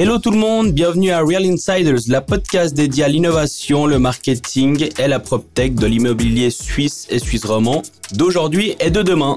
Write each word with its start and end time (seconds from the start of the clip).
Hello 0.00 0.18
tout 0.18 0.30
le 0.30 0.38
monde, 0.38 0.70
bienvenue 0.70 1.10
à 1.10 1.22
Real 1.22 1.44
Insiders, 1.44 2.02
la 2.06 2.20
podcast 2.20 2.72
dédiée 2.72 3.02
à 3.02 3.08
l'innovation, 3.08 3.84
le 3.84 3.98
marketing 3.98 4.90
et 4.96 5.08
la 5.08 5.18
PropTech 5.18 5.74
de 5.74 5.86
l'immobilier 5.88 6.50
suisse 6.50 7.08
et 7.10 7.18
suisse 7.18 7.44
roman 7.44 7.82
d'aujourd'hui 8.12 8.76
et 8.78 8.92
de 8.92 9.02
demain. 9.02 9.34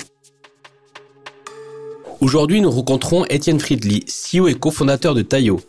Aujourd'hui, 2.20 2.62
nous 2.62 2.70
rencontrons 2.70 3.26
Étienne 3.26 3.60
Friedli, 3.60 4.06
CEO 4.06 4.48
et 4.50 4.54
cofondateur 4.54 5.16
de 5.16 5.24
Tayo. 5.24 5.62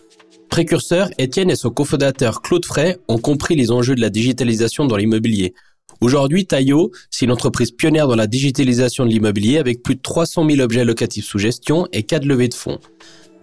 Précurseur, 0.51 1.09
Étienne 1.17 1.49
et 1.49 1.57
son 1.57 1.71
cofondateur 1.71 2.43
Claude 2.43 2.67
Frey 2.67 2.99
ont 3.09 3.17
compris 3.17 3.57
les 3.57 3.71
enjeux 3.71 3.95
de 3.95 4.03
la 4.03 4.11
digitalisation 4.11 4.85
dans 4.85 4.97
l'immobilier. 4.97 5.55
Aujourd'hui, 6.03 6.45
Tayo, 6.45 6.91
c'est 7.11 7.25
une 7.25 7.33
entreprise 7.33 7.71
pionnière 7.71 8.09
dans 8.09 8.17
la 8.17 8.27
digitalisation 8.27 9.07
de 9.07 9.11
l'immobilier 9.11 9.57
avec 9.57 9.83
plus 9.83 9.95
de 9.95 10.03
300 10.03 10.47
000 10.47 10.61
objets 10.61 10.85
locatifs 10.85 11.25
sous 11.25 11.39
gestion 11.39 11.89
et 11.95 12.03
4 12.03 12.27
levées 12.27 12.49
de 12.49 12.55
fonds. 12.55 12.79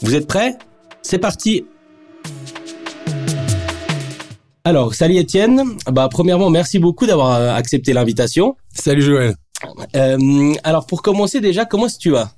Vous 0.01 0.13
êtes 0.13 0.27
prêts? 0.27 0.55
C'est 1.01 1.19
parti 1.19 1.65
Alors, 4.63 4.93
salut 4.93 5.15
Étienne. 5.17 5.63
Bah, 5.91 6.09
premièrement, 6.11 6.49
merci 6.49 6.79
beaucoup 6.79 7.05
d'avoir 7.05 7.35
euh, 7.35 7.53
accepté 7.55 7.93
l'invitation. 7.93 8.55
Salut 8.73 9.01
Joël. 9.01 9.35
Euh, 9.95 10.53
alors, 10.63 10.85
pour 10.85 11.01
commencer 11.01 11.41
déjà, 11.41 11.65
comment 11.65 11.87
est-ce 11.87 11.97
que 11.97 12.01
tu 12.01 12.11
vas? 12.11 12.31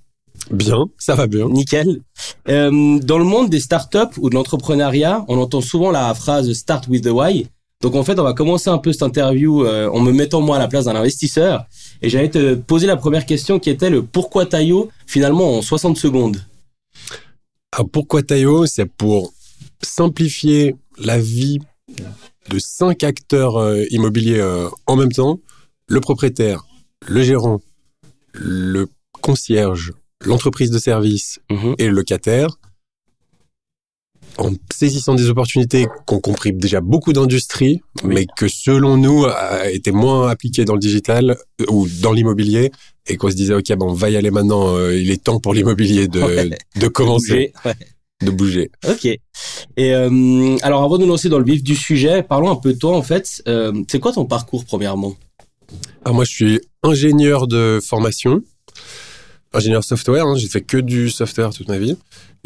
Bien, 0.50 0.86
ça 0.98 1.16
va 1.16 1.28
bien. 1.28 1.50
Nickel. 1.50 2.02
Euh, 2.50 3.00
dans 3.00 3.18
le 3.18 3.24
monde 3.24 3.50
des 3.50 3.60
startups 3.60 4.18
ou 4.20 4.30
de 4.30 4.36
l'entrepreneuriat, 4.36 5.26
on 5.28 5.38
entend 5.38 5.62
souvent 5.62 5.92
la 5.92 6.14
phrase 6.14 6.52
"Start 6.54 6.88
with 6.88 7.04
the 7.04 7.12
why". 7.12 7.48
Donc 7.82 7.96
en 7.96 8.04
fait, 8.04 8.20
on 8.20 8.24
va 8.24 8.34
commencer 8.34 8.70
un 8.70 8.78
peu 8.78 8.92
cette 8.92 9.04
interview 9.04 9.66
euh, 9.66 9.90
en 9.90 10.00
me 10.00 10.12
mettant 10.12 10.42
moi 10.42 10.58
à 10.58 10.60
la 10.60 10.68
place 10.68 10.86
d'un 10.86 10.96
investisseur. 10.96 11.66
Et 12.02 12.10
j'allais 12.10 12.30
te 12.30 12.56
poser 12.56 12.88
la 12.88 12.96
première 12.96 13.26
question 13.26 13.60
qui 13.60 13.70
était 13.70 13.90
le 13.90 14.04
pourquoi 14.04 14.46
Tayo 14.46 14.90
finalement 15.08 15.58
en 15.58 15.62
60 15.62 15.98
secondes? 15.98 16.38
Alors 17.74 17.90
pourquoi 17.90 18.22
Tayo 18.22 18.66
C'est 18.66 18.86
pour 18.86 19.34
simplifier 19.82 20.76
la 20.98 21.18
vie 21.20 21.60
de 22.50 22.60
cinq 22.60 23.04
acteurs 23.04 23.58
euh, 23.58 23.84
immobiliers 23.92 24.40
euh, 24.40 24.68
en 24.88 24.96
même 24.96 25.12
temps. 25.12 25.40
Le 25.88 26.00
propriétaire, 26.02 26.66
le 27.08 27.24
gérant, 27.24 27.62
le 28.34 28.88
concierge, 29.22 29.94
l'entreprise 30.26 30.72
de 30.72 30.80
service 30.80 31.40
Mhm. 31.50 31.76
et 31.78 31.88
le 31.88 31.94
locataire. 31.94 32.58
En 34.44 34.52
saisissant 34.74 35.14
des 35.14 35.30
opportunités 35.30 35.86
qu'ont 36.08 36.20
compris 36.20 36.52
déjà 36.52 36.82
beaucoup 36.82 37.14
d'industries, 37.14 37.82
Oui. 38.04 38.14
mais 38.16 38.26
que 38.38 38.48
selon 38.48 38.98
nous 38.98 39.26
a 39.26 39.70
été 39.70 39.92
moins 39.92 40.30
appliquées 40.30 40.66
dans 40.66 40.74
le 40.74 40.80
digital 40.80 41.38
euh, 41.62 41.66
ou 41.70 41.88
dans 42.02 42.12
l'immobilier, 42.12 42.72
et 43.08 43.18
qu'on 43.18 43.30
se 43.30 43.36
disait 43.36 43.54
ok, 43.54 43.72
bon, 43.78 43.92
on 43.92 43.94
va 43.94 44.10
y 44.10 44.18
aller 44.18 44.32
maintenant. 44.32 44.76
euh, 44.76 44.98
il 44.98 45.12
est 45.12 45.24
temps 45.24 45.40
pour 45.40 45.54
l'immobilier 45.54 46.08
de, 46.08 46.20
Ouais. 46.22 46.50
de 46.80 46.88
commencer, 46.88 47.52
Bouger. 47.54 47.54
Ouais. 47.66 47.74
de 48.26 48.32
bouger. 48.32 48.72
Ok. 48.90 49.06
Et 49.06 49.20
euh, 49.78 50.58
alors 50.64 50.82
avant 50.84 50.98
de 50.98 51.04
nous 51.04 51.10
lancer 51.10 51.30
dans 51.30 51.40
le 51.40 51.46
vif 51.46 51.62
du 51.64 51.76
sujet, 51.76 52.24
parlons 52.24 52.50
un 52.50 52.56
peu 52.56 52.74
de 52.74 52.78
toi 52.80 52.96
en 52.98 53.04
fait. 53.04 53.42
Euh, 53.48 53.72
c'est 53.90 54.00
quoi 54.00 54.12
ton 54.12 54.26
parcours 54.26 54.66
premièrement? 54.66 55.16
Alors 56.04 56.16
moi, 56.16 56.26
je 56.26 56.32
suis 56.32 56.60
ingénieur 56.84 57.48
de 57.48 57.80
formation, 57.84 58.42
ingénieur 59.54 59.84
software. 59.84 60.26
hein, 60.26 60.36
j'ai 60.36 60.48
fait 60.48 60.62
que 60.62 60.78
du 60.78 61.10
software 61.10 61.52
toute 61.54 61.68
ma 61.68 61.78
vie. 61.78 61.98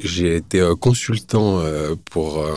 J'ai 0.04 0.36
été 0.36 0.60
euh, 0.60 0.76
consultant 0.76 1.60
euh, 1.60 1.96
pour 2.12 2.40
euh, 2.40 2.54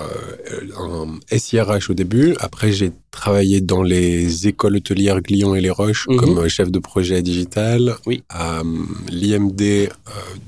un 0.78 1.38
SIRH 1.38 1.88
au 1.91 1.94
début. 1.94 2.34
Après, 2.41 2.72
j'ai 2.72 2.91
travaillé 3.12 3.60
dans 3.60 3.82
les 3.82 4.48
écoles 4.48 4.76
hôtelières 4.76 5.20
Glion 5.20 5.54
et 5.54 5.60
Les 5.60 5.70
Roches 5.70 6.06
Mhm. 6.08 6.16
comme 6.19 6.48
chef 6.48 6.70
de 6.72 6.78
projet 6.80 7.22
digital. 7.22 7.96
Oui. 8.06 8.22
À 8.28 8.62
l'IMD, 9.09 9.88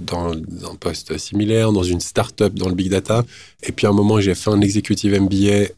dans 0.00 0.32
un 0.32 0.74
poste 0.80 1.16
similaire, 1.18 1.72
dans 1.72 1.82
une 1.84 2.00
start-up 2.00 2.54
dans 2.54 2.68
le 2.68 2.74
big 2.74 2.88
data. 2.90 3.24
Et 3.62 3.72
puis 3.72 3.86
à 3.86 3.90
un 3.90 3.94
moment, 3.94 4.20
j'ai 4.20 4.34
fait 4.34 4.50
un 4.50 4.60
executive 4.60 5.14
MBA 5.20 5.68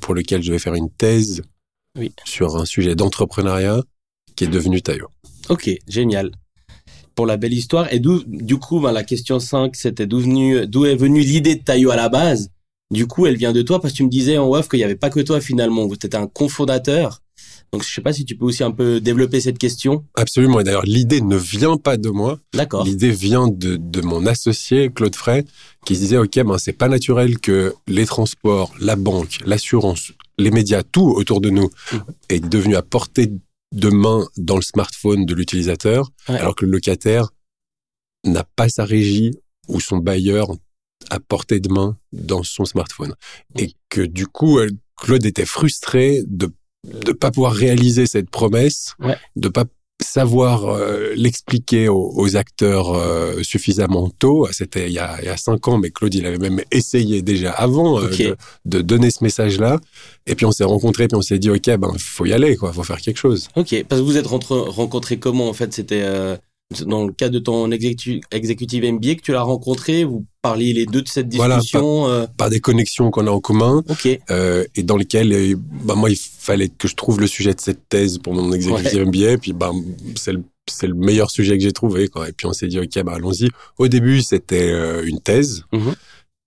pour 0.00 0.14
lequel 0.14 0.42
je 0.42 0.52
vais 0.52 0.58
faire 0.60 0.74
une 0.74 0.90
thèse 0.90 1.42
Oui. 1.98 2.12
sur 2.24 2.56
un 2.56 2.64
sujet 2.64 2.94
d'entrepreneuriat 2.94 3.82
qui 4.36 4.44
est 4.44 4.48
devenu 4.48 4.80
Tayo. 4.82 5.08
Ok, 5.48 5.68
génial. 5.88 6.30
Pour 7.14 7.26
la 7.26 7.36
belle 7.36 7.52
histoire. 7.52 7.92
Et 7.92 7.98
d'où, 7.98 8.22
du 8.26 8.56
coup, 8.56 8.80
ben, 8.80 8.92
la 8.92 9.02
question 9.04 9.40
5, 9.40 9.74
c'était 9.76 10.06
d'où, 10.06 10.20
venu, 10.20 10.66
d'où 10.66 10.84
est 10.86 10.96
venue 10.96 11.20
l'idée 11.20 11.56
de 11.56 11.62
Tayo 11.62 11.90
à 11.90 11.96
la 11.96 12.08
base? 12.08 12.50
Du 12.92 13.06
coup, 13.06 13.26
elle 13.26 13.36
vient 13.36 13.52
de 13.52 13.62
toi 13.62 13.80
parce 13.80 13.92
que 13.92 13.98
tu 13.98 14.04
me 14.04 14.08
disais 14.08 14.36
en 14.38 14.48
off 14.52 14.68
qu'il 14.68 14.78
n'y 14.78 14.84
avait 14.84 14.96
pas 14.96 15.10
que 15.10 15.20
toi 15.20 15.40
finalement. 15.40 15.88
Tu 15.88 16.06
étais 16.06 16.16
un 16.16 16.26
cofondateur. 16.26 17.20
Donc, 17.72 17.84
je 17.84 17.92
sais 17.94 18.00
pas 18.00 18.12
si 18.12 18.24
tu 18.24 18.34
peux 18.36 18.46
aussi 18.46 18.64
un 18.64 18.72
peu 18.72 19.00
développer 19.00 19.40
cette 19.40 19.58
question. 19.58 20.04
Absolument. 20.16 20.58
Et 20.58 20.64
d'ailleurs, 20.64 20.84
l'idée 20.84 21.20
ne 21.20 21.36
vient 21.36 21.76
pas 21.76 21.96
de 21.96 22.08
moi. 22.08 22.40
D'accord. 22.52 22.84
L'idée 22.84 23.12
vient 23.12 23.46
de, 23.46 23.76
de 23.76 24.00
mon 24.00 24.26
associé, 24.26 24.90
Claude 24.90 25.14
Frey, 25.14 25.44
qui 25.86 25.94
se 25.94 26.00
disait, 26.00 26.16
OK, 26.16 26.34
ben, 26.42 26.58
c'est 26.58 26.72
pas 26.72 26.88
naturel 26.88 27.38
que 27.38 27.74
les 27.86 28.06
transports, 28.06 28.72
la 28.80 28.96
banque, 28.96 29.38
l'assurance, 29.46 30.10
les 30.36 30.50
médias, 30.50 30.82
tout 30.82 31.12
autour 31.16 31.40
de 31.40 31.50
nous 31.50 31.70
Mhm. 31.92 32.00
est 32.28 32.40
devenu 32.48 32.74
à 32.74 32.82
portée 32.82 33.30
de 33.72 33.88
main 33.88 34.26
dans 34.36 34.56
le 34.56 34.62
smartphone 34.62 35.24
de 35.26 35.34
l'utilisateur, 35.34 36.10
Ouais. 36.28 36.38
alors 36.38 36.54
que 36.56 36.64
le 36.64 36.72
locataire 36.72 37.30
n'a 38.24 38.44
pas 38.56 38.68
sa 38.68 38.84
régie 38.84 39.32
ou 39.68 39.80
son 39.80 39.98
bailleur 39.98 40.48
à 41.10 41.20
portée 41.20 41.60
de 41.60 41.68
main 41.72 41.96
dans 42.12 42.42
son 42.42 42.64
smartphone. 42.64 43.14
Et 43.58 43.72
que 43.88 44.02
du 44.02 44.26
coup, 44.26 44.58
euh, 44.58 44.68
Claude 44.96 45.24
était 45.24 45.46
frustré 45.46 46.22
de 46.26 46.52
ne 46.84 47.12
pas 47.12 47.30
pouvoir 47.30 47.52
réaliser 47.52 48.06
cette 48.06 48.28
promesse, 48.30 48.94
Ouais. 48.98 49.16
de 49.36 49.48
pas 49.48 49.64
savoir 50.00 50.68
euh, 50.68 51.12
l'expliquer 51.14 51.88
aux, 51.88 52.12
aux 52.16 52.36
acteurs 52.36 52.94
euh, 52.94 53.42
suffisamment 53.42 54.10
tôt. 54.18 54.48
C'était 54.52 54.86
il 54.86 54.92
y, 54.92 54.98
a, 54.98 55.18
il 55.20 55.26
y 55.26 55.28
a 55.28 55.36
cinq 55.36 55.68
ans, 55.68 55.78
mais 55.78 55.90
Claude, 55.90 56.14
il 56.14 56.26
avait 56.26 56.38
même 56.38 56.60
essayé 56.70 57.22
déjà 57.22 57.52
avant 57.52 58.00
euh, 58.00 58.08
de, 58.08 58.36
de 58.64 58.80
donner 58.80 59.10
ce 59.10 59.22
message-là. 59.22 59.78
Et 60.26 60.34
puis 60.34 60.46
on 60.46 60.52
s'est 60.52 60.64
rencontrés, 60.64 61.08
puis 61.08 61.16
on 61.16 61.22
s'est 61.22 61.38
dit, 61.38 61.50
OK, 61.50 61.68
ben, 61.76 61.92
faut 61.98 62.26
y 62.26 62.32
aller, 62.32 62.56
quoi, 62.56 62.72
faut 62.72 62.82
faire 62.82 63.00
quelque 63.00 63.18
chose. 63.18 63.48
Ok. 63.56 63.84
Parce 63.88 64.00
que 64.00 64.06
vous 64.06 64.16
êtes 64.16 64.26
rencontrés 64.26 65.18
comment 65.18 65.48
en 65.48 65.52
fait? 65.52 65.72
C'était 65.72 66.02
euh, 66.02 66.36
dans 66.86 67.04
le 67.06 67.12
cadre 67.12 67.34
de 67.34 67.38
ton 67.40 67.68
exécu- 67.70 68.20
executive 68.30 68.84
MBA 68.84 69.16
que 69.16 69.22
tu 69.22 69.32
l'as 69.32 69.42
rencontré. 69.42 70.04
Vous 70.04 70.24
parliez 70.40 70.72
les 70.72 70.86
deux 70.86 71.02
de 71.02 71.08
cette 71.08 71.28
discussion. 71.28 72.06
euh, 72.08 72.26
Par 72.36 72.48
des 72.50 72.60
connexions 72.60 73.10
qu'on 73.10 73.26
a 73.26 73.30
en 73.30 73.40
commun, 73.40 73.82
ok. 73.88 74.08
euh, 74.30 74.64
et 74.76 74.82
dans 74.82 74.96
lesquelles, 74.96 75.32
euh, 75.32 75.54
ben, 75.84 75.96
moi, 75.96 76.10
il 76.10 76.16
fallait 76.16 76.68
que 76.68 76.86
je 76.86 76.94
trouve 76.94 77.20
le 77.20 77.26
sujet 77.26 77.54
de 77.54 77.60
cette 77.60 77.88
thèse 77.88 78.18
pour 78.18 78.34
mon 78.34 78.52
executive 78.52 79.04
MBA, 79.06 79.38
puis 79.38 79.52
ben, 79.52 79.72
c'est 80.14 80.86
le 80.86 80.94
meilleur 80.94 81.30
sujet 81.30 81.56
que 81.58 81.64
j'ai 81.64 81.72
trouvé. 81.72 82.06
Quoi. 82.08 82.28
Et 82.28 82.32
puis 82.32 82.46
on 82.46 82.52
s'est 82.52 82.68
dit, 82.68 82.78
OK, 82.78 83.02
bah, 83.02 83.14
allons-y. 83.16 83.48
Au 83.78 83.88
début, 83.88 84.22
c'était 84.22 84.70
euh, 84.70 85.04
une 85.04 85.20
thèse. 85.20 85.64
Mhm. 85.72 85.94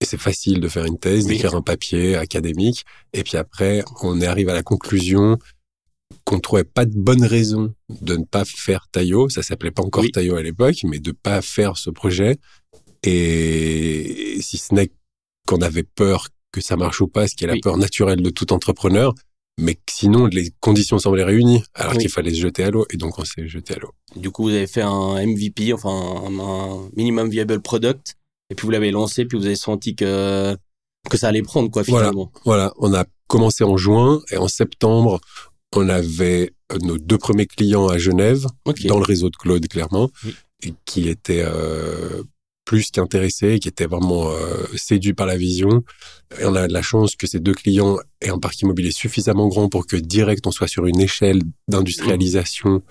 Et 0.01 0.05
c'est 0.05 0.19
facile 0.19 0.59
de 0.59 0.67
faire 0.69 0.85
une 0.85 0.97
thèse, 0.97 1.25
Oui. 1.25 1.33
d'écrire 1.33 1.55
un 1.55 1.61
papier 1.61 2.15
académique. 2.15 2.83
Et 3.13 3.23
puis 3.23 3.37
après, 3.37 3.83
on 4.01 4.21
arrive 4.21 4.49
à 4.49 4.53
la 4.53 4.63
conclusion 4.63 5.37
qu'on 6.25 6.39
trouvait 6.39 6.63
pas 6.63 6.85
de 6.85 6.93
bonne 6.95 7.23
raison 7.25 7.73
de 8.01 8.15
ne 8.15 8.23
pas 8.25 8.45
faire 8.45 8.87
Tayo. 8.91 9.29
Ça 9.29 9.43
s'appelait 9.43 9.71
pas 9.71 9.83
encore 9.83 10.03
Oui. 10.03 10.11
Tayo 10.11 10.35
à 10.35 10.41
l'époque, 10.43 10.77
mais 10.85 10.99
de 10.99 11.11
pas 11.11 11.41
faire 11.41 11.77
ce 11.77 11.89
projet. 11.89 12.37
Et 13.03 14.37
si 14.41 14.57
ce 14.57 14.73
n'est 14.73 14.91
qu'on 15.47 15.57
avait 15.61 15.83
peur 15.83 16.29
que 16.51 16.61
ça 16.61 16.77
marche 16.77 17.01
ou 17.01 17.07
pas, 17.07 17.27
ce 17.27 17.35
qui 17.35 17.43
est 17.43 17.47
la 17.47 17.53
Oui. 17.53 17.61
peur 17.61 17.77
naturelle 17.77 18.21
de 18.21 18.29
tout 18.29 18.53
entrepreneur, 18.53 19.13
mais 19.59 19.75
que 19.75 19.81
sinon 19.91 20.27
les 20.27 20.51
conditions 20.61 20.97
semblaient 20.99 21.23
réunies, 21.23 21.63
alors 21.73 21.93
Oui. 21.93 21.99
qu'il 21.99 22.09
fallait 22.09 22.33
se 22.33 22.39
jeter 22.39 22.63
à 22.63 22.71
l'eau, 22.71 22.85
et 22.91 22.97
donc 22.97 23.19
on 23.19 23.25
s'est 23.25 23.47
jeté 23.47 23.75
à 23.75 23.79
l'eau. 23.79 23.91
Du 24.15 24.31
coup, 24.31 24.43
vous 24.43 24.49
avez 24.49 24.67
fait 24.67 24.81
un 24.81 25.15
MVP, 25.25 25.73
enfin 25.73 25.89
un, 25.91 26.89
minimum 26.95 27.29
viable 27.29 27.59
product, 27.61 28.15
et 28.49 28.55
puis 28.55 28.65
vous 28.65 28.71
l'avez 28.71 28.91
lancé, 28.91 29.25
puis 29.25 29.37
vous 29.37 29.45
avez 29.45 29.55
senti 29.55 29.95
que 29.95 30.55
que 31.09 31.17
ça 31.17 31.27
allait 31.27 31.41
prendre 31.41 31.69
quoi 31.69 31.83
Voilà. 31.83 32.05
finalement. 32.07 32.31
Voilà, 32.45 32.71
on 32.77 32.93
a 32.93 33.03
commencé 33.27 33.63
en 33.65 33.75
juin, 33.75 34.21
et 34.31 34.37
en 34.37 34.47
septembre, 34.47 35.19
on 35.77 35.89
avait 35.89 36.53
euh, 36.71 36.77
nos 36.81 36.97
deux 36.97 37.17
premiers 37.17 37.45
clients 37.47 37.87
à 37.87 37.97
Genève, 37.97 38.45
dans 38.85 38.97
le 38.99 39.03
réseau 39.05 39.29
de 39.29 39.35
Claude, 39.35 39.67
clairement, 39.67 40.09
Oui. 40.25 40.35
et 40.63 40.73
qui 40.85 41.07
étaient 41.09 41.43
euh, 41.45 42.23
plus 42.65 42.91
qu'intéressés, 42.91 43.59
qui 43.59 43.67
étaient 43.67 43.85
vraiment 43.87 44.29
euh, 44.31 44.65
séduits 44.75 45.13
par 45.13 45.25
la 45.27 45.35
vision. 45.37 45.83
Et 46.39 46.45
on 46.45 46.55
a 46.55 46.67
de 46.67 46.73
la 46.73 46.81
chance 46.81 47.15
que 47.15 47.27
ces 47.27 47.39
deux 47.39 47.53
clients 47.53 47.97
aient 48.21 48.29
un 48.29 48.39
parc 48.39 48.59
immobilier 48.61 48.91
suffisamment 48.91 49.47
grand 49.49 49.67
pour 49.69 49.85
que 49.85 49.95
direct 49.97 50.47
on 50.47 50.51
soit 50.51 50.67
sur 50.67 50.85
une 50.85 50.99
échelle 51.01 51.41
d'industrialisation 51.67 52.81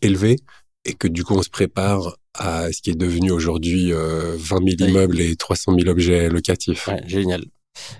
élevée 0.00 0.36
et 0.84 0.94
que 0.94 1.08
du 1.08 1.24
coup 1.24 1.34
on 1.34 1.42
se 1.42 1.50
prépare 1.50 2.16
à 2.34 2.72
ce 2.72 2.80
qui 2.80 2.90
est 2.90 2.94
devenu 2.94 3.30
aujourd'hui 3.30 3.92
euh, 3.92 4.36
20 4.38 4.56
000 4.56 4.60
Oui. 4.80 4.88
immeubles 4.90 5.20
et 5.20 5.36
300 5.36 5.74
000 5.78 5.88
objets 5.90 6.28
locatifs. 6.28 6.88
Ouais, 6.88 7.02
génial. 7.06 7.44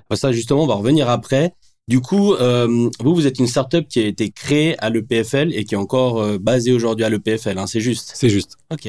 Bah, 0.09 0.17
Ça, 0.17 0.33
justement, 0.33 0.63
on 0.65 0.67
va 0.67 0.75
revenir 0.75 1.09
après. 1.11 1.55
Du 1.93 2.01
coup, 2.01 2.33
euh, 2.33 2.89
vous, 3.01 3.15
vous 3.15 3.27
êtes 3.27 3.39
une 3.39 3.47
startup 3.47 3.87
qui 3.87 4.01
a 4.01 4.07
été 4.07 4.31
créée 4.31 4.79
à 4.79 4.89
l'EPFL 4.89 5.53
et 5.53 5.65
qui 5.67 5.75
est 5.75 5.77
encore 5.77 6.23
euh, 6.23 6.39
basée 6.39 6.73
aujourd'hui 6.73 7.05
à 7.05 7.11
l'EPFL, 7.11 7.59
hein, 7.59 7.67
c'est 7.67 7.83
juste? 7.83 8.13
C'est 8.15 8.31
juste. 8.31 8.57
Ok. 8.73 8.87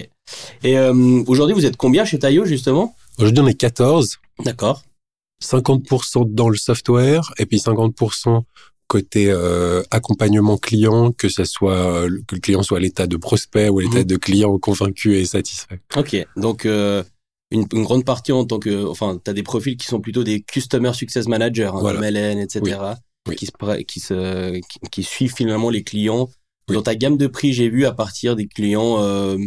Et 0.64 0.78
euh, 0.78 1.22
aujourd'hui, 1.28 1.54
vous 1.54 1.66
êtes 1.66 1.76
combien 1.76 2.06
chez 2.06 2.18
Tayo, 2.18 2.46
justement? 2.46 2.96
Aujourd'hui 3.20 3.42
on 3.42 3.48
est 3.48 3.56
14, 3.56 4.20
D'accord. 4.46 4.84
50% 5.44 6.34
dans 6.34 6.48
le 6.48 6.56
software 6.56 7.34
et 7.38 7.46
puis 7.46 7.58
50% 7.58 8.44
côté 8.88 9.30
euh, 9.30 9.84
accompagnement 9.92 10.56
client, 10.58 11.12
que 11.12 11.28
ça 11.28 11.44
soit 11.44 12.08
que 12.28 12.36
le 12.36 12.40
client 12.42 12.64
soit 12.64 12.78
à 12.78 12.82
l'état 12.82 13.06
de 13.08 13.18
prospect 13.18 13.68
ou 13.68 13.80
à 13.80 13.82
l'état 13.82 13.98
Mhm. 14.00 14.04
de 14.06 14.16
client 14.16 14.58
convaincu 14.60 15.18
et 15.18 15.26
satisfait. 15.26 15.82
Ok. 15.98 16.16
Donc, 16.38 16.66
euh, 16.66 17.04
une, 17.54 17.66
grande 17.66 18.06
partie 18.06 18.32
en 18.32 18.46
tant 18.46 18.60
que, 18.60 18.86
enfin, 18.86 19.20
tu 19.24 19.30
as 19.30 19.34
des 19.34 19.44
profils 19.44 19.78
qui 19.78 19.88
sont 19.88 20.02
plutôt 20.02 20.24
des 20.24 20.42
Customer 20.42 20.94
Success 20.94 21.28
Managers, 21.28 21.72
hein, 21.74 21.94
MLN, 21.94 22.40
etc., 22.40 22.78
Qui, 23.38 23.46
se, 23.46 23.82
qui, 23.84 24.00
se, 24.02 24.60
qui, 24.92 25.04
suivent 25.04 25.34
finalement 25.34 25.70
les 25.70 25.84
clients. 25.84 26.30
Dans 26.68 26.82
ta 26.82 26.96
gamme 26.96 27.18
de 27.18 27.28
prix, 27.28 27.54
j'ai 27.54 27.70
vu 27.70 27.86
à 27.86 27.92
partir 27.92 28.36
des 28.36 28.48
clients 28.48 29.02
euh, 29.02 29.38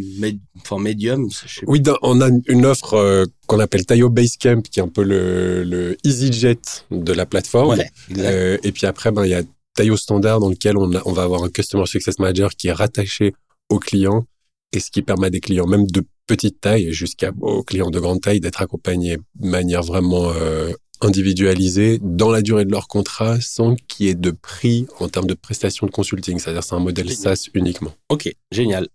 enfin 0.60 0.78
medium. 0.78 1.28
Oui, 1.66 1.82
on 2.02 2.20
a 2.20 2.28
une 2.46 2.66
offre 2.66 2.94
euh, 2.94 3.24
qu'on 3.46 3.58
appelle 3.58 3.86
Tayo 3.86 4.10
Basecamp, 4.10 4.62
qui 4.62 4.80
est 4.80 4.82
un 4.82 4.88
peu 4.88 5.02
le, 5.02 5.64
le 5.64 5.96
EasyJet 6.04 6.60
de 6.90 7.12
la 7.12 7.24
plateforme. 7.24 7.82
euh, 8.18 8.58
et 8.62 8.72
puis 8.72 8.86
après, 8.86 9.12
ben 9.12 9.24
il 9.24 9.30
y 9.30 9.34
a 9.34 9.42
Tayo 9.74 9.96
Standard 9.96 10.40
dans 10.40 10.50
lequel 10.50 10.76
on, 10.76 10.94
a, 10.94 11.02
on 11.06 11.12
va 11.12 11.22
avoir 11.22 11.42
un 11.42 11.48
Customer 11.48 11.86
Success 11.86 12.18
Manager 12.18 12.50
qui 12.54 12.68
est 12.68 12.72
rattaché 12.72 13.34
au 13.70 13.78
client 13.78 14.26
et 14.72 14.80
ce 14.80 14.90
qui 14.90 15.02
permet 15.02 15.28
à 15.28 15.30
des 15.30 15.40
clients 15.40 15.66
même 15.66 15.86
de 15.86 16.02
petite 16.26 16.60
taille 16.60 16.92
jusqu'à 16.92 17.32
aux 17.40 17.62
clients 17.62 17.90
de 17.90 18.00
grande 18.00 18.20
taille 18.20 18.40
d'être 18.40 18.60
accompagnés 18.60 19.16
de 19.36 19.46
manière 19.46 19.82
vraiment 19.82 20.30
euh, 20.30 20.72
individualisée 21.00 21.98
dans 22.02 22.30
la 22.30 22.42
durée 22.42 22.64
de 22.64 22.70
leur 22.70 22.88
contrat 22.88 23.40
sans 23.40 23.76
qu'il 23.76 24.06
y 24.06 24.08
ait 24.08 24.14
de 24.14 24.30
prix 24.30 24.86
en 24.98 25.08
termes 25.08 25.26
de 25.26 25.34
prestations 25.34 25.86
de 25.86 25.92
consulting. 25.92 26.38
C'est-à-dire 26.38 26.64
c'est 26.64 26.74
un 26.74 26.80
modèle 26.80 27.10
SaaS 27.10 27.48
uniquement. 27.54 27.92
Ok, 28.08 28.34
génial. 28.50 28.88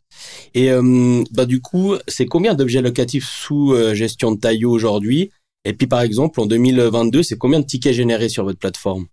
Et 0.53 0.71
euh, 0.71 1.23
bah 1.31 1.45
du 1.45 1.61
coup, 1.61 1.95
c'est 2.07 2.25
combien 2.25 2.53
d'objets 2.53 2.81
locatifs 2.81 3.27
sous 3.27 3.73
euh, 3.73 3.93
gestion 3.93 4.31
de 4.31 4.39
Taillot 4.39 4.71
aujourd'hui? 4.71 5.31
Et 5.63 5.73
puis 5.73 5.87
par 5.87 6.01
exemple, 6.01 6.39
en 6.39 6.47
2022, 6.47 7.23
c'est 7.23 7.37
combien 7.37 7.59
de 7.59 7.65
tickets 7.65 7.93
générés 7.93 8.29
sur 8.29 8.43
votre 8.43 8.59
plateforme? 8.59 9.05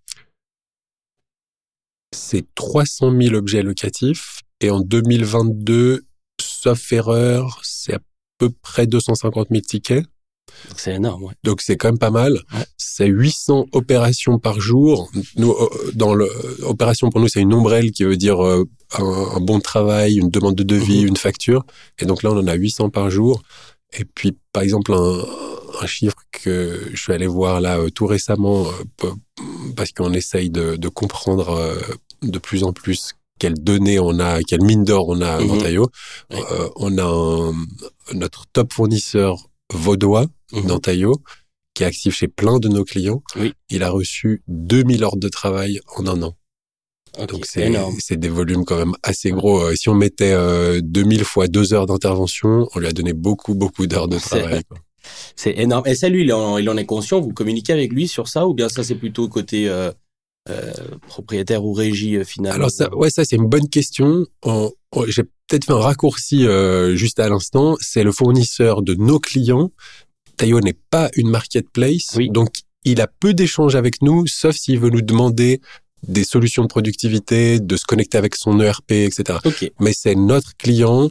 C'est 2.14 2.46
300 2.54 3.12
000 3.20 3.34
objets 3.34 3.62
locatifs. 3.62 4.40
Et 4.60 4.70
en 4.70 4.80
2022, 4.80 6.04
sauf 6.60 6.92
erreur, 6.92 7.60
c'est 7.62 7.94
à 7.94 7.98
peu 8.38 8.50
près 8.50 8.86
250 8.86 9.48
000 9.50 9.60
tickets. 9.62 10.04
C'est 10.76 10.94
énorme, 10.94 11.24
ouais. 11.24 11.34
Donc 11.44 11.60
c'est 11.60 11.76
quand 11.76 11.88
même 11.88 11.98
pas 11.98 12.10
mal. 12.10 12.40
C'est 12.76 13.06
800 13.06 13.66
opérations 13.72 14.38
par 14.38 14.60
jour. 14.60 15.10
Nous, 15.36 15.52
euh, 15.52 15.92
dans 15.94 16.14
le 16.14 16.28
opération 16.62 17.10
pour 17.10 17.20
nous, 17.20 17.28
c'est 17.28 17.40
une 17.40 17.54
ombrelle 17.54 17.92
qui 17.92 18.04
veut 18.04 18.16
dire 18.16 18.44
euh, 18.44 18.64
un, 18.98 19.40
bon 19.40 19.60
travail, 19.60 20.16
une 20.16 20.30
demande 20.30 20.56
de 20.56 20.62
devis, 20.62 21.02
mhm. 21.02 21.08
une 21.08 21.16
facture. 21.16 21.64
Et 21.98 22.06
donc 22.06 22.22
là, 22.22 22.30
on 22.32 22.38
en 22.38 22.46
a 22.46 22.54
800 22.54 22.90
par 22.90 23.10
jour. 23.10 23.42
Et 23.98 24.04
puis, 24.04 24.36
par 24.52 24.62
exemple, 24.62 24.92
un, 24.94 25.24
un 25.80 25.86
chiffre 25.86 26.16
que 26.32 26.88
je 26.92 27.00
suis 27.00 27.12
allé 27.12 27.26
voir 27.26 27.60
là 27.60 27.78
euh, 27.78 27.90
tout 27.90 28.06
récemment 28.06 28.66
parce 29.76 29.92
qu'on 29.92 30.12
essaye 30.12 30.50
de, 30.50 30.76
de 30.76 30.88
comprendre 30.88 31.78
de 32.22 32.38
plus 32.38 32.64
en 32.64 32.72
plus 32.72 33.14
quelles 33.38 33.54
données 33.54 33.98
on 33.98 34.18
a, 34.18 34.42
quelle 34.42 34.62
mine 34.62 34.84
d'or 34.84 35.08
on 35.08 35.20
a 35.20 35.38
dans 35.38 35.54
mhm. 35.54 35.62
Taillot. 35.62 35.90
on 36.76 36.98
a 36.98 37.52
notre 38.14 38.46
top 38.52 38.72
fournisseur 38.72 39.48
vaudois 39.72 40.26
mmh. 40.52 40.66
dans 40.66 40.78
Taillot, 40.78 41.20
qui 41.74 41.82
est 41.82 41.86
actif 41.86 42.14
chez 42.14 42.28
plein 42.28 42.58
de 42.58 42.68
nos 42.68 42.84
clients. 42.84 43.22
Oui. 43.36 43.52
Il 43.70 43.82
a 43.82 43.90
reçu 43.90 44.42
2000 44.48 45.04
ordres 45.04 45.20
de 45.20 45.28
travail 45.28 45.80
en 45.96 46.06
un 46.06 46.22
an. 46.22 46.34
Donc 47.26 47.46
c'est 47.46 48.16
des 48.16 48.28
volumes 48.28 48.64
quand 48.64 48.76
même 48.76 48.94
assez 49.02 49.30
gros. 49.30 49.60
Euh, 49.62 49.74
si 49.74 49.88
on 49.88 49.94
mettait 49.94 50.32
euh, 50.32 50.80
2000 50.82 51.24
fois 51.24 51.48
deux 51.48 51.72
heures 51.72 51.86
d'intervention, 51.86 52.68
on 52.74 52.78
lui 52.78 52.86
a 52.86 52.92
donné 52.92 53.12
beaucoup 53.12 53.54
beaucoup 53.54 53.86
d'heures 53.86 54.08
de 54.08 54.18
travail. 54.18 54.62
C'est 55.36 55.56
énorme. 55.56 55.86
Et 55.86 55.94
ça, 55.94 56.10
lui, 56.10 56.22
il 56.22 56.32
en, 56.34 56.58
il 56.58 56.68
en, 56.68 56.76
est 56.76 56.84
conscient? 56.84 57.20
Vous 57.20 57.32
communiquez 57.32 57.72
avec 57.72 57.92
lui 57.92 58.08
sur 58.08 58.28
ça 58.28 58.46
ou 58.46 58.52
bien 58.52 58.68
ça, 58.68 58.84
c'est 58.84 58.96
plutôt 58.96 59.26
côté 59.28 59.66
euh, 59.66 59.90
euh 60.50 60.72
propriétaire 61.06 61.64
ou 61.64 61.72
régie 61.72 62.16
euh, 62.16 62.24
finalement 62.24 62.56
Alors 62.56 62.70
ça, 62.70 62.94
ouais, 62.94 63.10
ça 63.10 63.24
c'est 63.24 63.36
une 63.36 63.48
bonne 63.48 63.68
question. 63.68 64.26
J'ai 65.06 65.22
peut-être 65.22 65.64
fait 65.64 65.72
un 65.72 65.78
raccourci 65.78 66.46
euh, 66.46 66.96
juste 66.96 67.20
à 67.20 67.28
l'instant. 67.28 67.76
C'est 67.80 68.02
le 68.02 68.12
fournisseur 68.12 68.82
de 68.82 68.94
nos 68.94 69.18
clients. 69.18 69.70
Tayo 70.36 70.60
n'est 70.60 70.78
pas 70.90 71.10
une 71.16 71.30
marketplace, 71.30 72.16
donc 72.30 72.50
il 72.84 73.00
a 73.00 73.08
peu 73.08 73.34
d'échanges 73.34 73.74
avec 73.74 74.02
nous, 74.02 74.26
sauf 74.26 74.54
s'il 74.56 74.78
veut 74.78 74.90
nous 74.90 75.02
demander 75.02 75.60
des 76.06 76.24
solutions 76.24 76.62
de 76.62 76.68
productivité, 76.68 77.58
de 77.58 77.76
se 77.76 77.84
connecter 77.84 78.18
avec 78.18 78.36
son 78.36 78.60
ERP, 78.60 78.92
etc. 78.92 79.40
Mais 79.80 79.92
c'est 79.92 80.14
notre 80.14 80.56
client, 80.56 81.10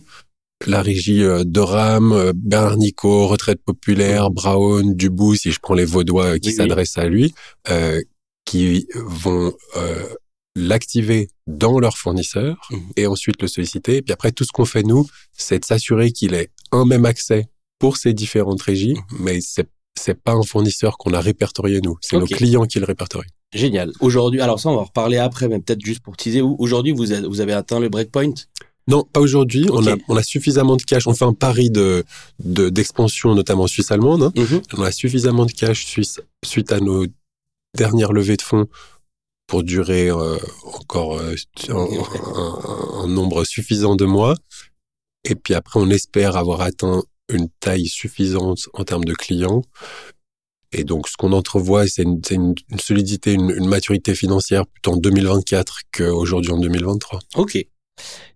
la 0.66 0.82
régie 0.82 1.24
euh, 1.24 1.44
de 1.46 1.60
RAM, 1.60 2.12
euh, 2.14 2.32
Bernard 2.36 2.78
Nico, 2.78 3.28
Retraite 3.28 3.62
Populaire, 3.64 4.32
Brown, 4.32 4.96
Dubou, 4.96 5.36
si 5.36 5.52
je 5.52 5.60
prends 5.60 5.76
les 5.76 5.86
Vaudois 5.86 6.40
qui 6.40 6.52
s'adressent 6.52 6.98
à 6.98 7.06
lui, 7.06 7.34
euh, 7.70 8.02
qui 8.48 8.88
vont 8.96 9.54
euh, 9.76 10.08
l'activer 10.56 11.30
dans 11.46 11.80
leur 11.80 11.98
fournisseur 11.98 12.58
mhm. 12.72 12.80
et 12.96 13.06
ensuite 13.06 13.42
le 13.42 13.48
solliciter. 13.48 13.98
Et 13.98 14.02
puis 14.02 14.14
après, 14.14 14.32
tout 14.32 14.46
ce 14.46 14.52
qu'on 14.52 14.66
fait 14.66 14.84
nous, 14.84 15.06
c'est 15.34 15.60
de 15.60 15.66
s'assurer 15.66 16.12
qu'il 16.12 16.34
ait 16.34 16.50
un 16.72 16.86
même 16.86 17.06
accès 17.06 17.50
pour 17.78 17.98
ces 17.98 18.14
différentes 18.14 18.62
régies, 18.62 18.96
mhm. 18.96 19.20
mais 19.20 19.40
c'est 19.42 19.68
c'est 20.00 20.14
pas 20.14 20.34
un 20.34 20.44
fournisseur 20.44 21.00
qu'on 21.00 21.12
a 21.14 21.20
répertorié 21.20 21.82
nous, 21.82 21.98
c'est 22.02 22.20
nos 22.20 22.28
clients 22.28 22.66
qui 22.66 22.80
le 22.80 22.86
répertorient. 22.86 23.32
Génial. 23.52 23.92
Aujourd'hui, 24.00 24.42
alors 24.42 24.60
ça 24.60 24.70
on 24.70 24.76
va 24.76 24.82
en 24.82 24.84
reparler 24.84 25.18
après, 25.18 25.48
mais 25.48 25.60
peut-être 25.60 25.84
juste 25.84 26.02
pour 26.02 26.16
teaser, 26.16 26.42
aujourd'hui 26.42 26.92
vous, 26.92 27.06
vous 27.28 27.42
avez 27.42 27.54
atteint 27.54 27.80
le 27.80 27.90
breakpoint? 27.90 28.34
Non, 28.88 29.04
pas 29.04 29.20
aujourd'hui. 29.20 29.66
On, 29.72 29.86
a, 29.86 29.96
on 30.08 30.16
a 30.16 30.24
suffisamment 30.24 30.78
de 30.78 30.84
cash. 30.84 31.08
On 31.08 31.14
fait 31.14 31.26
un 31.26 31.34
pari 31.34 31.70
de 31.70 32.06
d'expansion, 32.40 33.36
notamment 33.36 33.68
suisse 33.68 33.92
allemande. 33.92 34.24
Hein. 34.24 34.34
Mhm. 34.36 34.62
On 34.78 34.84
a 34.84 34.92
suffisamment 34.92 35.46
de 35.46 35.52
cash 35.52 35.86
suisse 35.86 36.22
suite 36.46 36.72
à 36.72 36.80
nos 36.80 37.06
dernières 37.78 38.12
levées 38.12 38.38
de 38.38 38.42
fonds 38.42 38.68
pour 39.48 39.64
durer 39.64 40.10
euh, 40.10 40.38
encore 40.66 41.20
euh, 41.20 41.36
un, 41.70 43.08
nombre 43.08 43.46
suffisant 43.46 43.96
de 43.96 44.06
mois. 44.06 44.36
Et 45.24 45.36
puis 45.36 45.54
après, 45.54 45.80
on 45.80 45.90
espère 45.90 46.36
avoir 46.36 46.62
atteint 46.62 47.04
une 47.30 47.48
taille 47.60 47.88
suffisante 47.88 48.68
en 48.74 48.84
termes 48.84 49.06
de 49.06 49.14
clients. 49.14 49.62
Et 50.74 50.84
donc, 50.84 51.08
ce 51.08 51.16
qu'on 51.16 51.32
entrevoit, 51.32 51.88
c'est 51.88 52.04
une, 52.04 52.22
une, 52.30 52.80
solidité, 52.80 53.34
une, 53.34 53.68
maturité 53.68 54.14
financière 54.16 54.68
plutôt 54.68 54.92
en 54.92 54.98
2024 54.98 55.80
qu'aujourd'hui 55.94 56.52
en 56.52 56.60
2023. 56.60 57.20
Ok. 57.36 57.58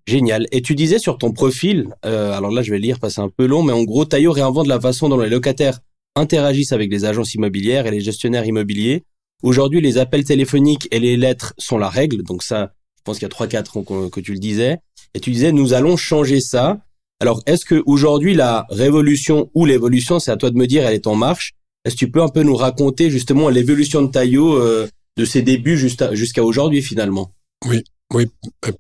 Génial. 0.08 0.48
Et 0.52 0.62
tu 0.62 0.76
disais 0.76 0.98
sur 0.98 1.18
ton 1.18 1.32
profil, 1.32 1.90
euh, 2.06 2.32
alors 2.32 2.52
là 2.52 2.64
je 2.64 2.72
vais 2.72 2.80
lire 2.80 3.00
parce 3.00 3.14
que 3.14 3.16
c'est 3.16 3.22
un 3.22 3.30
peu 3.30 3.46
long, 3.46 3.64
mais 3.64 3.74
en 3.74 3.84
gros, 3.84 4.06
Taillot 4.06 4.32
réinvente 4.32 4.68
la 4.68 4.80
façon 4.80 5.10
dont 5.10 5.20
les 5.20 5.30
locataires 5.30 5.80
interagissent 6.16 6.72
avec 6.72 6.90
les 6.90 7.06
agences 7.06 7.36
immobilières 7.36 7.86
et 7.86 7.92
les 7.92 8.02
gestionnaires 8.02 8.46
immobiliers 8.46 9.04
Aujourd'hui, 9.42 9.82
les 9.82 9.98
appels 9.98 10.24
téléphoniques 10.24 10.88
et 10.92 11.00
les 11.00 11.18
lettres 11.18 11.54
sont 11.58 11.78
la 11.78 11.90
règle. 11.90 12.24
Donc 12.24 12.44
ça, 12.44 12.74
je 12.98 13.02
pense 13.04 13.18
qu'il 13.18 13.26
y 13.26 13.26
a 13.26 13.30
trois, 13.30 13.48
quatre 13.48 13.78
ans 13.78 13.84
que, 13.84 14.20
tu 14.20 14.34
le 14.34 14.40
disais. 14.40 14.78
Et 15.14 15.20
tu 15.20 15.32
disais, 15.32 15.52
nous 15.52 15.74
allons 15.74 15.98
changer 15.98 16.40
ça. 16.40 16.80
Alors, 17.20 17.42
est-ce 17.46 17.66
que 17.66 17.82
aujourd'hui 17.86 18.34
la 18.34 18.66
révolution 18.70 19.50
ou 19.54 19.66
l'évolution, 19.66 20.20
c'est 20.20 20.32
à 20.32 20.38
toi 20.38 20.50
de 20.52 20.58
me 20.58 20.68
dire, 20.68 20.86
elle 20.86 20.94
est 20.94 21.08
en 21.08 21.16
marche. 21.16 21.54
Est-ce 21.84 21.96
que 21.96 22.00
tu 22.00 22.12
peux 22.12 22.22
un 22.22 22.30
peu 22.30 22.44
nous 22.44 22.56
raconter 22.56 23.10
justement 23.10 23.50
l'évolution 23.50 24.04
de 24.04 24.12
Taillot 24.12 24.56
euh, 24.56 24.88
de 25.18 25.26
ses 25.26 25.42
débuts 25.42 25.78
jusqu'à 25.78 26.44
aujourd'hui 26.44 26.82
finalement? 26.82 27.34
Oui, 27.68 27.84
oui. 28.14 28.28
Euh, 28.68 28.72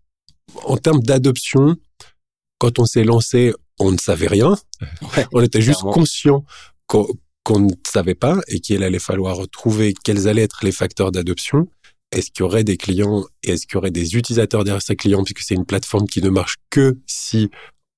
en 0.65 0.77
termes 0.77 1.01
d'adoption, 1.01 1.75
quand 2.60 2.77
on 2.77 2.86
s'est 2.86 3.03
lancé, 3.03 3.53
on 3.80 3.91
ne 3.91 3.98
savait 3.98 4.27
rien. 4.27 4.56
on 5.34 5.41
était 5.41 5.62
juste 5.62 5.82
conscient 5.82 6.46
qu'on 6.86 7.08
ne 7.50 7.69
savait 7.86 8.15
pas 8.15 8.39
et 8.48 8.60
qu'il 8.60 8.83
allait 8.83 9.00
falloir 9.00 9.48
trouver 9.50 9.93
quels 10.03 10.27
allaient 10.27 10.43
être 10.43 10.63
les 10.63 10.71
facteurs 10.71 11.12
d'adoption. 11.12 11.67
Est-ce 12.12 12.29
qu'il 12.31 12.41
y 12.41 12.43
aurait 12.43 12.63
des 12.63 12.77
clients 12.77 13.25
et 13.43 13.51
est-ce 13.51 13.65
qu'il 13.65 13.75
y 13.75 13.77
aurait 13.77 13.91
des 13.91 14.15
utilisateurs 14.15 14.63
derrière 14.63 14.81
ces 14.81 14.95
clients? 14.95 15.24
Puisque 15.24 15.41
c'est 15.41 15.55
une 15.55 15.65
plateforme 15.65 16.07
qui 16.07 16.21
ne 16.21 16.29
marche 16.29 16.57
que 16.69 16.98
si 17.07 17.50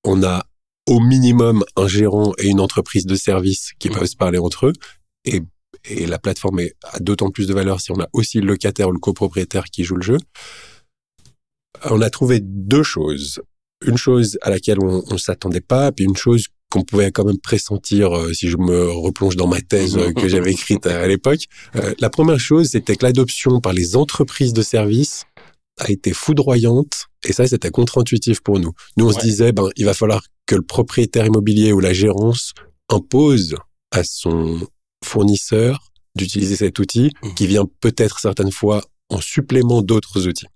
on 0.04 0.22
a 0.22 0.46
au 0.86 1.00
minimum 1.00 1.64
un 1.76 1.88
gérant 1.88 2.32
et 2.38 2.48
une 2.48 2.60
entreprise 2.60 3.06
de 3.06 3.14
service 3.14 3.72
qui 3.78 3.88
peuvent 3.90 4.06
se 4.06 4.16
parler 4.16 4.38
entre 4.38 4.66
eux 4.66 4.72
et, 5.24 5.42
et 5.84 6.06
la 6.06 6.18
plateforme 6.18 6.60
a 6.60 7.00
d'autant 7.00 7.30
plus 7.30 7.46
de 7.46 7.54
valeur 7.54 7.80
si 7.80 7.90
on 7.90 8.00
a 8.00 8.08
aussi 8.12 8.40
le 8.40 8.46
locataire 8.46 8.88
ou 8.88 8.92
le 8.92 8.98
copropriétaire 8.98 9.64
qui 9.64 9.84
joue 9.84 9.96
le 9.96 10.02
jeu. 10.02 10.18
On 11.90 12.00
a 12.00 12.10
trouvé 12.10 12.40
deux 12.40 12.82
choses. 12.82 13.40
Une 13.84 13.96
chose 13.96 14.38
à 14.42 14.50
laquelle 14.50 14.78
on 14.80 15.02
ne 15.10 15.18
s'attendait 15.18 15.60
pas, 15.60 15.92
puis 15.92 16.04
une 16.04 16.16
chose 16.16 16.46
qu'on 16.74 16.82
pouvait 16.82 17.12
quand 17.12 17.24
même 17.24 17.38
pressentir 17.38 18.12
euh, 18.12 18.32
si 18.32 18.48
je 18.48 18.56
me 18.56 18.90
replonge 18.90 19.36
dans 19.36 19.46
ma 19.46 19.60
thèse 19.60 19.96
euh, 19.96 20.12
que 20.12 20.26
j'avais 20.26 20.50
écrite 20.50 20.88
à, 20.88 21.06
l'époque. 21.06 21.42
Euh, 21.76 21.94
la 22.00 22.10
première 22.10 22.40
chose, 22.40 22.70
c'était 22.70 22.96
que 22.96 23.06
l'adoption 23.06 23.60
par 23.60 23.72
les 23.72 23.94
entreprises 23.94 24.52
de 24.52 24.62
services 24.62 25.22
a 25.78 25.92
été 25.92 26.12
foudroyante 26.12 27.06
et 27.26 27.32
ça, 27.32 27.46
c'était 27.46 27.70
contre-intuitif 27.70 28.40
pour 28.40 28.58
nous. 28.58 28.72
Nous, 28.96 29.06
on 29.06 29.12
se 29.12 29.20
disait, 29.20 29.52
ben, 29.52 29.68
il 29.76 29.84
va 29.84 29.94
falloir 29.94 30.24
que 30.46 30.56
le 30.56 30.62
propriétaire 30.62 31.26
immobilier 31.26 31.72
ou 31.72 31.78
la 31.78 31.92
gérance 31.92 32.54
impose 32.88 33.54
à 33.92 34.02
son 34.02 34.66
fournisseur 35.04 35.92
d'utiliser 36.16 36.56
cet 36.56 36.80
outil 36.80 37.12
mmh. 37.22 37.34
qui 37.34 37.46
vient 37.46 37.66
peut-être 37.80 38.18
certaines 38.18 38.52
fois 38.52 38.82
en 39.10 39.20
supplément 39.20 39.80
d'autres 39.80 40.26
outils. 40.26 40.46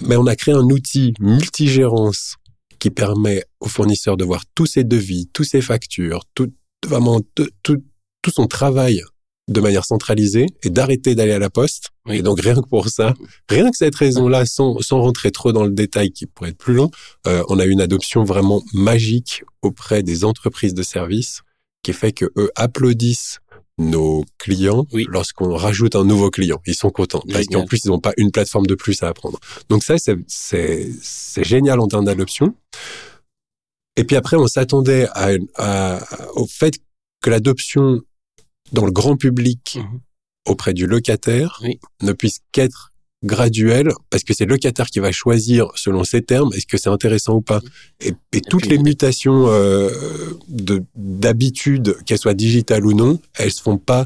Mais 0.00 0.16
on 0.16 0.26
a 0.26 0.36
créé 0.36 0.54
un 0.54 0.70
outil 0.70 1.12
multigérance 1.20 2.36
qui 2.78 2.90
permet 2.90 3.44
au 3.60 3.68
fournisseur 3.68 4.16
de 4.16 4.24
voir 4.24 4.44
tous 4.54 4.66
ses 4.66 4.84
devis, 4.84 5.28
tous 5.32 5.44
ses 5.44 5.60
factures, 5.60 6.22
tout, 6.34 6.52
vraiment 6.86 7.20
tout, 7.34 7.48
tout, 7.62 7.82
son 8.28 8.46
travail 8.46 9.02
de 9.48 9.60
manière 9.62 9.86
centralisée 9.86 10.44
et 10.62 10.68
d'arrêter 10.68 11.14
d'aller 11.14 11.32
à 11.32 11.38
la 11.38 11.48
poste. 11.48 11.88
Et 12.10 12.20
donc 12.20 12.40
rien 12.42 12.54
que 12.54 12.68
pour 12.68 12.88
ça, 12.90 13.14
rien 13.48 13.70
que 13.70 13.76
cette 13.76 13.94
raison-là, 13.94 14.44
sans, 14.44 14.78
sans 14.80 15.00
rentrer 15.00 15.30
trop 15.30 15.52
dans 15.52 15.64
le 15.64 15.70
détail 15.70 16.10
qui 16.10 16.26
pourrait 16.26 16.50
être 16.50 16.58
plus 16.58 16.74
long, 16.74 16.90
euh, 17.26 17.42
on 17.48 17.58
a 17.58 17.64
une 17.64 17.80
adoption 17.80 18.24
vraiment 18.24 18.62
magique 18.74 19.44
auprès 19.62 20.02
des 20.02 20.24
entreprises 20.24 20.74
de 20.74 20.82
services 20.82 21.40
qui 21.82 21.94
fait 21.94 22.12
que 22.12 22.26
eux 22.36 22.50
applaudissent 22.56 23.38
nos 23.78 24.24
clients 24.38 24.84
lorsqu'on 24.92 25.54
rajoute 25.54 25.94
un 25.96 26.04
nouveau 26.04 26.30
client. 26.30 26.60
Ils 26.66 26.74
sont 26.74 26.90
contents 26.90 27.22
parce 27.30 27.46
qu'en 27.46 27.64
plus 27.64 27.84
ils 27.84 27.88
n'ont 27.88 28.00
pas 28.00 28.12
une 28.16 28.30
plateforme 28.30 28.66
de 28.66 28.74
plus 28.74 29.02
à 29.02 29.08
apprendre. 29.08 29.38
Donc 29.68 29.84
ça 29.84 29.96
c'est 29.98 31.44
génial 31.44 31.80
en 31.80 31.86
termes 31.86 32.04
d'adoption. 32.04 32.54
Et 33.96 34.04
puis 34.04 34.16
après 34.16 34.36
on 34.36 34.46
s'attendait 34.46 35.08
à, 35.12 35.30
à, 35.56 36.00
au 36.34 36.46
fait 36.46 36.74
que 37.22 37.30
l'adoption 37.30 38.00
dans 38.72 38.84
le 38.84 38.92
grand 38.92 39.16
public 39.16 39.78
mhm. 39.80 40.00
auprès 40.46 40.74
du 40.74 40.86
locataire 40.86 41.60
ne 42.02 42.12
puisse 42.12 42.40
qu'être 42.52 42.92
graduelle 43.24 43.90
parce 44.10 44.22
que 44.22 44.32
c'est 44.32 44.44
le 44.44 44.52
locataire 44.52 44.86
qui 44.86 45.00
va 45.00 45.10
choisir 45.10 45.70
selon 45.74 46.04
ses 46.04 46.22
termes 46.22 46.50
est-ce 46.54 46.66
que 46.66 46.76
c'est 46.76 46.88
intéressant 46.88 47.34
ou 47.34 47.40
pas. 47.40 47.60
Et, 48.00 48.12
toutes 48.48 48.66
les 48.66 48.78
mutations 48.78 49.48
euh, 49.48 49.90
de 50.48 50.84
d'habitude 50.94 51.96
qu'elles 52.06 52.18
soient 52.18 52.34
digitales 52.34 52.86
ou 52.86 52.92
non 52.92 53.20
elles 53.36 53.52
se 53.52 53.60
font 53.60 53.78
pas 53.78 54.04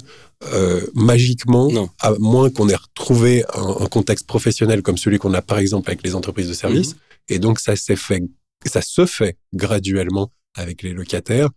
euh, 0.53 0.81
magiquement 0.95 1.71
à 2.01 2.13
moins 2.19 2.51
qu'on 2.51 2.69
ait 2.69 2.75
retrouvé 2.75 3.45
un, 3.55 3.87
contexte 3.87 4.27
professionnel 4.27 4.83
comme 4.83 4.97
celui 4.97 5.19
qu'on 5.19 5.35
a 5.35 5.43
par 5.43 5.59
exemple 5.59 5.91
avec 5.91 6.03
les 6.03 6.15
entreprises 6.15 6.49
de 6.49 6.55
services. 6.55 6.95
Mhm. 6.95 7.01
et 7.29 7.39
donc 7.39 7.61
ça 7.61 7.77
s'est 7.77 7.97
fait 7.97 8.23
ça 8.65 8.81
se 8.81 9.05
fait 9.05 9.37
graduellement 9.55 10.33
avec 10.57 10.83
les 10.83 10.93
locataires 10.93 11.51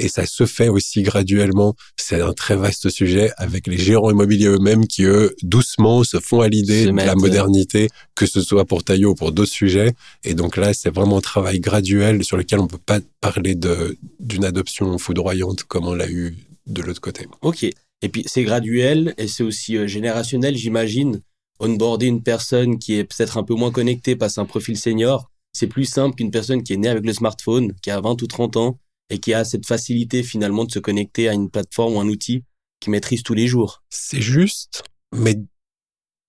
et 0.00 0.08
ça 0.08 0.26
se 0.26 0.46
fait 0.46 0.68
aussi 0.68 1.02
graduellement. 1.02 1.74
C'est 1.96 2.20
un 2.20 2.32
très 2.32 2.56
vaste 2.56 2.88
sujet 2.88 3.30
avec 3.36 3.66
les 3.66 3.78
gérants 3.78 4.10
immobiliers 4.10 4.48
eux-mêmes 4.48 4.86
qui, 4.86 5.04
eux, 5.04 5.34
doucement 5.42 6.02
se 6.04 6.18
font 6.18 6.40
à 6.40 6.48
l'idée 6.48 6.86
de 6.86 6.92
la 6.92 7.14
modernité, 7.14 7.88
que 8.14 8.26
ce 8.26 8.40
soit 8.40 8.64
pour 8.64 8.82
Taillot 8.82 9.10
ou 9.10 9.14
pour 9.14 9.32
d'autres 9.32 9.52
sujets. 9.52 9.92
Et 10.24 10.34
donc 10.34 10.56
là, 10.56 10.74
c'est 10.74 10.90
vraiment 10.90 11.18
un 11.18 11.22
travail 11.22 11.60
graduel 11.60 12.24
sur 12.24 12.36
lequel 12.36 12.60
on 12.60 12.66
peut 12.66 12.78
pas 12.78 13.00
parler 13.20 13.54
d'une 13.54 14.44
adoption 14.44 14.96
foudroyante 14.98 15.64
comme 15.64 15.86
on 15.86 15.94
l'a 15.94 16.10
eu 16.10 16.36
de 16.66 16.82
l'autre 16.82 17.00
côté. 17.00 17.26
Ok. 17.42 17.64
Et 18.02 18.08
puis 18.08 18.24
c'est 18.26 18.44
graduel 18.44 19.14
et 19.18 19.28
c'est 19.28 19.42
aussi 19.42 19.76
euh, 19.76 19.86
générationnel, 19.86 20.56
j'imagine. 20.56 21.20
Onboarder 21.58 22.06
une 22.06 22.22
personne 22.22 22.78
qui 22.78 22.94
est 22.94 23.04
peut-être 23.04 23.36
un 23.36 23.42
peu 23.42 23.54
moins 23.54 23.70
connectée, 23.70 24.16
passe 24.16 24.38
un 24.38 24.46
profil 24.46 24.78
senior, 24.78 25.30
c'est 25.52 25.66
plus 25.66 25.84
simple 25.84 26.16
qu'une 26.16 26.30
personne 26.30 26.62
qui 26.62 26.72
est 26.72 26.76
née 26.78 26.88
avec 26.88 27.04
le 27.04 27.12
smartphone, 27.12 27.74
qui 27.82 27.90
a 27.90 28.00
20 28.00 28.22
ou 28.22 28.26
30 28.26 28.56
ans, 28.56 28.78
et 29.10 29.18
qui 29.18 29.34
a 29.34 29.44
cette 29.44 29.66
facilité 29.66 30.22
finalement 30.22 30.64
de 30.64 30.70
se 30.70 30.78
connecter 30.78 31.28
à 31.28 31.32
une 31.32 31.50
plateforme 31.50 31.96
ou 31.96 32.00
un 32.00 32.08
outil 32.08 32.44
qui 32.80 32.90
maîtrise 32.90 33.22
tous 33.22 33.34
les 33.34 33.46
jours. 33.46 33.82
C'est 33.90 34.22
juste, 34.22 34.82
mais 35.12 35.36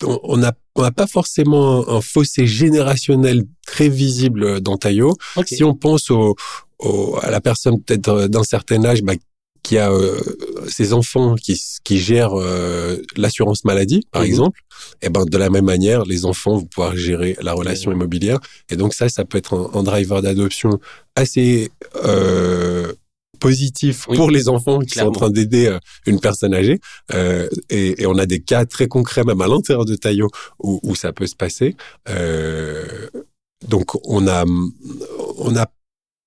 on 0.03 0.37
n'a 0.37 0.53
pas 0.91 1.07
forcément 1.07 1.87
un 1.87 2.01
fossé 2.01 2.47
générationnel 2.47 3.43
très 3.65 3.87
visible 3.87 4.59
dans 4.61 4.77
Tayo. 4.77 5.15
Si 5.45 5.63
on 5.63 5.75
pense 5.75 6.09
au, 6.09 6.35
à 7.21 7.29
la 7.29 7.41
personne 7.41 7.81
peut-être 7.81 8.27
d'un 8.27 8.43
certain 8.43 8.83
âge 8.83 9.03
bah, 9.03 9.13
qui 9.63 9.77
a 9.77 9.91
euh, 9.91 10.19
ses 10.67 10.93
enfants 10.93 11.35
qui, 11.35 11.61
qui 11.83 11.99
gèrent 11.99 12.39
euh, 12.39 12.97
l'assurance 13.15 13.63
maladie, 13.63 14.01
par 14.11 14.21
mhm. 14.21 14.27
exemple, 14.27 14.61
et 15.01 15.07
eh 15.07 15.09
ben 15.09 15.25
de 15.25 15.37
la 15.37 15.49
même 15.49 15.65
manière, 15.65 16.03
les 16.05 16.25
enfants 16.25 16.57
vont 16.57 16.65
pouvoir 16.65 16.95
gérer 16.95 17.37
la 17.41 17.53
relation 17.53 17.91
immobilière. 17.91 18.39
Et 18.69 18.75
donc 18.75 18.93
ça, 18.93 19.09
ça 19.09 19.25
peut 19.25 19.37
être 19.37 19.71
un, 19.73 19.83
driver 19.83 20.21
d'adoption 20.21 20.79
assez 21.15 21.71
euh, 22.03 22.93
positif 23.41 24.05
pour 24.05 24.31
les 24.31 24.47
enfants 24.47 24.79
qui 24.79 24.99
sont 24.99 25.07
en 25.07 25.11
train 25.11 25.29
d'aider 25.29 25.67
euh, 25.67 25.79
une 26.05 26.21
personne 26.21 26.53
âgée. 26.53 26.79
Euh, 27.13 27.49
et, 27.69 28.01
et, 28.03 28.05
on 28.05 28.17
a 28.17 28.25
des 28.25 28.39
cas 28.39 28.65
très 28.65 28.87
concrets, 28.87 29.23
même 29.25 29.41
à 29.41 29.47
l'intérieur 29.47 29.83
de 29.83 29.95
Taillot, 29.95 30.29
où, 30.59 30.79
où, 30.83 30.95
ça 30.95 31.11
peut 31.11 31.27
se 31.27 31.35
passer. 31.35 31.75
Euh, 32.07 33.09
donc 33.67 33.95
on 34.07 34.27
a 34.27 34.45
on 35.37 35.51
n'a 35.51 35.67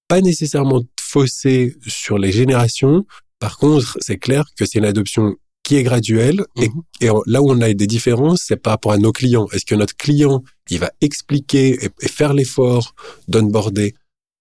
pas 0.09 0.21
nécessairement 0.21 0.83
fossé 1.00 1.76
sur 1.87 2.19
les 2.19 2.33
générations, 2.33 3.07
par 3.38 3.59
contre, 3.59 3.99
c'est 4.00 4.19
clair 4.19 4.45
que 4.57 4.64
c'est 4.64 4.79
une 4.79 4.85
adoption 4.85 5.37
qui 5.62 5.76
est 5.76 5.83
graduelle 5.83 6.45
et, 6.57 6.69
mhm. 6.69 7.23
là 7.26 7.43
où 7.43 7.50
on 7.50 7.61
a 7.61 7.73
des 7.73 7.87
différences, 7.87 8.43
c'est 8.47 8.57
par 8.57 8.73
rapport 8.73 8.93
à 8.93 8.99
nos 8.99 9.12
clients. 9.12 9.49
Est-ce 9.53 9.64
que 9.64 9.75
notre 9.75 9.97
client, 9.97 10.43
il 10.71 10.79
va 10.79 10.91
expliquer 11.00 11.79
et, 11.85 12.09
faire 12.09 12.35
l'effort 12.35 12.95
d'onboarder 13.29 13.95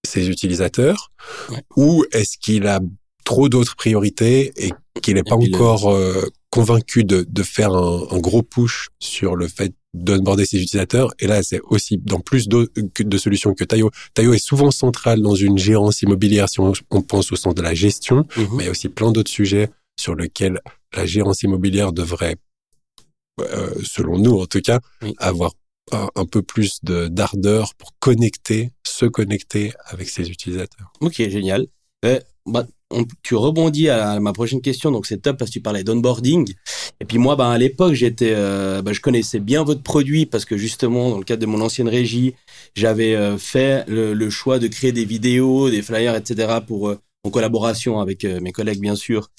ses 0.06 0.28
utilisateurs 0.28 1.10
ou 1.76 2.04
est-ce 2.12 2.36
qu'il 2.36 2.66
a 2.66 2.80
trop 3.24 3.48
d'autres 3.48 3.74
priorités 3.74 4.52
et 4.56 4.72
qu'il 5.00 5.14
n'est 5.14 5.22
pas 5.22 5.36
encore 5.36 5.90
euh, 5.90 6.28
convaincu 6.54 7.02
de, 7.02 7.26
de 7.28 7.42
faire 7.42 7.72
un, 7.72 8.06
un, 8.12 8.18
gros 8.20 8.44
push 8.44 8.90
sur 9.00 9.34
le 9.34 9.48
fait 9.48 9.74
d'onboarder 9.92 10.46
ses 10.46 10.62
utilisateurs. 10.62 11.12
Et 11.18 11.26
là, 11.26 11.42
c'est 11.42 11.60
aussi 11.64 11.98
dans 11.98 12.20
plus 12.20 12.46
de, 12.46 12.70
de 12.96 13.18
solutions 13.18 13.54
que 13.54 13.64
Tayo. 13.64 13.90
Tayo 14.14 14.32
est 14.34 14.38
souvent 14.38 14.70
central 14.70 15.20
dans 15.20 15.34
une 15.34 15.58
gérance 15.58 16.02
immobilière 16.02 16.48
si 16.48 16.60
on, 16.60 16.72
pense 17.02 17.32
au 17.32 17.36
sens 17.36 17.56
de 17.56 17.62
la 17.62 17.74
gestion, 17.74 18.24
mhm. 18.36 18.46
mais 18.52 18.62
il 18.62 18.66
y 18.66 18.68
a 18.68 18.70
aussi 18.70 18.88
plein 18.88 19.10
d'autres 19.10 19.32
sujets 19.32 19.68
sur 19.98 20.14
lesquels 20.14 20.60
la 20.94 21.06
gérance 21.06 21.42
immobilière 21.42 21.92
devrait, 21.92 22.36
euh, 23.40 23.74
selon 23.82 24.16
nous 24.20 24.38
en 24.38 24.46
tout 24.46 24.60
cas, 24.60 24.78
avoir 25.18 25.54
un, 25.90 26.24
peu 26.24 26.42
plus 26.42 26.78
d'ardeur 26.84 27.74
pour 27.74 27.90
connecter, 27.98 28.70
se 28.86 29.06
connecter 29.06 29.72
avec 29.86 30.08
ses 30.08 30.30
utilisateurs. 30.30 30.92
Ok, 31.00 31.16
génial. 31.16 31.66
Euh, 32.04 32.20
bah, 32.46 32.64
tu 33.22 33.34
rebondis 33.34 33.88
à 33.88 34.20
ma 34.20 34.32
prochaine 34.32 34.60
question, 34.60 34.90
donc 34.90 35.06
c'est 35.06 35.18
top 35.18 35.38
parce 35.38 35.50
que 35.50 35.54
tu 35.54 35.60
parlais 35.60 35.84
d'onboarding. 35.84 36.52
Et 37.00 37.04
puis 37.04 37.18
moi, 37.18 37.36
bah, 37.36 37.50
à 37.50 37.58
l'époque, 37.58 37.94
j'étais, 37.94 38.32
euh, 38.34 38.82
bah, 38.82 38.92
je 38.92 39.00
connaissais 39.00 39.40
bien 39.40 39.64
votre 39.64 39.82
produit 39.82 40.26
parce 40.26 40.44
que 40.44 40.56
justement, 40.56 41.10
dans 41.10 41.18
le 41.18 41.24
cadre 41.24 41.42
de 41.42 41.46
mon 41.46 41.60
ancienne 41.60 41.88
régie, 41.88 42.34
j'avais 42.74 43.14
euh, 43.14 43.36
fait 43.38 43.84
le, 43.88 44.30
choix 44.30 44.58
de 44.58 44.68
créer 44.68 44.92
des 44.92 45.04
vidéos, 45.04 45.70
des 45.70 45.82
flyers, 45.82 46.16
etc. 46.16 46.58
pour 46.66 46.88
euh, 46.88 46.98
en 47.24 47.30
collaboration 47.30 48.00
avec 48.00 48.24
mes 48.24 48.52
collègues 48.52 48.80
bien 48.80 48.96
sûr, 48.96 49.30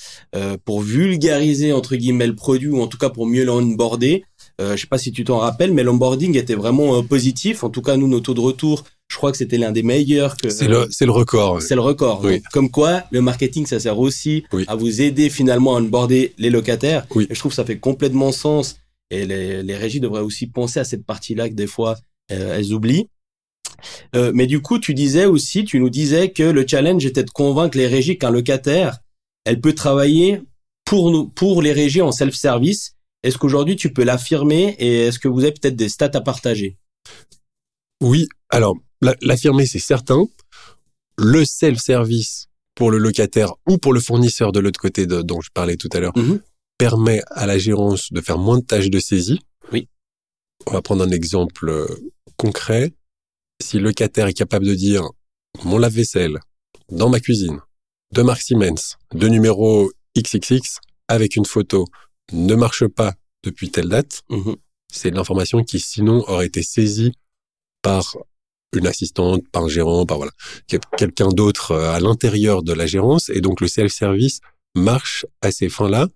pour 0.64 0.82
vulgariser 0.82 1.72
entre 1.72 1.96
guillemets 1.96 2.26
le 2.26 2.34
produit 2.34 2.70
ou 2.70 2.82
en 2.82 2.88
tout 2.88 2.98
cas 2.98 3.10
pour 3.10 3.28
mieux 3.28 3.46
l'onboarder. 3.46 4.24
Euh, 4.62 4.76
je 4.76 4.82
sais 4.82 4.88
pas 4.88 4.98
si 4.98 5.12
tu 5.12 5.24
t'en 5.24 5.40
rappelles, 5.40 5.74
mais 5.74 5.84
l'onboarding 5.84 6.38
était 6.38 6.56
vraiment 6.56 7.04
positif. 7.04 7.64
En 7.64 7.70
tout 7.70 7.82
cas, 7.82 7.98
nous, 7.98 8.08
nos 8.08 8.22
taux 8.22 8.34
de 8.34 8.40
retour 8.40 8.84
je 9.08 9.18
crois 9.18 9.32
que 9.32 9.38
c'était 9.38 9.58
l'un 9.58 9.72
des 9.72 9.84
meilleurs. 9.84 10.36
que 10.36 10.50
C'est 10.50 10.68
le, 10.68 10.88
c'est 10.90 11.06
le 11.06 11.12
record. 11.12 11.62
C'est 11.62 11.76
le 11.76 11.82
record. 11.82 12.26
comme 12.52 12.72
quoi, 12.72 13.04
le 13.12 13.22
marketing, 13.22 13.66
ça 13.66 13.80
sert 13.80 14.00
aussi 14.00 14.44
à 14.68 14.76
vous 14.76 15.02
aider 15.02 15.30
finalement 15.30 15.76
à 15.76 15.80
onboarder 15.80 16.34
les 16.38 16.50
locataires. 16.50 17.06
Et 17.16 17.34
je 17.34 17.40
trouve 17.40 17.52
que 17.52 17.56
ça 17.56 17.66
fait 17.66 17.78
complètement 17.78 18.32
sens. 18.32 18.78
Et 19.12 19.26
les, 19.26 19.62
les 19.62 19.76
régies 19.76 20.00
devraient 20.00 20.22
aussi 20.22 20.48
penser 20.48 20.80
à 20.80 20.84
cette 20.84 21.06
partie-là 21.06 21.50
que 21.50 21.54
des 21.54 21.68
fois, 21.68 21.98
euh, 22.32 22.58
elles 22.58 22.74
oublient. 22.74 23.08
Euh, 24.16 24.32
mais 24.34 24.48
du 24.48 24.62
coup, 24.62 24.80
tu 24.80 24.94
disais 24.96 25.26
aussi, 25.26 25.64
tu 25.64 25.80
nous 25.80 25.92
disais 25.92 26.32
que 26.32 26.44
le 26.44 26.66
challenge 26.68 27.06
était 27.06 27.24
de 27.24 27.30
convaincre 27.30 27.78
les 27.78 27.88
régies 27.88 28.18
qu'un 28.18 28.32
locataire, 28.32 28.98
elle 29.46 29.62
peut 29.62 29.74
travailler 29.74 30.42
pour 30.86 31.12
nous, 31.12 31.28
pour 31.28 31.62
les 31.62 31.72
régies 31.72 32.02
en 32.02 32.12
self-service. 32.12 32.95
Est-ce 33.26 33.40
qu'aujourd'hui 33.40 33.76
tu 33.76 33.92
peux 33.92 34.04
l'affirmer 34.04 34.76
et 34.78 35.08
est-ce 35.08 35.18
que 35.18 35.28
vous 35.28 35.42
avez 35.42 35.52
peut-être 35.52 35.76
des 35.76 35.90
stats 35.90 36.12
à 36.14 36.22
partager? 36.22 36.78
Oui. 38.00 38.28
Alors, 38.52 38.76
l'affirmer, 39.22 39.66
c'est 39.66 39.80
certain. 39.80 40.28
Le 41.18 41.44
self-service 41.44 42.50
pour 42.76 42.92
le 42.92 43.00
locataire 43.00 43.54
ou 43.66 43.80
pour 43.80 43.94
le 43.94 44.00
fournisseur 44.00 44.52
de 44.52 44.60
l'autre 44.60 44.80
côté 44.80 45.08
dont 45.08 45.42
je 45.42 45.50
parlais 45.52 45.76
tout 45.76 45.90
à 45.94 46.02
l'heure 46.02 46.16
mhm. 46.16 46.40
permet 46.78 47.22
à 47.32 47.48
la 47.48 47.58
gérance 47.58 48.14
de 48.14 48.22
faire 48.22 48.38
moins 48.38 48.60
de 48.60 48.64
tâches 48.64 48.92
de 48.92 49.00
saisie. 49.00 49.40
Oui. 49.72 49.88
On 50.68 50.74
va 50.74 50.84
prendre 50.84 51.04
un 51.04 51.10
exemple 51.10 51.70
euh, 51.70 51.88
concret. 52.38 52.94
Si 53.60 53.78
le 53.78 53.86
locataire 53.86 54.28
est 54.28 54.34
capable 54.34 54.68
de 54.68 54.76
dire 54.76 55.04
mon 55.64 55.80
lave-vaisselle 55.80 56.38
dans 56.92 57.10
ma 57.10 57.20
cuisine, 57.20 57.60
de 58.14 58.22
marque 58.22 58.44
Siemens, 58.44 58.98
de 59.16 59.28
numéro 59.28 59.92
XXX, 60.16 60.80
avec 61.08 61.36
une 61.36 61.46
photo, 61.46 61.88
ne 62.34 62.56
marche 62.56 62.88
pas 62.88 63.14
depuis 63.44 63.70
telle 63.70 63.90
date, 63.90 64.24
mhm. 64.30 64.56
c'est 64.92 65.12
l'information 65.12 65.64
qui 65.64 65.80
sinon 65.80 66.24
aurait 66.28 66.48
été 66.48 66.64
saisie 66.64 67.14
par 67.82 68.18
une 68.76 68.88
assistante, 68.88 69.48
par 69.50 69.66
un 69.66 69.68
gérant, 69.70 70.06
par 70.06 70.18
voilà, 70.18 70.32
quelqu'un 70.98 71.30
d'autre 71.30 71.72
euh, 71.72 71.92
à 71.92 72.00
l'intérieur 72.00 72.64
de 72.64 72.74
la 72.74 72.86
gérance. 72.86 73.30
Et 73.30 73.42
donc 73.42 73.62
le 73.62 73.68
self-service 73.68 74.42
marche 74.76 75.26
à 75.42 75.52
ces 75.52 75.70
fins-là. 75.70 76.08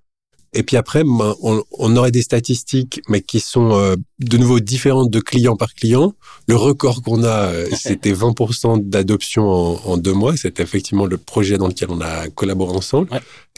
Et 0.54 0.64
puis 0.64 0.78
après, 0.78 1.04
ben, 1.04 1.36
on, 1.42 1.96
aurait 1.96 2.12
des 2.12 2.22
statistiques, 2.22 3.02
mais 3.08 3.22
qui 3.22 3.40
sont 3.40 3.74
euh, 3.74 3.96
de 4.20 4.38
nouveau 4.38 4.60
différentes 4.60 5.12
de 5.12 5.20
client 5.20 5.56
par 5.56 5.74
client. 5.74 6.16
Le 6.48 6.56
record 6.56 7.02
qu'on 7.04 7.24
a, 7.24 7.52
euh, 7.52 7.68
c'était 7.76 8.14
20% 8.14 8.90
d'adoption 8.90 9.44
en, 9.48 9.98
deux 9.98 10.14
mois. 10.14 10.36
C'était 10.38 10.64
effectivement 10.64 11.06
le 11.06 11.18
projet 11.18 11.58
dans 11.58 11.68
lequel 11.68 11.90
on 11.92 12.02
a 12.02 12.28
collaboré 12.30 12.76
ensemble. 12.76 13.10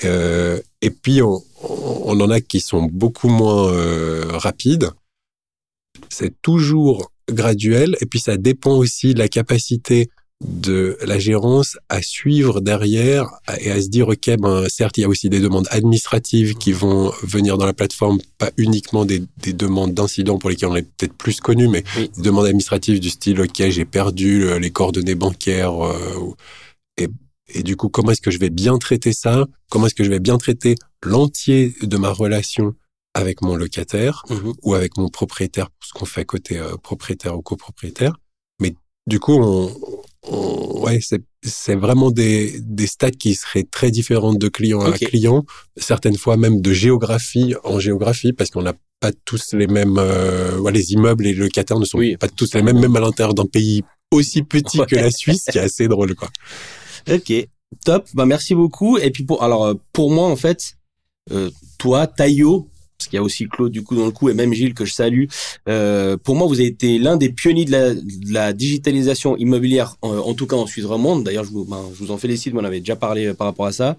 et 0.04 0.90
puis, 0.90 1.22
on, 1.22 1.42
on, 1.64 2.20
en 2.20 2.30
a 2.30 2.42
qui 2.42 2.60
sont 2.60 2.84
beaucoup 2.84 3.30
moins 3.30 3.72
rapides. 4.38 4.90
C'est 6.10 6.42
toujours 6.42 7.12
graduel 7.30 7.96
et 8.02 8.06
puis 8.06 8.20
ça 8.20 8.38
dépend 8.38 8.76
aussi 8.76 9.14
de 9.14 9.20
la 9.20 9.28
capacité 9.28 10.10
de 10.44 10.98
la 11.06 11.20
gérance 11.20 11.78
à 11.90 12.02
suivre 12.02 12.62
derrière 12.62 13.30
et 13.60 13.70
à 13.72 13.82
se 13.82 13.90
dire 13.90 14.08
ok 14.10 14.38
ben 14.40 14.68
certes 14.70 14.98
il 14.98 15.02
y 15.02 15.04
a 15.04 15.08
aussi 15.08 15.30
des 15.30 15.40
demandes 15.40 15.68
administratives 15.70 16.56
qui 16.56 16.72
vont 16.72 17.12
venir 17.24 17.58
dans 17.58 17.66
la 17.66 17.74
plateforme 17.74 18.20
pas 18.38 18.50
uniquement 18.58 19.06
des, 19.06 19.24
des 19.38 19.54
demandes 19.54 19.94
d'incidents 19.94 20.40
pour 20.40 20.50
lesquels 20.50 20.70
on 20.70 20.76
est 20.76 20.82
peut-être 20.98 21.14
plus 21.14 21.40
connu 21.42 21.68
mais 21.68 21.84
des 22.18 22.22
demandes 22.24 22.46
administratives 22.46 23.00
du 23.00 23.10
style 23.10 23.40
ok 23.42 23.70
j'ai 23.70 23.86
perdu 23.86 24.46
euh, 24.46 24.58
les 24.60 24.72
coordonnées 24.72 25.16
bancaires 25.16 25.86
euh, 25.86 26.34
et, 26.98 27.08
et 27.54 27.64
du 27.64 27.76
coup 27.76 27.90
comment 27.90 28.12
est-ce 28.12 28.22
que 28.22 28.32
je 28.32 28.40
vais 28.40 28.50
bien 28.50 28.78
traiter 28.80 29.14
ça? 29.14 29.46
Comment 29.70 29.86
est-ce 29.88 29.96
que 29.96 30.04
je 30.04 30.10
vais 30.10 30.20
bien 30.20 30.38
traiter 30.38 30.76
l'entier 31.04 31.76
de 31.82 31.98
ma 31.98 32.12
relation 32.12 32.74
avec 33.14 33.42
mon 33.42 33.56
locataire 33.56 34.24
Mhm. 34.30 34.54
ou 34.64 34.74
avec 34.74 34.98
mon 34.98 35.10
propriétaire 35.10 35.70
pour 35.70 35.86
ce 35.88 35.94
qu'on 35.94 36.06
fait 36.06 36.26
côté 36.26 36.58
euh, 36.58 36.78
propriétaire 36.82 37.38
ou 37.38 37.42
copropriétaire? 37.42 38.14
Mais 38.60 38.74
du 39.08 39.20
coup 39.20 39.34
on, 39.34 39.72
on- 40.28 40.82
ouais 40.82 41.00
c'est 41.01 41.22
c'est 41.44 41.75
vraiment 41.75 42.12
des 42.12 42.60
des 42.62 42.88
stats 42.88 43.12
qui 43.12 43.34
seraient 43.36 43.63
très 43.63 43.92
différentes 43.92 44.38
de 44.38 44.48
client 44.48 44.82
à 44.82 44.92
client 44.92 45.44
certaines 45.78 46.18
fois 46.18 46.38
même 46.38 46.62
de 46.62 46.74
géographie 46.74 47.56
en 47.63 47.80
géographie 47.80 48.34
parce 48.34 48.50
qu'on 48.51 48.62
n'a 48.62 48.74
pas 49.00 49.12
tous 49.25 49.54
les 49.54 49.68
mêmes 49.68 49.98
euh, 49.98 50.58
ouais, 50.60 50.72
les 50.72 50.94
immeubles 50.94 51.25
et 51.25 51.34
les 51.34 51.40
locataires 51.40 51.80
ne 51.80 51.86
sont 51.86 51.98
Oui. 51.98 52.18
pas 52.18 52.28
tous 52.28 52.54
les 52.54 52.62
mêmes 52.62 52.80
même 52.80 52.96
à 52.96 53.00
l'intérieur 53.00 53.34
d'un 53.34 53.46
pays 53.46 53.84
aussi 54.12 54.44
petit 54.44 54.80
que 54.88 54.96
la 54.96 55.10
Suisse 55.12 55.46
qui 55.51 55.58
est 55.58 55.62
assez 55.62 55.88
drôle 55.88 56.13
quoi 56.16 56.30
Ok, 57.12 57.34
top. 57.84 58.08
Bah 58.13 58.25
merci 58.28 58.54
beaucoup. 58.54 58.98
Et 59.00 59.10
puis 59.10 59.24
pour 59.24 59.42
alors 59.42 59.66
euh, 59.66 59.74
pour 59.94 60.12
moi 60.12 60.28
en 60.28 60.36
fait, 60.36 60.74
euh, 61.32 61.50
toi 61.80 62.06
Taillot, 62.06 62.70
parce 63.01 63.08
qu'il 63.08 63.17
y 63.17 63.20
a 63.20 63.24
aussi 63.24 63.48
Claude 63.48 63.72
du 63.72 63.84
coup 63.84 63.96
dans 63.96 64.05
le 64.05 64.12
coup 64.12 64.29
et 64.29 64.36
même 64.36 64.53
Gilles 64.53 64.75
que 64.75 64.86
je 64.86 64.93
salue. 64.93 65.25
Euh, 65.67 66.17
pour 66.17 66.36
moi, 66.36 66.46
vous 66.46 66.60
avez 66.60 66.67
été 66.67 67.00
l'un 67.00 67.17
des 67.17 67.29
pionniers 67.29 67.65
de 67.65 67.72
la, 67.72 67.96
de 67.96 68.31
la 68.31 68.53
digitalisation 68.53 69.36
immobilière, 69.38 69.96
en, 70.03 70.17
en 70.17 70.34
tout 70.36 70.46
cas 70.46 70.55
en 70.55 70.67
Suisse 70.67 70.86
romande. 70.86 71.24
D'ailleurs, 71.24 71.43
je 71.43 71.50
vous, 71.50 71.65
ben, 71.65 71.84
je 71.93 72.03
vous 72.03 72.12
en 72.12 72.17
félicite, 72.17 72.53
on 72.55 72.63
avait 72.63 72.79
déjà 72.79 72.96
parlé 72.96 73.25
euh, 73.25 73.34
par 73.34 73.48
rapport 73.48 73.65
à 73.65 73.72
ça. 73.72 73.98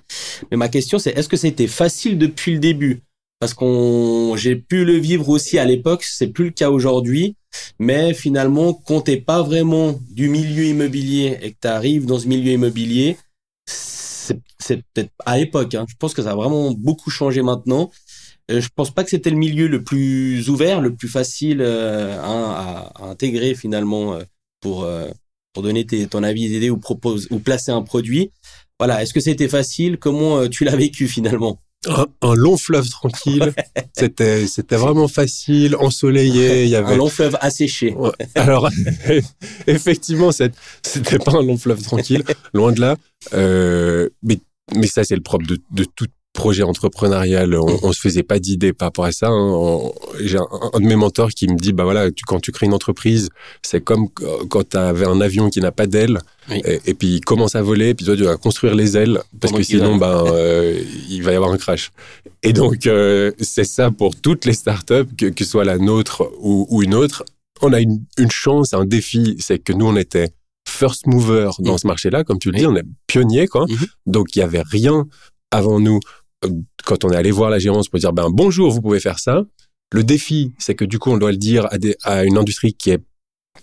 Mais 0.50 0.56
ma 0.56 0.68
question 0.68 1.00
c'est 1.00 1.10
est-ce 1.18 1.28
que 1.28 1.36
ça 1.36 1.48
a 1.48 1.50
été 1.50 1.66
facile 1.66 2.16
depuis 2.16 2.52
le 2.52 2.60
début? 2.60 3.00
Parce 3.40 3.54
qu'on 3.54 4.36
j'ai 4.36 4.54
pu 4.54 4.84
le 4.84 4.96
vivre 4.98 5.28
aussi 5.28 5.58
à 5.58 5.64
l'époque, 5.64 6.04
c'est 6.04 6.28
plus 6.28 6.44
le 6.44 6.50
cas 6.52 6.70
aujourd'hui. 6.70 7.34
Mais 7.80 8.14
finalement, 8.14 8.72
quand 8.72 9.00
t'es 9.00 9.16
pas 9.16 9.42
vraiment 9.42 9.98
du 10.10 10.28
milieu 10.28 10.64
immobilier 10.64 11.38
et 11.42 11.50
que 11.50 11.56
tu 11.60 11.68
arrives 11.68 12.06
dans 12.06 12.20
ce 12.20 12.28
milieu 12.28 12.52
immobilier, 12.52 13.16
c'est 13.66 14.76
peut-être 14.94 15.10
à 15.26 15.36
l'époque. 15.38 15.74
Hein, 15.74 15.84
je 15.88 15.94
pense 15.98 16.14
que 16.14 16.22
ça 16.22 16.30
a 16.30 16.34
vraiment 16.36 16.70
beaucoup 16.70 17.10
changé 17.10 17.42
maintenant. 17.42 17.90
Euh, 18.52 18.60
je 18.60 18.68
pense 18.74 18.90
pas 18.90 19.04
que 19.04 19.10
c'était 19.10 19.30
le 19.30 19.36
milieu 19.36 19.66
le 19.68 19.82
plus 19.82 20.48
ouvert, 20.48 20.80
le 20.80 20.94
plus 20.94 21.08
facile 21.08 21.58
euh, 21.60 22.18
à, 22.20 22.92
à 22.94 23.04
intégrer 23.06 23.54
finalement 23.54 24.14
euh, 24.14 24.22
pour 24.60 24.86
pour 25.52 25.62
donner 25.62 25.84
tes, 25.84 26.06
ton 26.06 26.22
avis, 26.22 26.44
idée 26.44 26.70
ou 26.70 26.78
propose 26.78 27.28
ou 27.30 27.38
placer 27.38 27.72
un 27.72 27.82
produit. 27.82 28.30
Voilà. 28.78 29.02
Est-ce 29.02 29.12
que 29.12 29.20
c'était 29.20 29.48
facile? 29.48 29.98
Comment 29.98 30.48
tu 30.48 30.64
l'as 30.64 30.76
vécu 30.76 31.08
finalement? 31.08 31.60
Un, 31.88 32.06
un 32.22 32.34
long 32.34 32.56
fleuve 32.56 32.88
tranquille 32.88 33.52
c'était 33.98 34.46
c'était 34.46 34.76
vraiment 34.76 35.08
facile 35.08 35.74
ensoleillé 35.74 36.62
il 36.62 36.68
y 36.68 36.76
avait 36.76 36.94
Un 36.94 36.96
long 36.96 37.08
fleuve 37.08 37.36
asséché. 37.40 37.92
Ouais. 37.94 38.12
Alors, 38.36 38.70
effectivement, 39.66 40.30
c'était 40.30 41.18
pas 41.18 41.32
un 41.32 41.42
long 41.42 41.58
fleuve 41.58 41.82
tranquille, 41.82 42.22
loin 42.54 42.70
de 42.70 42.80
là. 42.80 42.96
Euh, 43.34 44.08
mais, 44.22 44.38
mais 44.76 44.86
ça, 44.86 45.02
c'est 45.02 45.16
le 45.16 45.22
propre 45.22 45.44
de, 45.44 45.60
de 45.72 45.84
tout 45.84 46.06
projet 46.32 46.62
entrepreneurial. 46.62 47.54
On, 47.54 47.78
on 47.82 47.92
se 47.92 48.00
faisait 48.00 48.22
pas 48.22 48.38
d'idées 48.38 48.72
par 48.72 48.86
rapport 48.86 49.04
à 49.04 49.12
ça. 49.12 49.28
hein. 49.28 49.80
J'ai 50.20 50.38
un, 50.38 50.46
un 50.72 50.80
de 50.80 50.86
mes 50.86 50.96
mentors 50.96 51.30
qui 51.30 51.46
me 51.46 51.56
dit, 51.56 51.72
bah 51.72 51.84
voilà, 51.84 52.10
tu, 52.10 52.24
quand 52.26 52.40
tu 52.40 52.52
crées 52.52 52.66
une 52.66 52.74
entreprise, 52.74 53.28
c'est 53.62 53.82
comme 53.82 54.08
qu- 54.08 54.24
quand 54.48 54.68
tu 54.70 54.76
avais 54.76 55.06
un 55.06 55.20
avion 55.20 55.50
qui 55.50 55.60
n'a 55.60 55.72
pas 55.72 55.86
d'ailes, 55.86 56.18
Oui. 56.50 56.60
et, 56.64 56.80
et 56.86 56.94
puis 56.94 57.16
il 57.16 57.20
commence 57.20 57.54
à 57.54 57.62
voler, 57.62 57.94
puis 57.94 58.06
toi 58.06 58.16
tu 58.16 58.24
vas 58.24 58.36
construire 58.36 58.74
les 58.74 58.96
ailes, 58.96 59.20
parce 59.40 59.52
Pendant 59.52 59.58
que 59.58 59.62
sinon, 59.68 59.96
ben, 59.96 60.24
euh, 60.32 60.82
il 61.10 61.22
va 61.22 61.32
y 61.32 61.36
avoir 61.36 61.52
un 61.52 61.58
crash. 61.58 61.90
Et 62.42 62.52
donc, 62.52 62.86
euh, 62.86 63.30
c'est 63.40 63.64
ça 63.64 63.90
pour 63.90 64.16
toutes 64.16 64.44
les 64.46 64.54
startups, 64.54 65.06
que, 65.18 65.26
que 65.26 65.44
ce 65.44 65.50
soit 65.50 65.64
la 65.64 65.78
nôtre 65.78 66.30
ou, 66.40 66.66
ou 66.70 66.82
une 66.82 66.94
autre. 66.94 67.24
On 67.60 67.72
a 67.72 67.80
une, 67.80 68.02
une 68.18 68.30
chance, 68.30 68.72
un 68.74 68.84
défi, 68.86 69.36
c'est 69.38 69.58
que 69.58 69.72
nous, 69.72 69.86
on 69.86 69.96
était 69.96 70.30
first 70.66 71.06
mover 71.06 71.50
dans 71.60 71.72
Mhm. 71.72 71.78
ce 71.78 71.86
marché-là, 71.86 72.24
comme 72.24 72.38
tu 72.38 72.50
le 72.50 72.58
dis, 72.58 72.66
on 72.66 72.74
est 72.74 72.84
pionnier, 73.06 73.46
quoi. 73.48 73.66
Mhm. 73.68 73.86
Donc, 74.06 74.34
il 74.34 74.38
y 74.40 74.42
avait 74.42 74.62
rien 74.64 75.06
avant 75.52 75.78
nous 75.78 76.00
quand 76.84 77.04
on 77.04 77.10
est 77.10 77.16
allé 77.16 77.30
voir 77.30 77.50
la 77.50 77.58
gérance 77.58 77.88
pour 77.88 77.98
dire, 77.98 78.12
ben, 78.12 78.28
bonjour, 78.30 78.70
vous 78.70 78.80
pouvez 78.82 79.00
faire 79.00 79.18
ça. 79.18 79.42
Le 79.92 80.02
défi, 80.04 80.52
c'est 80.58 80.74
que 80.74 80.84
du 80.84 80.98
coup, 80.98 81.10
on 81.10 81.18
doit 81.18 81.32
le 81.32 81.36
dire 81.36 81.66
à, 81.70 81.78
des, 81.78 81.96
à 82.04 82.24
une 82.24 82.38
industrie 82.38 82.72
qui 82.74 82.90
est, 82.90 83.00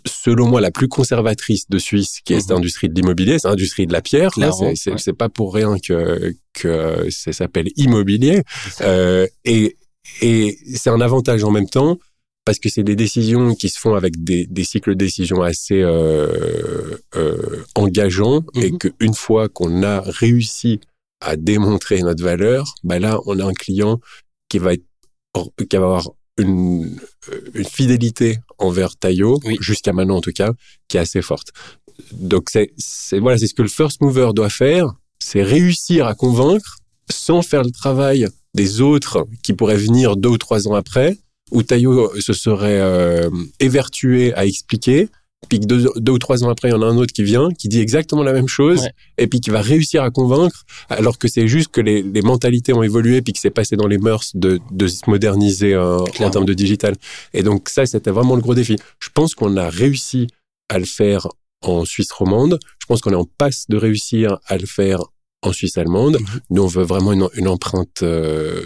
selon 0.06 0.48
moi, 0.48 0.62
la 0.62 0.70
plus 0.72 0.88
conservatrice 0.88 1.68
de 1.70 1.80
Suisse, 1.80 2.20
qui 2.24 2.34
est 2.34 2.40
cette 2.42 2.52
Mhm. 2.52 2.58
industrie 2.58 2.90
de 2.90 2.94
l'immobilier, 2.94 3.40
c'est 3.40 3.48
l'industrie 3.48 3.88
de 3.88 3.94
la 3.94 4.02
pierre. 4.02 4.32
C'est 4.76 4.92
ouais. 4.92 5.14
pas 5.18 5.30
pour 5.30 5.54
rien 5.54 5.78
que, 5.80 6.36
que 6.54 7.10
ça 7.10 7.34
s'appelle 7.34 7.68
immobilier. 7.76 8.44
Euh, 8.82 9.26
et 9.46 9.76
et 10.22 10.58
c'est 10.76 10.90
un 10.90 11.02
avantage 11.02 11.44
en 11.44 11.52
même 11.52 11.70
temps 11.70 11.98
parce 12.46 12.58
que 12.58 12.68
c'est 12.70 12.82
des 12.84 12.96
décisions 12.96 13.54
qui 13.54 13.70
se 13.70 13.78
font 13.80 13.94
avec 13.94 14.24
des, 14.24 14.48
des 14.48 14.64
cycles 14.64 14.92
de 14.92 14.96
décision 15.06 15.42
assez 15.44 15.82
euh, 15.82 16.98
euh, 17.16 17.64
engageants 17.76 18.44
et 18.56 18.72
Mhm. 18.72 18.78
qu'une 18.80 19.14
fois 19.14 19.50
qu'on 19.50 19.84
a 19.84 20.02
réussi 20.02 20.80
à 21.22 21.36
démontrer 21.36 22.02
notre 22.02 22.24
valeur, 22.24 22.74
bah 22.84 23.00
là, 23.00 23.20
on 23.26 23.40
a 23.40 23.46
un 23.46 23.54
client 23.54 24.00
qui 24.48 24.58
va 24.60 24.74
être, 24.74 24.86
qui 25.70 25.76
va 25.78 25.84
avoir 25.86 26.10
une, 26.38 26.98
une 27.54 27.66
fidélité 27.66 28.40
envers 28.58 28.96
Taillot, 28.96 29.40
Oui. 29.44 29.58
jusqu'à 29.60 29.94
maintenant 29.94 30.18
en 30.18 30.22
tout 30.22 30.32
cas, 30.32 30.52
qui 30.88 30.98
est 30.98 31.02
assez 31.02 31.22
forte. 31.22 31.50
Donc 32.14 32.50
c'est, 32.50 32.72
c'est 32.78 33.20
voilà, 33.20 33.38
c'est 33.38 33.48
ce 33.48 33.54
que 33.54 33.62
le 33.62 33.68
first 33.68 34.02
mover 34.02 34.32
doit 34.34 34.50
faire, 34.50 34.94
c'est 35.20 35.44
réussir 35.44 36.08
à 36.08 36.16
convaincre 36.16 36.78
sans 37.12 37.42
faire 37.42 37.64
le 37.64 37.72
travail 37.72 38.28
des 38.54 38.82
autres 38.82 39.26
qui 39.44 39.54
pourraient 39.54 39.78
venir 39.78 40.16
deux 40.16 40.30
ou 40.30 40.38
trois 40.38 40.68
ans 40.68 40.76
après, 40.76 41.18
où 41.52 41.62
Taillot 41.64 42.20
se 42.22 42.34
serait 42.34 42.80
euh, 42.80 43.30
évertué 43.60 44.34
à 44.36 44.46
expliquer, 44.46 45.10
puis 45.48 45.60
deux, 45.60 45.86
deux 45.96 46.12
ou 46.12 46.20
trois 46.20 46.44
ans 46.44 46.50
après, 46.50 46.68
il 46.70 46.72
y 46.72 46.76
en 46.76 46.82
a 46.82 46.86
un 46.86 46.98
autre 46.98 47.14
qui 47.14 47.24
vient, 47.24 47.50
qui 47.52 47.70
dit 47.70 47.80
exactement 47.80 48.24
la 48.24 48.34
même 48.34 48.48
chose, 48.48 48.82
Ouais. 48.82 48.92
et 49.18 49.28
puis 49.28 49.40
qui 49.40 49.50
va 49.50 49.62
réussir 49.62 50.04
à 50.04 50.12
convaincre, 50.12 50.66
alors 50.90 51.18
que 51.18 51.28
c'est 51.28 51.48
juste 51.48 51.70
que 51.72 51.82
les, 51.82 52.04
les 52.04 52.22
mentalités 52.22 52.74
ont 52.74 52.84
évolué, 52.84 53.22
puis 53.22 53.34
que 53.34 53.40
c'est 53.40 53.50
passé 53.50 53.76
dans 53.78 53.88
les 53.88 53.98
mœurs 53.98 54.32
de, 54.36 54.60
de 54.72 54.88
se 54.88 55.10
moderniser 55.10 55.74
euh, 55.74 55.98
en 56.20 56.30
termes 56.30 56.46
de 56.46 56.54
digital. 56.54 56.96
Et 57.34 57.42
donc 57.42 57.70
ça, 57.70 57.86
c'était 57.86 58.12
vraiment 58.12 58.36
le 58.36 58.42
gros 58.42 58.54
défi. 58.56 58.76
Je 59.00 59.10
pense 59.14 59.34
qu'on 59.34 59.56
a 59.58 59.70
réussi 59.70 60.28
à 60.68 60.78
le 60.78 60.86
faire 60.86 61.28
en 61.62 61.86
Suisse 61.86 62.12
romande. 62.12 62.60
Je 62.80 62.86
pense 62.86 63.02
qu'on 63.02 63.12
est 63.12 63.16
en 63.16 63.26
passe 63.38 63.66
de 63.70 63.78
réussir 63.78 64.40
à 64.46 64.58
le 64.58 64.66
faire 64.66 65.02
en 65.42 65.54
Suisse 65.54 65.78
allemande. 65.78 66.18
Mhm. 66.20 66.40
Nous, 66.52 66.64
on 66.64 66.68
veut 66.68 66.84
vraiment 66.84 67.14
une, 67.14 67.28
une 67.36 67.48
empreinte 67.48 68.04
euh, 68.04 68.62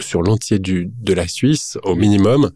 sur 0.00 0.22
l'entier 0.22 0.58
de 0.58 1.12
la 1.12 1.28
Suisse 1.28 1.76
au 1.84 1.94
minimum. 1.94 2.50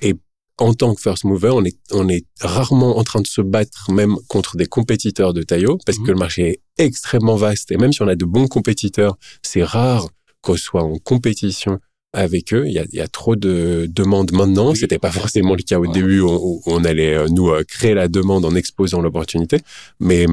Et 0.00 0.14
en 0.58 0.74
tant 0.74 0.94
que 0.94 1.00
first 1.00 1.24
mover, 1.24 1.50
on 1.50 1.64
est 1.64 1.76
on 1.92 2.08
est 2.08 2.24
rarement 2.40 2.98
en 2.98 3.04
train 3.04 3.20
de 3.20 3.26
se 3.26 3.40
battre 3.40 3.90
même 3.92 4.16
contre 4.28 4.56
des 4.56 4.66
compétiteurs 4.66 5.32
de 5.32 5.42
Taillot 5.42 5.78
parce 5.86 5.98
Mhm. 5.98 6.06
que 6.06 6.10
le 6.12 6.18
marché 6.18 6.42
est 6.48 6.84
extrêmement 6.84 7.36
vaste 7.36 7.70
et 7.72 7.76
même 7.76 7.92
si 7.92 8.02
on 8.02 8.08
a 8.08 8.16
de 8.16 8.24
bons 8.24 8.48
compétiteurs, 8.48 9.16
c'est 9.42 9.62
rare 9.62 10.08
qu'on 10.42 10.56
soit 10.56 10.82
en 10.82 10.98
compétition 10.98 11.78
avec 12.12 12.54
eux. 12.54 12.64
Il 12.66 12.72
y 12.72 12.78
a, 12.78 12.84
il 12.90 12.96
y 12.96 13.00
a 13.00 13.08
trop 13.08 13.36
de 13.36 13.86
demandes 13.88 14.32
maintenant. 14.32 14.70
Oui. 14.70 14.76
C'était 14.76 14.98
pas 14.98 15.10
forcément 15.12 15.54
le 15.54 15.62
cas 15.62 15.78
au 15.78 15.82
Ouais. 15.86 15.92
début 15.92 16.20
où, 16.20 16.62
on 16.66 16.84
allait 16.84 17.14
euh, 17.14 17.26
nous 17.28 17.50
euh, 17.50 17.62
créer 17.64 17.94
la 17.94 18.08
demande 18.08 18.44
en 18.44 18.54
exposant 18.54 19.00
l'opportunité. 19.00 19.58
Mais 20.00 20.26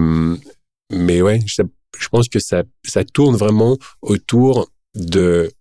mais 0.92 1.22
ouais, 1.22 1.40
je, 1.46 1.62
je 2.00 2.08
pense 2.10 2.30
que 2.30 2.40
ça 2.40 2.64
ça 2.86 3.04
tourne 3.04 3.36
vraiment 3.36 3.78
autour 4.02 4.70
de 4.96 5.52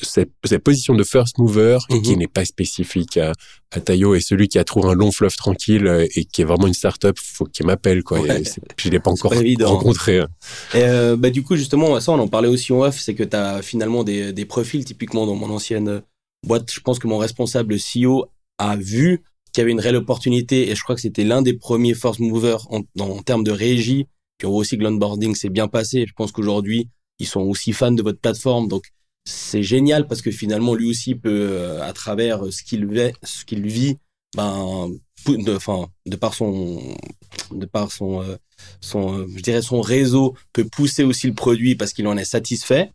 cette, 0.00 0.30
cette 0.44 0.62
position 0.62 0.94
de 0.94 1.04
first 1.04 1.38
mover 1.38 1.78
Mhm. 1.90 2.02
qui 2.02 2.16
n'est 2.16 2.26
pas 2.28 2.44
spécifique 2.44 3.16
à, 3.18 3.32
à 3.70 3.80
Taillot 3.80 4.14
et 4.14 4.20
celui 4.20 4.48
qui 4.48 4.58
a 4.58 4.64
trouvé 4.64 4.88
un 4.88 4.94
long 4.94 5.12
fleuve 5.12 5.36
tranquille 5.36 5.86
euh, 5.86 6.06
et 6.16 6.24
qui 6.24 6.40
est 6.42 6.44
vraiment 6.44 6.66
une 6.66 6.74
start-up, 6.74 7.16
faut 7.22 7.44
qu'il 7.44 7.66
m'appelle 7.66 8.02
quoi. 8.02 8.20
Ouais. 8.20 8.42
Je 8.78 8.88
l'ai 8.88 9.00
pas 9.00 9.10
encore 9.10 9.32
pas 9.32 9.66
rencontré. 9.66 10.18
Et 10.74 10.82
euh, 10.82 11.16
bah, 11.16 11.30
du 11.30 11.42
coup, 11.42 11.56
justement, 11.56 12.00
ça, 12.00 12.12
on 12.12 12.18
en 12.18 12.28
parlait 12.28 12.48
aussi 12.48 12.72
en 12.72 12.80
off, 12.80 12.98
c'est 12.98 13.14
que 13.14 13.22
tu 13.22 13.36
as 13.36 13.60
finalement 13.62 14.02
des, 14.04 14.32
des 14.32 14.44
profils, 14.46 14.84
typiquement 14.84 15.26
dans 15.26 15.34
mon 15.36 15.50
ancienne 15.50 15.88
euh, 15.88 16.00
boîte. 16.46 16.72
Je 16.72 16.80
pense 16.80 16.98
que 16.98 17.06
mon 17.06 17.18
responsable 17.18 17.76
CEO 17.76 18.26
a 18.58 18.76
vu 18.76 19.22
qu'il 19.52 19.60
y 19.60 19.62
avait 19.62 19.72
une 19.72 19.80
réelle 19.80 19.96
opportunité 19.96 20.70
et 20.70 20.74
je 20.74 20.82
crois 20.82 20.94
que 20.94 21.02
c'était 21.02 21.24
l'un 21.24 21.42
des 21.42 21.52
premiers 21.52 21.94
force 21.94 22.18
movers 22.18 22.66
en, 22.72 22.80
en 22.98 23.22
termes 23.22 23.44
de 23.44 23.52
régie. 23.52 24.06
Puis 24.38 24.46
on 24.46 24.50
voit 24.52 24.60
aussi 24.60 24.78
que 24.78 24.82
l'onboarding 24.82 25.34
s'est 25.34 25.50
bien 25.50 25.68
passé. 25.68 26.06
Je 26.08 26.12
pense 26.16 26.32
qu'aujourd'hui, 26.32 26.88
ils 27.18 27.26
sont 27.26 27.42
aussi 27.42 27.72
fans 27.72 27.92
de 27.92 28.02
votre 28.02 28.18
plateforme. 28.18 28.66
Donc, 28.68 28.84
c'est 29.24 29.62
génial 29.62 30.06
parce 30.06 30.22
que 30.22 30.30
finalement, 30.30 30.74
lui 30.74 30.88
aussi 30.88 31.14
peut, 31.14 31.48
euh, 31.50 31.82
à 31.82 31.92
travers 31.92 32.52
ce 32.52 32.62
qu'il 32.62 32.86
vit, 32.86 33.12
ce 33.22 33.44
qu'il 33.44 33.66
vit, 33.66 33.98
ben, 34.36 34.88
de, 35.26 35.54
enfin, 35.54 35.88
de 36.06 36.16
par 36.16 36.34
son, 36.34 36.80
de 37.52 37.66
par 37.66 37.92
son, 37.92 38.22
euh, 38.22 38.36
son, 38.80 39.20
euh, 39.20 39.26
je 39.36 39.42
dirais 39.42 39.62
son 39.62 39.80
réseau 39.80 40.34
peut 40.52 40.64
pousser 40.64 41.04
aussi 41.04 41.26
le 41.26 41.34
produit 41.34 41.74
parce 41.74 41.92
qu'il 41.92 42.06
en 42.06 42.16
est 42.16 42.24
satisfait. 42.24 42.92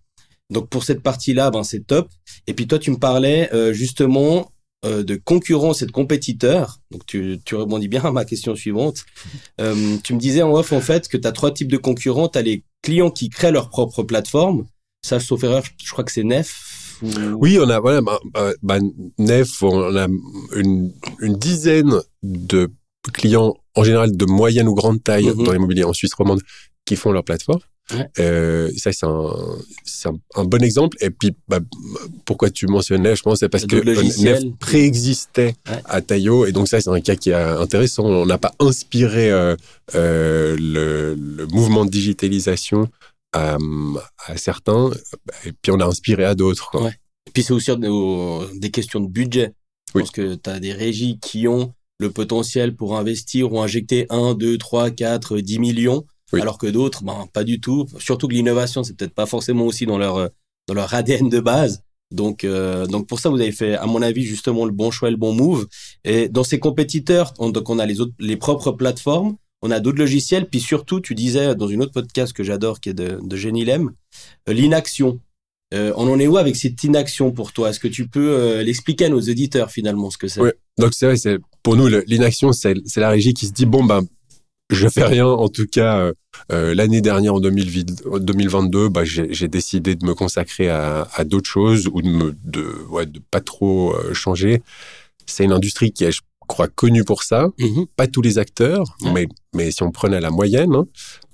Donc 0.50 0.70
pour 0.70 0.84
cette 0.84 1.02
partie-là, 1.02 1.52
ben 1.52 1.64
c'est 1.64 1.86
top. 1.86 2.10
Et 2.48 2.54
puis 2.54 2.68
toi, 2.68 2.80
tu 2.80 2.92
me 2.92 2.98
parlais 2.98 3.54
euh, 3.54 3.74
justement 3.74 4.52
de 4.84 5.16
concurrence 5.16 5.82
et 5.82 5.86
de 5.86 5.92
compétiteurs, 5.92 6.80
donc 6.92 7.06
tu, 7.08 7.40
tu 7.44 7.56
rebondis 7.56 7.90
bien 7.90 8.06
à 8.06 8.12
ma 8.12 8.24
question 8.24 8.56
suivante, 8.56 9.04
tu 9.58 10.14
me 10.14 10.18
disais 10.18 10.44
en 10.44 10.54
off 10.54 10.72
en 10.72 10.80
fait 10.80 11.10
que 11.10 11.18
tu 11.18 11.28
as 11.28 11.34
trois 11.34 11.52
types 11.52 11.70
de 11.70 11.78
concurrents. 11.78 12.30
Tu 12.30 12.38
as 12.38 12.44
les 12.44 12.64
clients 12.84 13.10
qui 13.10 13.28
créent 13.28 13.52
leur 13.52 13.70
propre 13.70 14.04
plateforme. 14.04 14.66
Ça, 15.08 15.20
sauf 15.22 15.42
erreur, 15.44 15.64
je 15.84 15.92
crois 15.92 16.04
que 16.04 16.12
c'est 16.12 16.24
Nef. 16.26 16.98
Ou... 17.02 17.08
Oui, 17.40 17.58
on 17.62 17.70
a 17.70 17.80
voilà, 17.80 18.02
bah, 18.02 18.20
bah, 18.34 18.52
bah, 18.62 18.80
Nef, 19.20 19.64
on 19.64 19.96
a 19.96 20.08
une, 20.56 20.92
une 21.22 21.36
dizaine 21.38 21.94
de 22.24 22.70
clients 23.14 23.54
en 23.76 23.84
général 23.86 24.18
de 24.18 24.26
moyenne 24.26 24.68
ou 24.68 24.74
grande 24.76 25.02
taille 25.02 25.30
Mhm. 25.30 25.44
dans 25.46 25.52
l'immobilier 25.54 25.86
en 25.86 25.94
Suisse 25.94 26.14
romande 26.14 26.42
qui 26.86 26.96
font 26.98 27.12
leur 27.14 27.24
plateforme. 27.24 27.62
Ouais. 27.94 28.06
Euh, 28.20 28.70
ça, 28.76 28.92
c'est 28.92 29.06
un, 29.06 29.30
un, 30.12 30.18
un 30.36 30.44
bon 30.44 30.62
exemple. 30.62 30.98
Et 31.00 31.10
puis, 31.10 31.34
bah, 31.48 31.60
pourquoi 32.26 32.50
tu 32.50 32.68
mentionnes 32.68 33.04
Nef? 33.04 33.18
Je 33.20 33.24
pense 33.24 33.40
c'est 33.40 33.48
parce 33.48 33.66
que. 33.66 33.78
Nef 33.78 34.44
préexistait 34.60 35.56
Ouais. 35.70 35.82
à 35.86 36.02
Taillot. 36.02 36.46
Et 36.48 36.52
donc, 36.52 36.68
ça, 36.68 36.82
c'est 36.82 36.90
un 36.90 37.00
cas 37.00 37.16
qui 37.16 37.30
est 37.30 37.34
intéressant. 37.34 38.04
On 38.06 38.26
n'a 38.26 38.38
pas 38.38 38.52
inspiré 38.60 39.32
euh, 39.32 39.56
euh, 39.96 40.58
le, 40.60 41.16
le 41.16 41.48
mouvement 41.48 41.86
de 41.86 41.90
digitalisation 41.90 42.90
à, 43.34 43.58
à 44.26 44.38
certains, 44.38 44.90
et 45.46 45.52
puis 45.62 45.72
on 45.72 45.80
a 45.80 45.86
inspiré 45.86 46.24
à 46.24 46.36
d'autres. 46.36 46.70
Ouais. 46.82 46.92
Et 47.28 47.32
puis 47.32 47.44
c'est 47.44 47.54
aussi 47.54 47.72
au- 47.72 48.46
des 48.56 48.72
questions 48.72 49.00
de 49.00 49.08
budget. 49.08 49.54
Oui. 49.96 50.02
pense 50.02 50.12
que 50.12 50.36
tu 50.36 50.50
as 50.50 50.60
des 50.60 50.74
régies 50.74 51.18
qui 51.20 51.48
ont 51.48 51.74
le 52.00 52.12
potentiel 52.12 52.76
pour 52.76 52.98
investir 52.98 53.52
ou 53.54 53.60
injecter 53.62 54.06
1, 54.10 54.34
2, 54.36 54.58
3, 54.58 54.92
4, 54.92 55.40
10 55.40 55.60
millions, 55.60 56.06
Oui. 56.34 56.42
alors 56.42 56.58
que 56.58 56.68
d'autres, 56.68 57.04
ben, 57.04 57.26
pas 57.34 57.44
du 57.44 57.60
tout. 57.60 57.86
Surtout 58.00 58.28
que 58.28 58.34
l'innovation, 58.34 58.84
c'est 58.84 58.96
peut-être 58.98 59.14
pas 59.16 59.26
forcément 59.26 59.66
aussi 59.66 59.86
dans 59.86 59.98
leur, 59.98 60.18
euh, 60.18 60.28
dans 60.68 60.74
leur 60.74 60.94
ADN 60.94 61.30
de 61.30 61.40
base. 61.40 61.82
Donc, 62.12 62.44
euh, 62.44 62.86
donc 62.86 63.08
pour 63.08 63.20
ça, 63.20 63.30
vous 63.30 63.40
avez 63.40 63.52
fait, 63.52 63.76
à 63.76 63.86
mon 63.86 64.02
avis, 64.02 64.24
justement 64.24 64.66
le 64.66 64.72
bon 64.72 64.92
choix 64.92 65.08
et 65.08 65.12
le 65.12 65.18
bon 65.18 65.34
move. 65.34 65.68
Et 66.04 66.30
dans 66.30 66.44
ces 66.44 66.60
compétiteurs, 66.60 67.34
on, 67.40 67.50
donc 67.50 67.70
on 67.70 67.80
a 67.80 67.86
les 67.86 68.00
autres, 68.02 68.14
les 68.20 68.38
propres 68.38 68.72
plateformes, 68.72 69.36
on 69.62 69.72
a 69.72 69.80
d'autres 69.80 69.98
logiciels, 69.98 70.48
puis 70.48 70.60
surtout, 70.60 71.00
tu 71.00 71.16
disais 71.16 71.56
dans 71.56 71.68
une 71.68 71.82
autre 71.82 71.94
podcast 71.94 72.34
que 72.34 72.44
j'adore, 72.44 72.80
qui 72.80 72.90
est 72.90 72.94
de, 72.94 73.20
de 73.22 73.36
Jenny 73.36 73.66
Lem, 73.66 73.92
euh, 74.48 74.54
l'inaction. 74.54 75.20
Euh, 75.74 75.92
on 75.98 76.10
en 76.10 76.18
est 76.20 76.28
où 76.28 76.38
avec 76.38 76.56
cette 76.56 76.82
inaction 76.84 77.32
pour 77.32 77.52
toi? 77.52 77.70
Est-ce 77.70 77.80
que 77.80 77.88
tu 77.88 78.08
peux 78.08 78.30
euh, 78.30 78.64
l'expliquer 78.64 79.06
à 79.06 79.10
nos 79.10 79.20
auditeurs 79.20 79.72
finalement 79.72 80.10
ce 80.10 80.18
que 80.18 80.28
c'est? 80.28 80.40
Oui. 80.40 80.52
Donc 80.78 80.94
c'est 80.94 81.08
vrai, 81.08 81.18
c'est 81.18 81.40
pour 81.64 81.76
nous 81.76 81.88
l'inaction, 81.88 82.54
c'est 82.54 82.76
la 82.96 83.10
régie 83.10 83.34
qui 83.34 83.48
se 83.48 83.52
dit 83.52 83.66
bon 83.66 83.84
ben 83.84 84.06
je 84.70 84.88
fais 84.88 85.04
rien. 85.04 85.26
En 85.26 85.50
tout 85.50 85.66
cas, 85.66 86.12
l'année 86.50 87.02
dernière 87.02 87.34
en 87.34 87.40
2020 87.40 88.06
en 88.14 88.20
2022, 88.20 88.90
bah, 88.90 89.04
j'ai 89.04 89.48
décidé 89.48 89.96
de 89.96 90.06
me 90.06 90.14
consacrer 90.14 90.70
à, 90.70 91.08
d'autres 91.26 91.50
choses 91.50 91.90
ou 91.92 92.02
de 92.02 92.08
me 92.08 92.36
de 92.46 93.20
pas 93.32 93.42
trop 93.42 93.96
changer. 94.14 94.62
C'est 95.26 95.44
une 95.44 95.52
industrie 95.52 95.92
qui 95.92 96.06
est, 96.06 96.12
je 96.12 96.22
crois, 96.48 96.68
connue 96.68 97.04
pour 97.04 97.24
ça. 97.24 97.50
Mhm. 97.60 97.86
Pas 97.96 98.08
tous 98.08 98.22
les 98.22 98.38
acteurs, 98.38 98.98
mais 99.14 99.28
mais 99.54 99.72
si 99.72 99.84
on 99.84 99.92
prenait 99.92 100.22
la 100.22 100.32
moyenne, 100.32 100.74
hein, 100.76 100.88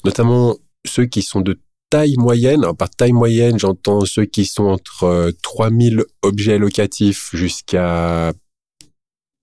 notamment 0.04 0.58
ceux 0.86 1.06
qui 1.06 1.22
sont 1.22 1.42
de 1.42 1.60
taille 1.90 2.16
moyenne, 2.18 2.64
alors 2.64 2.76
par 2.76 2.90
taille 2.90 3.14
moyenne, 3.14 3.60
j'entends 3.60 4.06
ceux 4.06 4.26
qui 4.26 4.46
sont 4.46 4.66
entre 4.66 5.04
euh, 5.04 5.32
3000 5.44 6.04
objets 6.24 6.58
locatifs 6.58 7.30
jusqu'à 7.34 8.34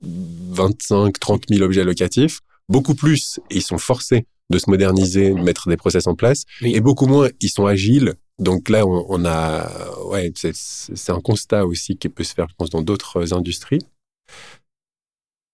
25, 0.02 1.18
30 1.18 1.44
000 1.48 1.62
objets 1.62 1.84
locatifs. 1.84 2.40
Beaucoup 2.68 2.94
plus, 2.94 3.40
ils 3.50 3.62
sont 3.62 3.78
forcés 3.78 4.26
de 4.50 4.58
se 4.58 4.68
moderniser, 4.68 5.30
de 5.30 5.40
mettre 5.40 5.68
des 5.68 5.76
process 5.76 6.06
en 6.06 6.14
place. 6.14 6.44
Oui. 6.62 6.74
Et 6.74 6.80
beaucoup 6.80 7.06
moins, 7.06 7.28
ils 7.40 7.50
sont 7.50 7.66
agiles. 7.66 8.14
Donc 8.38 8.68
là, 8.68 8.86
on, 8.86 9.06
on 9.08 9.24
a, 9.24 9.70
ouais, 10.06 10.32
c'est 10.34 11.12
un 11.12 11.20
constat 11.20 11.66
aussi 11.66 11.96
qui 11.96 12.08
peut 12.08 12.24
se 12.24 12.34
faire, 12.34 12.48
je 12.48 12.54
pense, 12.56 12.70
dans 12.70 12.82
d'autres 12.82 13.32
industries. 13.32 13.80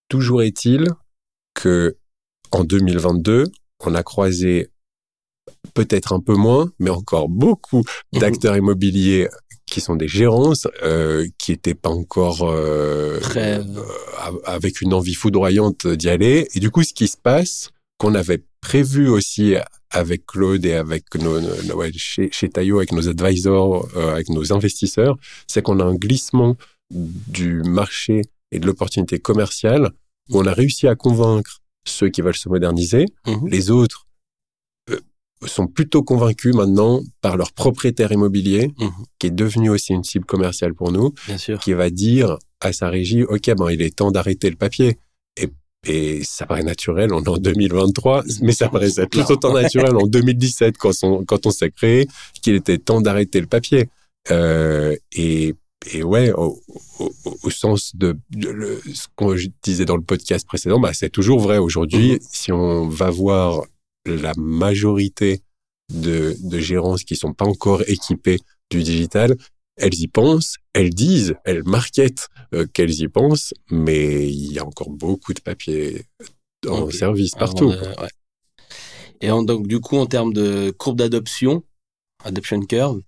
Toujours 0.09 0.41
est-il 0.43 0.87
que 1.53 1.97
en 2.51 2.63
2022, 2.63 3.45
on 3.81 3.95
a 3.95 4.03
croisé 4.03 4.69
peut-être 5.73 6.13
un 6.13 6.19
peu 6.19 6.35
moins, 6.35 6.71
mais 6.79 6.89
encore 6.89 7.29
beaucoup 7.29 7.83
Mhm. 8.13 8.19
d'acteurs 8.21 8.55
immobiliers 8.57 9.27
qui 9.69 9.81
sont 9.81 9.95
des 9.97 10.07
gérances, 10.07 10.65
euh, 10.83 11.27
qui 11.37 11.51
n'étaient 11.51 11.73
pas 11.75 11.89
encore 11.89 12.43
euh, 12.43 13.19
euh, 13.35 13.63
av- 14.19 14.39
avec 14.45 14.79
une 14.81 14.93
envie 14.93 15.13
foudroyante 15.13 15.85
d'y 15.87 16.09
aller. 16.09 16.47
Et 16.55 16.59
du 16.59 16.71
coup, 16.71 16.83
ce 16.83 16.93
qui 16.93 17.07
se 17.09 17.17
passe, 17.17 17.71
qu'on 17.97 18.15
avait 18.15 18.43
prévu 18.61 19.09
aussi 19.09 19.55
avec 19.89 20.25
Claude 20.25 20.65
et 20.65 20.73
avec 20.73 21.13
nos, 21.15 21.41
nos- 21.41 21.63
nos- 21.63 21.75
ouais, 21.75 21.91
chez, 21.95 22.29
chez 22.31 22.47
Taillot, 22.49 22.77
avec 22.77 22.91
nos 22.93 23.09
advisors, 23.09 23.87
euh, 23.97 24.13
avec 24.13 24.29
nos 24.29 24.53
investisseurs, 24.53 25.17
c'est 25.47 25.61
qu'on 25.61 25.79
a 25.79 25.83
un 25.83 25.95
glissement 25.95 26.55
du 26.91 27.61
marché 27.63 28.21
et 28.51 28.59
de 28.59 28.65
l'opportunité 28.65 29.19
commerciale 29.19 29.91
où 30.29 30.39
on 30.39 30.45
a 30.45 30.53
réussi 30.53 30.87
à 30.87 30.95
convaincre 30.95 31.59
ceux 31.85 32.09
qui 32.09 32.21
veulent 32.21 32.35
se 32.35 32.49
moderniser. 32.49 33.05
Mhm. 33.25 33.47
Les 33.47 33.71
autres 33.71 34.05
euh, 34.89 34.99
sont 35.45 35.67
plutôt 35.67 36.03
convaincus 36.03 36.53
maintenant 36.53 37.01
par 37.21 37.37
leur 37.37 37.51
propriétaire 37.53 38.11
immobilier, 38.11 38.73
Mhm. 38.79 38.91
qui 39.19 39.27
est 39.27 39.31
devenu 39.31 39.69
aussi 39.69 39.93
une 39.93 40.03
cible 40.03 40.25
commerciale 40.25 40.73
pour 40.73 40.91
nous, 40.91 41.13
Bien 41.27 41.37
sûr. 41.37 41.59
qui 41.59 41.73
va 41.73 41.89
dire 41.89 42.37
à 42.59 42.73
sa 42.73 42.89
régie, 42.89 43.23
OK, 43.23 43.49
ben, 43.55 43.69
il 43.71 43.81
est 43.81 43.95
temps 43.95 44.11
d'arrêter 44.11 44.49
le 44.49 44.55
papier. 44.55 44.97
Et, 45.39 45.49
et 45.85 46.23
ça 46.23 46.45
paraît 46.45 46.63
naturel, 46.63 47.13
on 47.13 47.23
est 47.23 47.29
en 47.29 47.37
2023, 47.37 48.23
mais 48.41 48.51
ça 48.51 48.67
paraissait 48.67 49.05
tout 49.07 49.23
autant 49.29 49.53
naturel 49.53 49.95
en 49.95 50.07
2017 50.07 50.77
quand 50.77 50.91
on, 51.03 51.23
quand 51.23 51.45
on 51.45 51.51
s'est 51.51 51.71
créé, 51.71 52.07
qu'il 52.41 52.55
était 52.55 52.79
temps 52.79 52.99
d'arrêter 52.99 53.39
le 53.39 53.47
papier. 53.47 53.89
Euh, 54.31 54.95
et, 55.13 55.53
et 55.93 56.03
ouais, 56.03 56.31
au, 56.33 56.59
au, 56.99 57.11
au 57.43 57.49
sens 57.49 57.95
de, 57.95 58.17
de 58.31 58.49
le- 58.49 58.81
ce 58.93 59.07
qu'on 59.15 59.35
disait 59.63 59.85
dans 59.85 59.95
le 59.97 60.03
podcast 60.03 60.45
précédent, 60.47 60.79
bah, 60.79 60.93
c'est 60.93 61.09
toujours 61.09 61.39
vrai 61.39 61.57
aujourd'hui. 61.59 62.13
Mhm. 62.13 62.19
Si 62.29 62.51
on 62.51 62.89
va 62.89 63.09
voir 63.09 63.63
la 64.05 64.33
majorité 64.37 65.41
de, 65.93 66.35
de 66.43 66.59
gérances 66.59 67.03
qui 67.03 67.15
sont 67.15 67.33
pas 67.33 67.45
encore 67.45 67.81
équipées 67.87 68.39
du 68.69 68.83
digital, 68.83 69.37
elles 69.77 69.93
y 69.99 70.07
pensent, 70.07 70.55
elles 70.73 70.89
disent, 70.89 71.35
elles 71.45 71.63
marketent 71.63 72.27
euh, 72.53 72.65
qu'elles 72.73 72.99
y 72.99 73.07
pensent, 73.07 73.53
mais 73.69 74.27
il 74.27 74.51
y 74.53 74.59
a 74.59 74.65
encore 74.65 74.89
beaucoup 74.89 75.33
de 75.33 75.39
papier 75.41 76.03
en 76.67 76.89
service 76.89 77.31
partout. 77.35 77.69
ouais. 77.69 78.07
Et 79.21 79.29
en- 79.31 79.43
donc, 79.43 79.67
du 79.67 79.79
coup, 79.79 79.97
en 79.97 80.05
termes 80.07 80.33
de 80.33 80.71
courbe 80.71 80.97
d'adoption, 80.97 81.63
adoption 82.23 82.59
curve, 82.61 83.01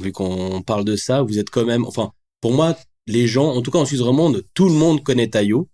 vu 0.00 0.12
qu'on 0.12 0.62
parle 0.62 0.84
de 0.84 0.96
ça, 0.96 1.22
vous 1.22 1.38
êtes 1.38 1.50
quand 1.50 1.64
même, 1.64 1.84
enfin, 1.84 2.12
pour 2.40 2.52
moi, 2.52 2.76
les 3.06 3.26
gens, 3.26 3.52
en 3.54 3.62
tout 3.62 3.70
cas 3.70 3.78
en 3.78 3.86
Suisse 3.86 4.00
romande, 4.00 4.44
tout 4.54 4.66
le 4.66 4.74
monde 4.74 5.02
connaît 5.02 5.28
Taillot, 5.28 5.68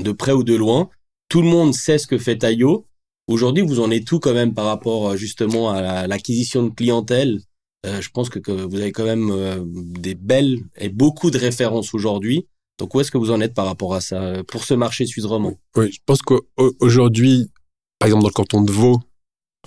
de 0.00 0.12
près 0.12 0.32
ou 0.32 0.42
de 0.44 0.54
loin. 0.54 0.88
Tout 1.28 1.42
le 1.42 1.48
monde 1.48 1.74
sait 1.74 1.98
ce 1.98 2.06
que 2.06 2.18
fait 2.18 2.38
Taillot. 2.38 2.86
Aujourd'hui, 3.26 3.62
vous 3.62 3.80
en 3.80 3.90
êtes 3.90 4.04
tout 4.04 4.20
quand 4.20 4.34
même 4.34 4.54
par 4.54 4.66
rapport 4.66 5.10
euh, 5.10 5.16
justement 5.16 5.70
à 5.70 5.80
la- 5.80 6.06
l'acquisition 6.06 6.62
de 6.64 6.70
clientèle? 6.70 7.40
Euh, 7.86 8.00
je 8.00 8.08
pense 8.10 8.28
que, 8.30 8.38
que 8.38 8.52
vous 8.52 8.76
avez 8.80 8.92
quand 8.92 9.04
même 9.04 9.30
euh, 9.30 9.62
des 9.66 10.14
belles 10.14 10.58
et 10.76 10.88
beaucoup 10.88 11.30
de 11.30 11.38
références 11.38 11.92
aujourd'hui. 11.94 12.46
Donc, 12.78 12.94
où 12.94 13.00
est-ce 13.00 13.10
que 13.10 13.18
vous 13.18 13.30
en 13.30 13.40
êtes 13.40 13.54
par 13.54 13.66
rapport 13.66 13.94
à 13.94 14.00
ça 14.00 14.42
pour 14.48 14.64
ce 14.64 14.74
marché 14.74 15.06
suisse 15.06 15.26
romand 15.26 15.54
Oui, 15.76 15.92
je 15.92 16.00
pense 16.04 16.20
qu'aujourd'hui, 16.22 17.50
par 17.98 18.08
exemple, 18.08 18.22
dans 18.22 18.28
le 18.28 18.34
canton 18.34 18.62
de 18.62 18.72
Vaud, 18.72 19.00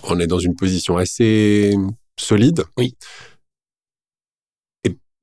on 0.03 0.19
est 0.19 0.27
dans 0.27 0.39
une 0.39 0.55
position 0.55 0.97
assez 0.97 1.73
solide. 2.19 2.63
Oui. 2.77 2.95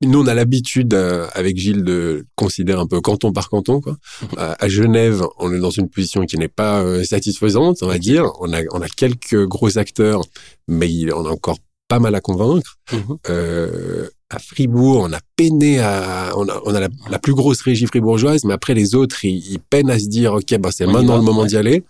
Nous, 0.05 0.19
on 0.21 0.27
a 0.27 0.33
l'habitude, 0.33 0.93
euh, 0.93 1.27
avec 1.33 1.57
Gilles, 1.57 1.83
de 1.83 2.25
considérer 2.35 2.79
un 2.79 2.87
peu 2.87 3.01
canton 3.01 3.31
par 3.33 3.49
canton. 3.49 3.81
Quoi. 3.81 3.97
À, 4.37 4.63
à 4.63 4.67
Genève, 4.69 5.23
on 5.39 5.53
est 5.53 5.59
dans 5.59 5.69
une 5.71 5.89
position 5.89 6.25
qui 6.25 6.37
n'est 6.37 6.47
pas 6.47 6.81
euh, 6.81 7.03
satisfaisante, 7.03 7.77
on 7.81 7.87
va 7.87 7.97
dire. 7.99 8.31
On 8.39 8.51
a, 8.53 8.61
on 8.71 8.81
a 8.81 8.87
quelques 8.87 9.45
gros 9.45 9.77
acteurs, 9.77 10.21
mais 10.67 10.89
il- 10.91 11.13
on 11.13 11.25
a 11.25 11.29
encore 11.29 11.57
pas 11.87 11.99
mal 11.99 12.15
à 12.15 12.21
convaincre. 12.21 12.77
Mhm. 12.91 13.17
Euh, 13.29 14.07
à 14.31 14.39
Fribourg, 14.39 15.01
on 15.07 15.13
a 15.13 15.19
peiné 15.35 15.79
à, 15.79 16.31
on 16.35 16.47
a, 16.49 16.59
on 16.65 16.73
a 16.73 16.79
la, 16.79 16.89
la 17.09 17.19
plus 17.19 17.33
grosse 17.35 17.61
régie 17.61 17.85
fribourgeoise, 17.85 18.43
mais 18.43 18.53
après 18.53 18.73
les 18.73 18.95
autres, 18.95 19.23
ils, 19.23 19.37
ils 19.51 19.59
peinent 19.59 19.91
à 19.91 19.99
se 19.99 20.07
dire, 20.07 20.33
ok, 20.33 20.57
bah 20.57 20.69
c'est 20.71 20.85
On 20.85 20.91
maintenant 20.91 21.13
va, 21.13 21.19
le 21.19 21.23
moment 21.25 21.41
ouais. 21.41 21.47
d'y 21.47 21.57
aller. 21.57 21.83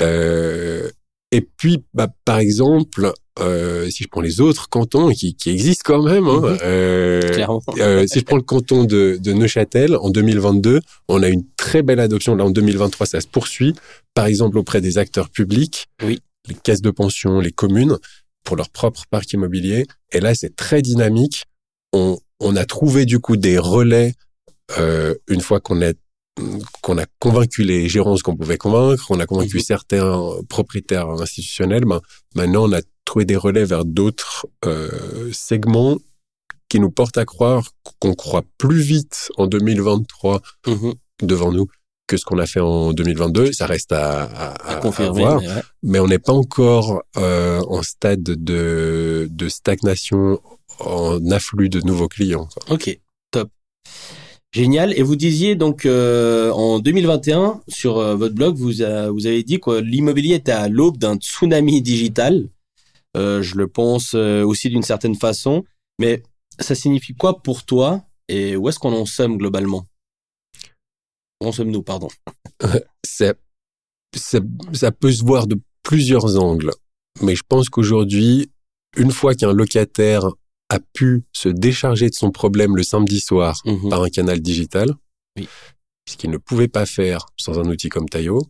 Euh, 0.00 0.88
et 1.30 1.40
puis, 1.42 1.84
bah, 1.92 2.08
par 2.24 2.38
exemple, 2.38 3.12
euh, 3.40 3.90
si 3.90 4.04
je 4.04 4.08
prends 4.08 4.20
les 4.20 4.40
autres 4.40 4.68
cantons 4.68 5.10
qui, 5.10 5.34
qui 5.34 5.50
existent 5.50 5.82
quand 5.84 6.02
même, 6.02 6.26
hein, 6.28 6.40
Mhm. 6.40 6.58
euh, 6.62 7.20
euh, 7.78 8.06
si 8.06 8.20
je 8.20 8.24
prends 8.24 8.36
le 8.36 8.42
canton 8.42 8.84
de, 8.84 9.18
de 9.20 9.32
Neuchâtel, 9.32 9.96
en 9.96 10.10
2022, 10.10 10.80
on 11.08 11.22
a 11.22 11.28
une 11.28 11.44
très 11.56 11.82
belle 11.82 12.00
adoption. 12.00 12.36
Là, 12.36 12.44
en 12.44 12.50
2023, 12.50 13.06
ça 13.06 13.20
se 13.20 13.26
poursuit. 13.26 13.74
Par 14.14 14.26
exemple, 14.26 14.58
auprès 14.58 14.80
des 14.80 14.98
acteurs 14.98 15.30
publics, 15.30 15.86
Oui. 16.02 16.20
les 16.48 16.54
caisses 16.54 16.82
de 16.82 16.90
pension, 16.90 17.40
les 17.40 17.50
communes, 17.52 17.98
pour 18.44 18.56
leur 18.56 18.68
propre 18.70 19.02
parc 19.10 19.32
immobilier. 19.32 19.86
Et 20.12 20.20
là, 20.20 20.34
c'est 20.34 20.54
très 20.54 20.82
dynamique. 20.82 21.44
On, 21.92 22.18
on 22.40 22.54
a 22.56 22.64
trouvé 22.66 23.04
du 23.06 23.18
coup 23.18 23.36
des 23.36 23.58
relais 23.58 24.12
euh, 24.78 25.14
une 25.28 25.40
fois 25.40 25.60
qu'on 25.60 25.82
a 25.82 25.92
qu'on 26.82 26.98
a 26.98 27.04
convaincu 27.20 27.62
les 27.62 27.88
gérants 27.88 28.16
qu'on 28.16 28.34
pouvait 28.36 28.56
convaincre, 28.58 29.06
on 29.10 29.20
a 29.20 29.26
convaincu 29.26 29.58
Mhm. 29.58 29.62
certains 29.62 30.20
propriétaires 30.48 31.08
institutionnels. 31.08 31.84
Ben, 31.84 32.00
maintenant, 32.34 32.64
on 32.68 32.72
a 32.72 32.80
des 33.22 33.36
relais 33.36 33.64
vers 33.64 33.84
d'autres 33.84 34.46
euh, 34.64 35.30
segments 35.32 35.98
qui 36.68 36.80
nous 36.80 36.90
porte 36.90 37.16
à 37.18 37.24
croire 37.24 37.68
qu'on 38.00 38.14
croit 38.14 38.42
plus 38.58 38.80
vite 38.80 39.30
en 39.36 39.46
2023 39.46 40.40
Mhm. 40.66 40.94
devant 41.22 41.52
nous 41.52 41.66
que 42.06 42.16
ce 42.16 42.24
qu'on 42.24 42.38
a 42.38 42.46
fait 42.46 42.60
en 42.60 42.92
2022. 42.92 43.52
Ça 43.52 43.66
reste 43.66 43.92
à, 43.92 44.24
à, 44.24 44.46
À 44.72 44.76
à 44.76 44.80
confirmer. 44.80 45.20
voir. 45.20 45.40
mais 45.40 45.46
ouais. 45.48 45.62
mais 45.84 45.98
on 46.00 46.06
n'est 46.08 46.18
pas 46.18 46.32
encore 46.32 47.02
euh, 47.16 47.60
en 47.68 47.82
stade 47.82 48.22
de, 48.22 49.28
de 49.30 49.48
stagnation 49.48 50.40
en 50.80 51.30
afflux 51.30 51.68
de 51.68 51.80
nouveaux 51.82 52.08
clients. 52.08 52.46
quoi. 52.66 52.74
Ok, 52.74 52.98
top. 53.30 53.48
Génial. 54.52 54.92
Et 54.98 55.02
vous 55.02 55.16
disiez 55.16 55.54
donc 55.56 55.84
euh, 55.86 56.50
en 56.50 56.78
2021 56.78 57.60
sur 57.68 57.98
euh, 57.98 58.14
votre 58.16 58.34
blog, 58.34 58.56
vous, 58.56 58.72
vous 58.72 59.26
avez 59.26 59.42
dit 59.42 59.58
que 59.60 59.70
l'immobilier 59.80 60.34
était 60.36 60.52
à 60.52 60.68
l'aube 60.68 60.96
d'un 60.98 61.16
tsunami 61.16 61.80
digital. 61.82 62.48
Euh, 63.16 63.42
je 63.42 63.54
le 63.56 63.68
pense 63.68 64.14
euh, 64.14 64.42
aussi 64.44 64.68
d'une 64.68 64.82
certaine 64.82 65.14
façon. 65.14 65.64
Mais 66.00 66.22
ça 66.58 66.74
signifie 66.74 67.14
quoi 67.14 67.42
pour 67.42 67.64
toi 67.64 68.04
et 68.28 68.56
où 68.56 68.68
est-ce 68.68 68.78
qu'on 68.78 68.92
en 68.92 69.06
sommes 69.06 69.38
globalement? 69.38 69.86
Où 71.40 71.46
en 71.46 71.52
sommes-nous, 71.52 71.82
pardon 71.82 72.08
C'est, 73.04 73.36
ça 74.16 74.90
peut 74.92 75.12
se 75.12 75.24
voir 75.24 75.46
de 75.46 75.58
plusieurs 75.82 76.38
angles, 76.42 76.70
mais 77.20 77.34
je 77.36 77.42
pense 77.46 77.68
qu'aujourd'hui, 77.68 78.50
une 78.96 79.10
fois 79.10 79.34
qu'un 79.34 79.52
locataire 79.52 80.24
a 80.70 80.78
pu 80.94 81.24
se 81.32 81.48
décharger 81.48 82.08
de 82.08 82.14
son 82.14 82.30
problème 82.30 82.76
le 82.76 82.82
samedi 82.82 83.20
soir 83.20 83.60
Mhm. 83.66 83.90
par 83.90 84.02
un 84.02 84.08
canal 84.08 84.40
digital, 84.40 84.90
Oui. 85.36 85.46
ce 86.08 86.16
qu'il 86.16 86.30
ne 86.30 86.38
pouvait 86.38 86.68
pas 86.68 86.86
faire 86.86 87.26
sans 87.36 87.58
un 87.58 87.68
outil 87.68 87.88
comme 87.90 88.08
Tayo, 88.08 88.40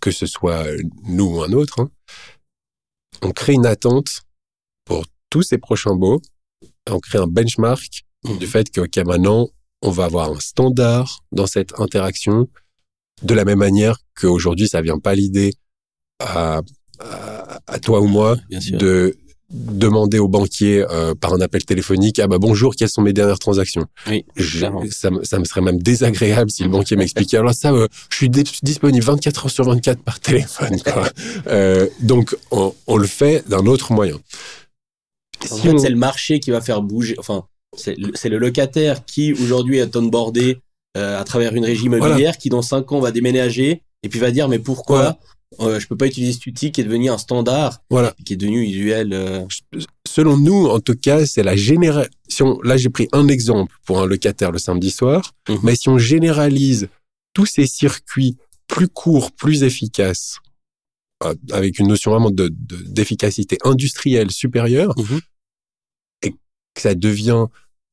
que 0.00 0.10
ce 0.10 0.26
soit 0.26 0.64
nous 1.04 1.36
ou 1.36 1.42
un 1.42 1.52
autre, 1.52 1.80
hein, 1.80 1.90
on 3.22 3.30
crée 3.32 3.52
une 3.54 3.66
attente 3.66 4.22
pour 4.84 5.04
tous 5.30 5.42
ces 5.42 5.58
prochains 5.58 5.94
baux, 5.94 6.20
on 6.88 6.98
crée 7.00 7.18
un 7.18 7.26
benchmark 7.26 8.04
Mhm. 8.24 8.38
du 8.38 8.46
fait 8.46 8.70
que, 8.70 8.82
OK, 8.82 8.96
maintenant, 8.98 9.48
on 9.80 9.90
va 9.90 10.04
avoir 10.04 10.30
un 10.30 10.40
standard 10.40 11.20
dans 11.32 11.46
cette 11.46 11.78
interaction, 11.80 12.48
de 13.22 13.32
la 13.34 13.44
même 13.46 13.58
manière 13.60 13.96
qu'aujourd'hui, 14.14 14.68
ça 14.68 14.82
vient 14.82 14.98
pas 14.98 15.14
l'idée 15.14 15.54
à, 16.18 16.60
à, 16.98 17.60
à 17.66 17.78
toi 17.78 18.00
ou 18.00 18.06
moi 18.06 18.36
Bien 18.50 18.58
de 18.72 19.16
demander 19.50 20.18
au 20.18 20.28
banquier 20.28 20.84
euh, 20.90 21.14
par 21.14 21.32
un 21.34 21.40
appel 21.40 21.64
téléphonique 21.64 22.18
ah 22.20 22.26
bah 22.28 22.38
bonjour 22.38 22.74
quelles 22.76 22.88
sont 22.88 23.02
mes 23.02 23.12
dernières 23.12 23.38
transactions? 23.38 23.86
Oui, 24.08 24.24
Je- 24.36 24.66
ça, 24.90 25.10
me- 25.10 25.24
ça 25.24 25.38
me 25.38 25.44
serait 25.44 25.60
même 25.60 25.82
désagréable 25.82 26.50
si 26.50 26.62
le 26.62 26.68
banquier 26.68 26.96
m'expliquait. 26.96 27.36
Alors 27.38 27.54
ça 27.54 27.72
euh, 27.72 27.88
je 28.10 28.16
suis 28.16 28.28
disponible 28.28 29.04
24 29.04 29.46
heures 29.46 29.50
sur 29.50 29.64
24 29.64 30.02
par 30.02 30.20
téléphone 30.20 30.80
quoi. 30.82 31.08
Euh, 31.48 31.88
donc 32.00 32.36
on, 32.50 32.74
on 32.86 32.96
le 32.96 33.06
fait 33.06 33.48
d'un 33.48 33.66
autre 33.66 33.92
moyen. 33.92 34.16
En 35.50 35.56
Si 35.56 35.62
fait, 35.62 35.70
on- 35.72 35.78
c'est 35.78 35.88
le 35.90 35.96
marché 35.96 36.38
qui 36.38 36.50
va 36.50 36.60
faire 36.60 36.82
bouger. 36.82 37.16
Enfin, 37.18 37.44
c'est 37.76 37.96
le, 38.28 38.38
locataire 38.38 39.04
qui 39.04 39.32
aujourd'hui 39.32 39.78
est 39.78 39.96
onboardé 39.96 40.58
à 40.94 41.22
travers 41.24 41.54
une 41.54 41.64
régie 41.64 41.86
immobilière 41.86 42.36
qui 42.36 42.48
dans 42.50 42.62
cinq 42.62 42.90
ans 42.92 43.00
va 43.00 43.10
déménager 43.12 43.82
et 44.02 44.08
puis 44.08 44.18
va 44.18 44.30
dire 44.32 44.48
mais 44.48 44.58
pourquoi 44.58 45.18
euh, 45.58 45.80
je 45.80 45.86
peux 45.88 45.96
pas 45.96 46.06
utiliser 46.06 46.32
cet 46.34 46.46
outil 46.46 46.70
qui 46.72 46.80
est 46.80 46.84
devenu 46.84 47.10
un 47.10 47.18
standard, 47.18 47.82
voilà 47.90 48.14
qui 48.24 48.34
est 48.34 48.36
devenu 48.36 48.62
usuel. 48.64 49.12
euh, 49.12 49.46
selon 50.06 50.36
nous, 50.36 50.66
en 50.66 50.80
tout 50.80 50.94
cas, 50.94 51.26
c'est 51.26 51.42
la 51.42 51.56
génération. 51.56 52.60
Là, 52.62 52.76
j'ai 52.76 52.88
pris 52.90 53.08
un 53.12 53.26
exemple 53.28 53.74
pour 53.84 54.00
un 54.00 54.06
locataire 54.06 54.52
le 54.52 54.58
samedi 54.58 54.90
soir, 54.90 55.34
Mhm. 55.48 55.58
mais 55.62 55.74
si 55.76 55.88
on 55.88 55.98
généralise 55.98 56.88
tous 57.34 57.46
ces 57.46 57.66
circuits 57.66 58.36
plus 58.68 58.88
courts, 58.88 59.32
plus 59.32 59.62
efficaces, 59.64 60.38
euh, 61.24 61.34
avec 61.52 61.78
une 61.78 61.88
notion 61.88 62.12
vraiment 62.12 62.30
de, 62.30 62.48
de- 62.48 62.76
d'efficacité 62.82 63.58
industrielle 63.64 64.30
supérieure, 64.30 64.94
Mhm. 64.96 65.20
et 66.22 66.30
que 66.30 66.80
ça 66.80 66.94
devient 66.94 67.46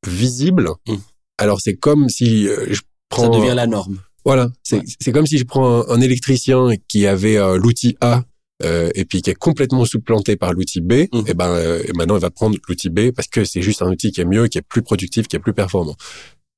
visible, 0.05 0.69
Mhm. 0.87 0.99
alors 1.39 1.59
c'est 1.61 1.75
comme 1.75 2.07
si 2.09 2.47
euh, 2.47 2.67
je 2.69 2.81
prends. 3.09 3.23
Ça 3.33 3.39
devient 3.39 3.53
la 3.55 3.67
norme. 3.67 3.99
Voilà, 4.27 4.49
c'est 4.61 4.81
Ouais. 5.07 5.13
comme 5.13 5.25
si 5.25 5.37
je 5.37 5.45
prends 5.45 5.67
un, 5.81 5.95
un 5.95 6.01
électricien 6.01 6.67
qui 6.89 7.07
avait 7.07 7.37
euh, 7.37 7.57
l'outil 7.57 7.95
A 8.01 8.23
euh, 8.63 8.89
et 8.93 9.05
puis 9.05 9.21
qui 9.21 9.29
est 9.29 9.35
complètement 9.47 9.85
supplanté 9.85 10.35
par 10.35 10.51
l'outil 10.51 10.81
B, 10.81 10.93
Mhm. 11.13 11.23
et 11.27 11.33
ben 11.33 11.47
euh, 11.49 11.81
et 11.87 11.93
maintenant 11.93 12.17
il 12.17 12.21
va 12.21 12.29
prendre 12.29 12.57
l'outil 12.67 12.89
B 12.89 13.11
parce 13.15 13.29
que 13.29 13.45
c'est 13.45 13.61
juste 13.61 13.81
un 13.81 13.89
outil 13.89 14.11
qui 14.11 14.19
est 14.19 14.25
mieux, 14.25 14.47
qui 14.47 14.57
est 14.57 14.67
plus 14.73 14.81
productif, 14.81 15.27
qui 15.29 15.35
est 15.37 15.39
plus 15.39 15.53
performant. 15.53 15.95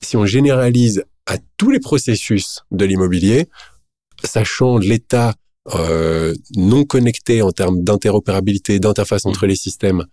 Si 0.01 0.17
on 0.17 0.25
généralise 0.25 1.03
à 1.27 1.37
tous 1.57 1.69
les 1.69 1.79
processus 1.79 2.61
de 2.71 2.85
l'immobilier, 2.85 3.47
sachant 4.23 4.77
l'état 4.79 5.35
euh, 5.75 6.33
non 6.55 6.85
connecté 6.85 7.41
en 7.43 7.51
termes 7.51 7.83
d'interopérabilité, 7.83 8.79
d'interface 8.79 9.25
entre 9.27 9.45
les 9.45 9.55
systèmes, 9.55 10.05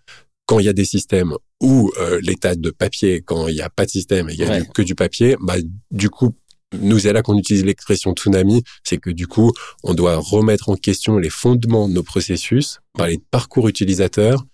quand 0.44 0.58
il 0.58 0.66
y 0.66 0.68
a 0.68 0.74
des 0.74 0.84
systèmes, 0.84 1.32
ou 1.62 1.90
euh, 2.00 2.20
l'état 2.22 2.54
de 2.54 2.70
papier 2.70 3.22
quand 3.22 3.48
il 3.48 3.54
n'y 3.54 3.62
a 3.62 3.70
pas 3.70 3.86
de 3.86 3.90
système 3.90 4.28
et 4.28 4.34
il 4.34 4.38
y 4.40 4.44
a 4.44 4.50
Ouais. 4.50 4.60
du- 4.62 4.68
que 4.68 4.82
du 4.82 4.94
papier, 4.94 5.36
bah, 5.40 5.54
du 5.90 6.10
coup, 6.10 6.34
nous, 6.72 6.98
c'est 6.98 7.12
là 7.12 7.22
qu'on 7.22 7.38
utilise 7.38 7.64
l'expression 7.64 8.12
tsunami, 8.12 8.62
c'est 8.84 8.98
que 8.98 9.10
du 9.10 9.26
coup, 9.26 9.52
on 9.84 9.94
doit 9.94 10.16
remettre 10.16 10.68
en 10.68 10.76
question 10.76 11.16
les 11.18 11.30
fondements 11.30 11.88
de 11.88 11.94
nos 11.94 12.02
processus, 12.02 12.80
parler 12.92 13.16
de 13.18 13.24
parcours 13.30 13.68
utilisateur, 13.68 14.44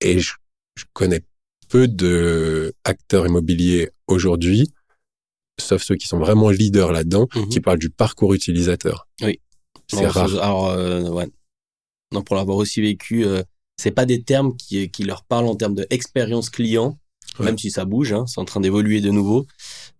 et 0.00 0.18
je, 0.18 0.34
je 0.76 0.84
connais 0.92 1.22
peu 1.68 1.88
de 1.88 2.74
acteurs 2.84 3.26
immobiliers 3.26 3.90
aujourd'hui, 4.06 4.70
sauf 5.60 5.82
ceux 5.82 5.96
qui 5.96 6.06
sont 6.06 6.18
vraiment 6.18 6.50
leaders 6.50 6.92
là-dedans, 6.92 7.28
Mhm. 7.34 7.48
qui 7.48 7.60
parlent 7.60 7.78
du 7.78 7.90
parcours 7.90 8.34
utilisateur. 8.34 9.08
Oui. 9.22 9.40
C'est 9.88 10.06
rare. 10.06 10.34
Alors, 10.42 10.70
euh, 10.70 11.08
ouais. 11.10 11.28
Non, 12.12 12.22
pour 12.22 12.36
l'avoir 12.36 12.56
aussi 12.58 12.80
vécu, 12.80 13.24
euh, 13.24 13.42
c'est 13.76 13.90
pas 13.90 14.06
des 14.06 14.22
termes 14.22 14.56
qui, 14.56 14.90
qui 14.90 15.04
leur 15.04 15.24
parlent 15.24 15.46
en 15.46 15.56
termes 15.56 15.74
d'expérience 15.74 16.48
client, 16.50 16.98
Ouais. 17.38 17.46
même 17.46 17.58
si 17.58 17.70
ça 17.70 17.84
bouge, 17.84 18.12
hein, 18.12 18.24
c'est 18.26 18.40
en 18.40 18.44
train 18.44 18.60
d'évoluer 18.60 19.00
de 19.00 19.10
nouveau. 19.10 19.46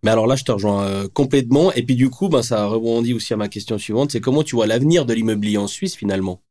Mais 0.03 0.11
alors 0.11 0.27
là, 0.27 0.35
je 0.35 0.43
te 0.43 0.51
rejoins 0.51 0.83
euh, 0.83 1.07
complètement. 1.07 1.71
Et 1.73 1.83
puis 1.83 1.95
du 1.95 2.09
coup, 2.09 2.29
ben, 2.29 2.41
ça 2.41 2.65
rebondit 2.65 3.13
aussi 3.13 3.33
à 3.33 3.37
ma 3.37 3.49
question 3.49 3.77
suivante, 3.77 4.11
c'est 4.11 4.21
comment 4.21 4.43
tu 4.43 4.55
vois 4.55 4.67
l'avenir 4.67 5.05
de 5.05 5.13
l'immobilier 5.13 5.57
en 5.57 5.67
Suisse 5.67 5.95
finalement? 5.95 6.41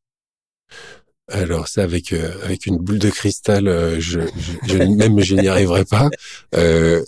Alors 1.29 1.69
ça, 1.69 1.83
avec 1.83 2.13
euh, 2.13 2.35
avec 2.45 2.67
une 2.67 2.77
boule 2.77 2.99
de 2.99 3.09
cristal, 3.09 3.67
euh, 3.67 3.99
je, 3.99 4.21
je, 4.67 4.77
même 4.77 5.21
je 5.21 5.35
n'y 5.35 5.49
arriverai 5.49 5.85
pas. 5.85 6.11
Euh, 6.55 7.03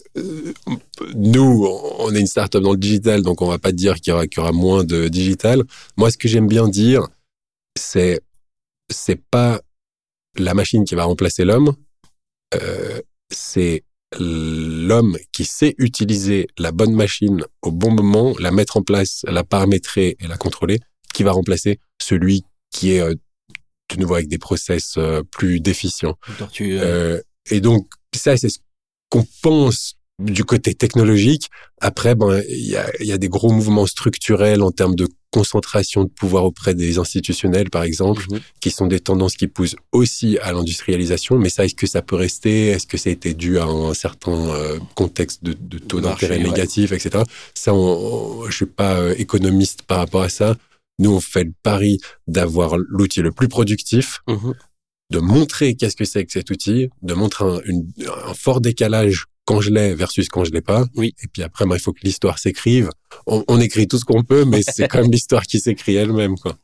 nous, 1.14 1.68
on 2.00 2.12
est 2.12 2.18
une 2.18 2.26
startup 2.26 2.60
dans 2.60 2.72
le 2.72 2.78
digital, 2.78 3.22
donc 3.22 3.42
on 3.42 3.46
va 3.46 3.58
pas 3.58 3.70
dire 3.70 3.94
qu'il 3.96 4.10
y 4.10 4.12
aura 4.12 4.26
qu'il 4.26 4.38
y 4.38 4.40
aura 4.40 4.50
moins 4.50 4.82
de 4.82 5.06
digital. 5.06 5.62
Moi, 5.96 6.10
ce 6.10 6.18
que 6.18 6.26
j'aime 6.26 6.48
bien 6.48 6.66
dire, 6.66 7.06
c'est 7.78 8.20
c'est 8.90 9.20
pas 9.30 9.60
la 10.36 10.54
machine 10.54 10.84
qui 10.84 10.96
va 10.96 11.04
remplacer 11.04 11.44
l'homme, 11.44 11.74
euh, 12.54 13.00
c'est 13.30 13.84
l'homme 14.18 15.16
qui 15.32 15.44
sait 15.44 15.74
utiliser 15.78 16.46
la 16.58 16.72
bonne 16.72 16.94
machine 16.94 17.44
au 17.62 17.72
bon 17.72 17.90
moment, 17.90 18.34
la 18.38 18.50
mettre 18.50 18.76
en 18.76 18.82
place, 18.82 19.24
la 19.26 19.44
paramétrer 19.44 20.16
et 20.20 20.26
la 20.26 20.36
contrôler, 20.36 20.80
qui 21.12 21.22
va 21.22 21.32
remplacer 21.32 21.80
celui 22.00 22.44
qui 22.70 22.92
est 22.92 23.00
euh, 23.00 23.14
de 23.94 24.00
nouveau 24.00 24.14
avec 24.14 24.28
des 24.28 24.38
process 24.38 24.94
euh, 24.96 25.22
plus 25.30 25.60
déficients. 25.60 26.16
Euh, 26.60 27.20
et 27.50 27.60
donc, 27.60 27.88
ça, 28.14 28.36
c'est 28.36 28.48
ce 28.48 28.58
qu'on 29.10 29.26
pense 29.42 29.96
du 30.18 30.44
côté 30.44 30.74
technologique. 30.74 31.50
Après, 31.80 32.14
ben, 32.14 32.42
il 32.48 32.66
y 32.70 32.76
a, 32.76 32.90
y 33.02 33.12
a 33.12 33.18
des 33.18 33.28
gros 33.28 33.50
mouvements 33.52 33.86
structurels 33.86 34.62
en 34.62 34.70
termes 34.70 34.94
de 34.94 35.08
concentration 35.30 36.04
de 36.04 36.08
pouvoir 36.08 36.44
auprès 36.44 36.74
des 36.74 36.98
institutionnels, 36.98 37.68
par 37.68 37.82
exemple, 37.82 38.24
mhm. 38.30 38.40
qui 38.60 38.70
sont 38.70 38.86
des 38.86 39.00
tendances 39.00 39.36
qui 39.36 39.46
poussent 39.46 39.76
aussi 39.92 40.38
à 40.38 40.52
l'industrialisation. 40.52 41.38
Mais 41.38 41.50
ça, 41.50 41.66
est-ce 41.66 41.74
que 41.74 41.86
ça 41.86 42.00
peut 42.00 42.16
rester? 42.16 42.68
Est-ce 42.68 42.86
que 42.86 42.96
ça 42.96 43.10
a 43.10 43.12
été 43.12 43.34
dû 43.34 43.58
à 43.58 43.64
un 43.66 43.92
certain 43.92 44.32
euh, 44.48 44.78
contexte 44.94 45.44
de, 45.44 45.52
de 45.52 45.78
taux 45.78 46.00
d'intérêt 46.00 46.38
ouais. 46.38 46.44
négatif, 46.44 46.92
etc. 46.92 47.24
Ça, 47.54 47.74
on, 47.74 47.76
on- 48.44 48.46
je 48.50 48.56
suis 48.56 48.64
pas 48.66 48.94
euh, 48.98 49.14
économiste 49.18 49.82
par 49.82 49.98
rapport 49.98 50.22
à 50.22 50.30
ça. 50.30 50.56
Nous, 50.98 51.12
on 51.12 51.20
fait 51.20 51.44
le 51.44 51.52
pari 51.62 51.98
d'avoir 52.26 52.78
l'outil 52.78 53.20
le 53.20 53.32
plus 53.32 53.48
productif, 53.48 54.20
Mhm. 54.28 54.54
de 55.12 55.18
montrer 55.18 55.74
qu'est-ce 55.74 55.96
que 55.96 56.06
c'est 56.06 56.24
que 56.24 56.32
cet 56.32 56.50
outil, 56.50 56.88
de 57.02 57.12
montrer 57.12 57.44
un, 57.44 57.60
une- 57.66 57.86
un 58.26 58.32
fort 58.32 58.62
décalage 58.62 59.26
quand 59.46 59.60
je 59.62 59.70
l'ai 59.70 59.94
versus 59.94 60.28
quand 60.28 60.44
je 60.44 60.50
l'ai 60.52 60.60
pas. 60.60 60.84
Oui. 60.96 61.14
Et 61.24 61.28
puis 61.28 61.42
après, 61.42 61.64
il 61.70 61.80
faut 61.80 61.92
que 61.94 62.00
l'histoire 62.02 62.38
s'écrive. 62.38 62.90
On, 63.26 63.42
on 63.48 63.58
écrit 63.60 63.88
tout 63.88 63.98
ce 63.98 64.04
qu'on 64.04 64.22
peut, 64.22 64.44
mais 64.44 64.60
c'est 64.62 64.86
quand 64.88 65.00
même 65.00 65.10
l'histoire 65.16 65.44
qui 65.44 65.58
s'écrit 65.60 65.94
elle-même, 65.96 66.36
quoi. 66.38 66.58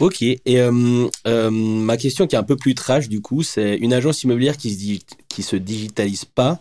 Ok. 0.00 0.20
Et 0.22 0.38
euh, 0.46 1.08
euh, 1.26 1.50
ma 1.50 1.96
question 1.96 2.26
qui 2.26 2.34
est 2.34 2.38
un 2.38 2.42
peu 2.44 2.56
plus 2.56 2.74
trash 2.74 3.08
du 3.08 3.20
coup, 3.22 3.42
c'est 3.42 3.76
une 3.76 3.92
agence 3.94 4.22
immobilière 4.24 4.56
qui 4.58 4.74
se, 4.74 5.00
qui 5.28 5.42
se 5.42 5.56
digitalise 5.56 6.26
pas, 6.26 6.60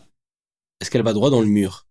est-ce 0.79 0.89
qu'elle 0.89 1.03
va 1.03 1.13
droit 1.13 1.29
dans 1.29 1.41
le 1.41 1.47
mur? 1.47 1.85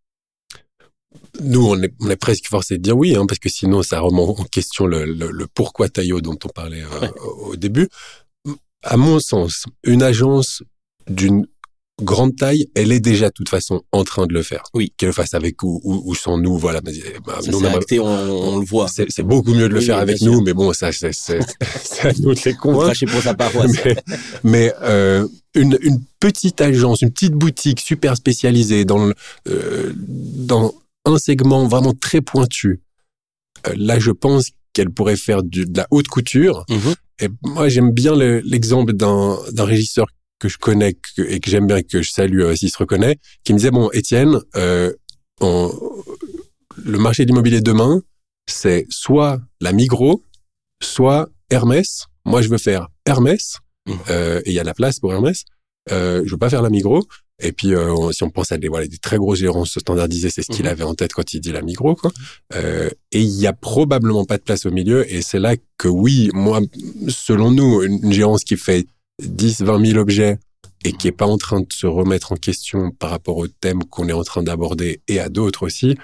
Nous, 1.40 1.64
on 1.64 1.80
est, 1.82 1.92
on 2.00 2.10
est 2.10 2.16
presque 2.16 2.46
forcé 2.48 2.78
de 2.78 2.82
dire 2.82 2.96
oui, 2.96 3.14
hein, 3.14 3.26
parce 3.26 3.38
que 3.38 3.48
sinon, 3.48 3.82
ça 3.82 4.00
remet 4.00 4.20
en 4.20 4.34
question 4.44 4.86
le, 4.86 5.04
le, 5.04 5.30
le 5.30 5.46
pourquoi 5.46 5.88
Taillot 5.88 6.20
dont 6.20 6.38
on 6.44 6.48
parlait 6.48 6.82
euh, 6.82 7.00
Ouais. 7.00 7.10
au 7.20 7.56
début. 7.56 7.88
À 8.82 8.96
mon 8.96 9.18
sens, 9.20 9.64
une 9.84 10.02
agence 10.02 10.62
d'une 11.08 11.46
grande 12.02 12.36
taille, 12.36 12.66
elle 12.74 12.92
est 12.92 13.00
déjà 13.00 13.28
de 13.28 13.32
toute 13.32 13.48
façon 13.48 13.82
en 13.92 14.04
train 14.04 14.26
de 14.26 14.34
le 14.34 14.42
faire. 14.42 14.64
Oui. 14.74 14.92
Qu'elle 14.96 15.10
le 15.10 15.12
fasse 15.12 15.34
avec 15.34 15.62
ou, 15.62 15.80
ou, 15.84 16.14
sans 16.14 16.38
nous, 16.38 16.58
voilà. 16.58 16.80
Mais, 16.84 16.92
bah, 17.24 17.38
ça, 17.40 17.70
acté, 17.72 18.00
on, 18.00 18.06
on, 18.06 18.58
le 18.58 18.64
voit. 18.64 18.88
C'est 18.88 19.22
beaucoup 19.22 19.54
mieux 19.54 19.68
de 19.68 19.74
le 19.74 19.80
faire 19.80 19.98
avec 19.98 20.20
nous, 20.20 20.40
mais 20.42 20.52
bon, 20.52 20.72
ça, 20.72 20.90
c'est 20.92 21.38
à 22.02 22.12
nous 22.18 22.34
de 22.34 22.40
les 22.44 22.54
convaincre. 22.54 23.06
pour 23.06 23.22
sa 23.22 23.34
paroisse. 23.34 23.72
mais, 23.84 23.96
mais 24.44 24.72
euh, 24.82 25.26
une, 25.54 25.78
une, 25.82 26.00
petite 26.18 26.60
agence, 26.60 27.02
une 27.02 27.10
petite 27.10 27.34
boutique 27.34 27.80
super 27.80 28.16
spécialisée 28.16 28.84
dans, 28.84 29.06
le, 29.06 29.14
euh, 29.48 29.92
dans 29.96 30.74
un 31.04 31.18
segment 31.18 31.66
vraiment 31.68 31.92
très 31.92 32.20
pointu. 32.20 32.80
Euh, 33.66 33.74
là, 33.76 33.98
je 33.98 34.10
pense 34.10 34.50
qu'elle 34.72 34.90
pourrait 34.90 35.16
faire 35.16 35.42
du, 35.42 35.64
de 35.64 35.76
la 35.76 35.86
haute 35.90 36.08
couture. 36.08 36.64
Mm-hmm. 36.68 36.94
Et 37.20 37.28
moi, 37.42 37.68
j'aime 37.68 37.92
bien 37.92 38.16
l'exemple 38.16 38.92
d'un 38.94 39.36
régisseur 39.56 40.06
que 40.44 40.50
je 40.50 40.58
connais 40.58 40.94
et 41.16 41.40
que 41.40 41.50
j'aime 41.50 41.66
bien 41.66 41.82
que 41.82 42.02
je 42.02 42.10
salue 42.10 42.42
euh, 42.42 42.54
s'il 42.54 42.70
se 42.70 42.76
reconnaît, 42.76 43.18
qui 43.44 43.54
me 43.54 43.58
disait 43.58 43.70
bon 43.70 43.88
Étienne, 43.92 44.40
euh, 44.56 44.92
le 45.40 46.98
marché 46.98 47.24
de 47.24 47.30
l'immobilier 47.30 47.62
demain, 47.62 48.02
c'est 48.46 48.86
soit 48.90 49.40
la 49.62 49.72
Migros, 49.72 50.22
soit 50.82 51.30
Hermès. 51.48 52.06
Moi, 52.26 52.42
je 52.42 52.48
veux 52.50 52.58
faire 52.58 52.88
Hermès 53.06 53.58
mmh. 53.86 53.92
euh, 54.10 54.42
et 54.44 54.50
il 54.50 54.54
y 54.54 54.60
a 54.60 54.64
la 54.64 54.74
place 54.74 55.00
pour 55.00 55.14
Hermès. 55.14 55.44
Euh, 55.92 56.22
je 56.26 56.30
veux 56.30 56.38
pas 56.38 56.50
faire 56.50 56.62
la 56.62 56.68
Migros. 56.68 57.06
Et 57.42 57.52
puis, 57.52 57.74
euh, 57.74 58.12
si 58.12 58.22
on 58.22 58.30
pense 58.30 58.52
à 58.52 58.58
des, 58.58 58.68
voilà, 58.68 58.86
des 58.86 58.98
très 58.98 59.16
gros 59.16 59.34
gérants 59.34 59.64
standardisés, 59.64 60.28
c'est 60.28 60.42
ce 60.42 60.52
qu'il 60.52 60.66
mmh. 60.66 60.68
avait 60.68 60.84
en 60.84 60.94
tête 60.94 61.14
quand 61.14 61.32
il 61.32 61.40
dit 61.40 61.52
la 61.52 61.62
Migros. 61.62 61.94
Quoi. 61.94 62.12
Euh, 62.54 62.90
et 63.12 63.20
il 63.20 63.40
y 63.40 63.46
a 63.46 63.54
probablement 63.54 64.26
pas 64.26 64.36
de 64.36 64.42
place 64.42 64.66
au 64.66 64.70
milieu. 64.70 65.10
Et 65.10 65.22
c'est 65.22 65.40
là 65.40 65.54
que 65.78 65.88
oui, 65.88 66.30
moi, 66.34 66.60
selon 67.08 67.50
nous, 67.50 67.82
une 67.82 68.12
gérance 68.12 68.44
qui 68.44 68.58
fait 68.58 68.86
10, 69.22 69.62
20 69.62 69.86
000 69.86 69.98
objets 69.98 70.38
et 70.84 70.92
qui 70.92 71.08
est 71.08 71.12
pas 71.12 71.26
en 71.26 71.38
train 71.38 71.60
de 71.60 71.72
se 71.72 71.86
remettre 71.86 72.32
en 72.32 72.36
question 72.36 72.90
par 72.90 73.10
rapport 73.10 73.36
au 73.36 73.48
thème 73.48 73.84
qu'on 73.84 74.08
est 74.08 74.12
en 74.12 74.22
train 74.22 74.42
d'aborder 74.42 75.00
et 75.08 75.18
à 75.18 75.28
d'autres 75.28 75.64
aussi. 75.64 75.96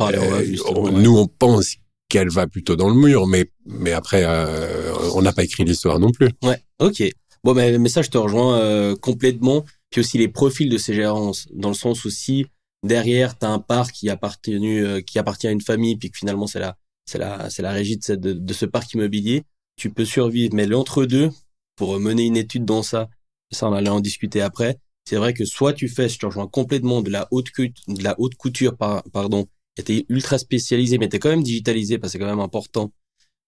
Euh, 0.00 0.90
nous, 0.92 1.18
on 1.18 1.26
pense 1.26 1.76
qu'elle 2.08 2.28
va 2.28 2.46
plutôt 2.46 2.76
dans 2.76 2.88
le 2.88 2.94
mur, 2.94 3.26
mais 3.26 3.50
mais 3.66 3.92
après, 3.92 4.22
euh, 4.24 4.92
on 5.14 5.22
n'a 5.22 5.32
pas 5.32 5.42
écrit 5.42 5.64
l'histoire 5.64 5.98
non 5.98 6.10
plus. 6.12 6.28
Ouais, 6.44 6.62
ok. 6.78 7.02
Bon, 7.42 7.54
mais, 7.54 7.78
mais 7.78 7.88
ça, 7.88 8.02
je 8.02 8.10
te 8.10 8.18
rejoins 8.18 8.58
euh, 8.58 8.94
complètement. 8.94 9.64
Puis 9.90 10.00
aussi 10.00 10.18
les 10.18 10.28
profils 10.28 10.68
de 10.68 10.78
ces 10.78 10.94
gérances, 10.94 11.48
dans 11.52 11.68
le 11.68 11.74
sens 11.74 12.06
aussi 12.06 12.46
derrière, 12.84 13.38
tu 13.38 13.44
as 13.44 13.50
un 13.50 13.58
parc 13.58 13.92
qui 13.92 14.08
appartenu, 14.08 15.02
qui 15.04 15.18
appartient 15.18 15.46
à 15.46 15.50
une 15.50 15.60
famille, 15.60 15.96
puis 15.96 16.10
que 16.10 16.18
finalement 16.18 16.46
c'est 16.46 16.60
la 16.60 16.76
c'est 17.04 17.18
la 17.18 17.50
c'est 17.50 17.62
la 17.62 17.72
régie 17.72 17.98
de, 17.98 18.14
de, 18.14 18.32
de 18.32 18.52
ce 18.52 18.66
parc 18.66 18.92
immobilier. 18.94 19.42
Tu 19.76 19.90
peux 19.90 20.04
survivre, 20.04 20.54
mais 20.54 20.66
l'entre 20.66 21.04
deux, 21.04 21.30
pour 21.76 21.98
mener 21.98 22.24
une 22.24 22.36
étude 22.36 22.64
dans 22.64 22.82
ça, 22.82 23.08
ça 23.50 23.68
on 23.68 23.72
allait 23.72 23.90
en 23.90 24.00
discuter 24.00 24.40
après. 24.40 24.78
C'est 25.04 25.16
vrai 25.16 25.34
que 25.34 25.44
soit 25.44 25.72
tu 25.72 25.88
fais, 25.88 26.08
je 26.08 26.18
te 26.18 26.26
rejoins 26.26 26.46
complètement 26.46 27.02
de 27.02 27.10
la 27.10 27.28
haute, 27.30 27.48
de 27.58 28.02
la 28.02 28.14
haute 28.18 28.34
couture, 28.36 28.76
pardon, 28.76 29.46
et 29.76 29.82
t'es 29.82 30.06
ultra 30.08 30.38
spécialisé, 30.38 30.98
mais 30.98 31.08
t'es 31.08 31.18
quand 31.18 31.30
même 31.30 31.42
digitalisé 31.42 31.98
parce 31.98 32.12
que 32.12 32.18
c'est 32.18 32.24
quand 32.24 32.30
même 32.30 32.40
important, 32.40 32.92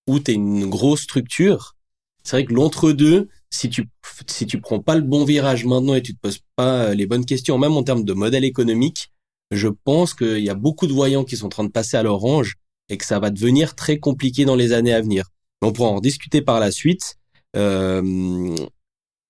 ou 0.08 0.18
t'es 0.18 0.34
une 0.34 0.66
grosse 0.66 1.02
structure. 1.02 1.76
C'est 2.24 2.36
vrai 2.36 2.44
que 2.46 2.54
l'entre-deux, 2.54 3.28
si 3.50 3.68
tu, 3.68 3.88
si 4.26 4.46
tu 4.46 4.60
prends 4.60 4.80
pas 4.80 4.96
le 4.96 5.02
bon 5.02 5.24
virage 5.24 5.64
maintenant 5.64 5.94
et 5.94 6.02
tu 6.02 6.14
te 6.14 6.20
poses 6.20 6.40
pas 6.56 6.94
les 6.94 7.06
bonnes 7.06 7.26
questions, 7.26 7.58
même 7.58 7.74
en 7.74 7.82
termes 7.82 8.04
de 8.04 8.12
modèle 8.14 8.44
économique, 8.44 9.10
je 9.50 9.68
pense 9.68 10.14
qu'il 10.14 10.42
y 10.42 10.50
a 10.50 10.54
beaucoup 10.54 10.86
de 10.86 10.92
voyants 10.92 11.24
qui 11.24 11.36
sont 11.36 11.46
en 11.46 11.50
train 11.50 11.64
de 11.64 11.70
passer 11.70 11.96
à 11.96 12.02
l'orange 12.02 12.56
et 12.88 12.96
que 12.96 13.04
ça 13.04 13.18
va 13.18 13.30
devenir 13.30 13.74
très 13.74 13.98
compliqué 13.98 14.44
dans 14.44 14.56
les 14.56 14.72
années 14.72 14.94
à 14.94 15.00
venir. 15.00 15.30
on 15.62 15.72
pourra 15.72 15.90
en 15.90 16.00
discuter 16.00 16.42
par 16.42 16.60
la 16.60 16.70
suite. 16.70 17.16
Euh, 17.56 18.02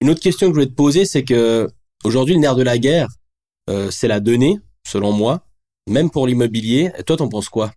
une 0.00 0.10
autre 0.10 0.20
question 0.20 0.48
que 0.48 0.52
je 0.52 0.54
voulais 0.54 0.70
te 0.70 0.74
poser, 0.74 1.04
c'est 1.04 1.24
que 1.24 1.68
aujourd'hui, 2.04 2.34
le 2.34 2.40
nerf 2.40 2.56
de 2.56 2.62
la 2.62 2.78
guerre, 2.78 3.08
euh, 3.70 3.90
c'est 3.90 4.08
la 4.08 4.20
donnée, 4.20 4.58
selon 4.86 5.12
moi, 5.12 5.46
même 5.88 6.10
pour 6.10 6.26
l'immobilier. 6.26 6.92
Toi, 7.06 7.16
t'en 7.16 7.28
penses 7.28 7.48
quoi? 7.48 7.72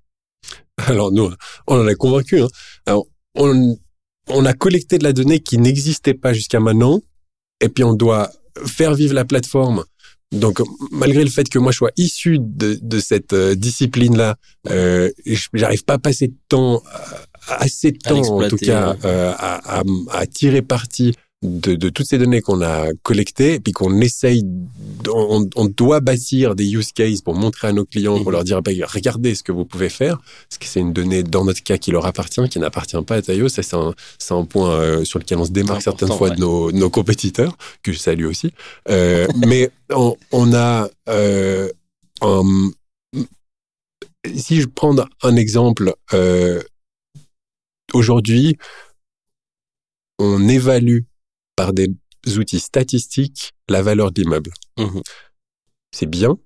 Alors 0.77 1.11
nous, 1.11 1.31
on 1.67 1.79
en 1.79 1.87
est 1.87 1.95
convaincu. 1.95 2.41
Hein. 2.41 2.47
Alors, 2.85 3.05
on, 3.35 4.45
a 4.45 4.53
collecté 4.53 4.97
de 4.97 5.03
la 5.03 5.13
donnée 5.13 5.39
qui 5.39 5.57
n'existait 5.57 6.13
pas 6.13 6.33
jusqu'à 6.33 6.59
maintenant, 6.59 6.99
et 7.61 7.69
puis 7.69 7.83
on 7.83 7.93
doit 7.93 8.31
faire 8.65 8.93
vivre 8.93 9.13
la 9.13 9.25
plateforme. 9.25 9.83
Donc, 10.33 10.59
malgré 10.91 11.23
le 11.23 11.29
fait 11.29 11.47
que 11.47 11.57
moi 11.57 11.71
je 11.71 11.77
sois 11.77 11.91
issu 11.95 12.37
de, 12.41 12.77
de 12.81 12.99
cette 12.99 13.31
euh, 13.31 13.55
discipline-là, 13.55 14.35
euh, 14.69 15.09
j'arrive 15.53 15.85
pas 15.85 15.93
à 15.93 15.99
passer 15.99 16.27
de 16.27 16.35
temps, 16.49 16.83
assez 17.47 17.91
de 17.91 17.97
temps 17.97 18.21
en 18.21 18.47
tout 18.47 18.57
cas, 18.57 18.95
euh, 19.05 19.33
à, 19.37 19.79
à, 19.79 19.83
à, 20.11 20.25
tirer 20.25 20.61
parti 20.61 21.13
de, 21.43 21.75
de, 21.75 21.89
toutes 21.89 22.07
ces 22.07 22.17
données 22.17 22.41
qu'on 22.41 22.61
a 22.61 22.87
collectées 23.03 23.55
et 23.55 23.59
puis 23.59 23.71
qu'on 23.71 24.01
essaye, 24.01 24.43
on, 25.07 25.47
on, 25.55 25.65
doit 25.65 25.99
bâtir 25.99 26.55
des 26.55 26.67
use 26.73 26.91
cases 26.91 27.21
pour 27.21 27.35
montrer 27.35 27.67
à 27.67 27.73
nos 27.73 27.85
clients, 27.85 28.17
pour 28.17 28.27
mhm. 28.27 28.31
leur 28.31 28.43
dire, 28.43 28.61
bah, 28.61 28.71
regardez 28.91 29.35
ce 29.35 29.43
que 29.43 29.51
vous 29.51 29.65
pouvez 29.65 29.89
faire, 29.89 30.17
parce 30.17 30.57
que 30.59 30.65
c'est 30.65 30.79
une 30.79 30.93
donnée, 30.93 31.21
dans 31.21 31.45
notre 31.45 31.61
cas, 31.61 31.77
qui 31.77 31.91
leur 31.91 32.05
appartient, 32.05 32.47
qui 32.49 32.59
n'appartient 32.59 33.01
pas 33.03 33.17
à 33.17 33.21
Tayo. 33.21 33.49
Ça, 33.49 33.61
c'est 33.61 33.75
un, 33.75 33.93
un, 34.31 34.45
point 34.45 34.71
euh, 34.71 35.05
sur 35.05 35.19
lequel 35.19 35.37
on 35.37 35.45
se 35.45 35.51
démarque 35.51 35.83
certaines 35.83 36.11
fois 36.11 36.31
de 36.31 36.39
nos, 36.39 36.71
nos, 36.71 36.89
compétiteurs, 36.89 37.55
que 37.83 37.91
je 37.91 37.99
salue 37.99 38.25
aussi. 38.25 38.51
Euh, 38.89 39.27
mais 39.47 39.69
on, 39.91 40.17
on 40.31 40.53
a 40.53 40.89
euh, 41.07 41.69
un, 42.21 42.43
si 44.35 44.59
je 44.61 44.67
prends 44.67 44.95
un 45.21 45.35
exemple, 45.35 45.93
aujourd'hui, 47.93 48.57
on 50.19 50.47
évalue 50.47 50.99
par 51.55 51.73
des 51.73 51.89
outils 52.37 52.59
statistiques 52.59 53.53
la 53.69 53.81
valeur 53.81 54.11
de 54.11 54.21
l'immeuble. 54.21 54.51
Mmh. 54.77 55.01
C'est 55.91 56.09
bien, 56.09 56.37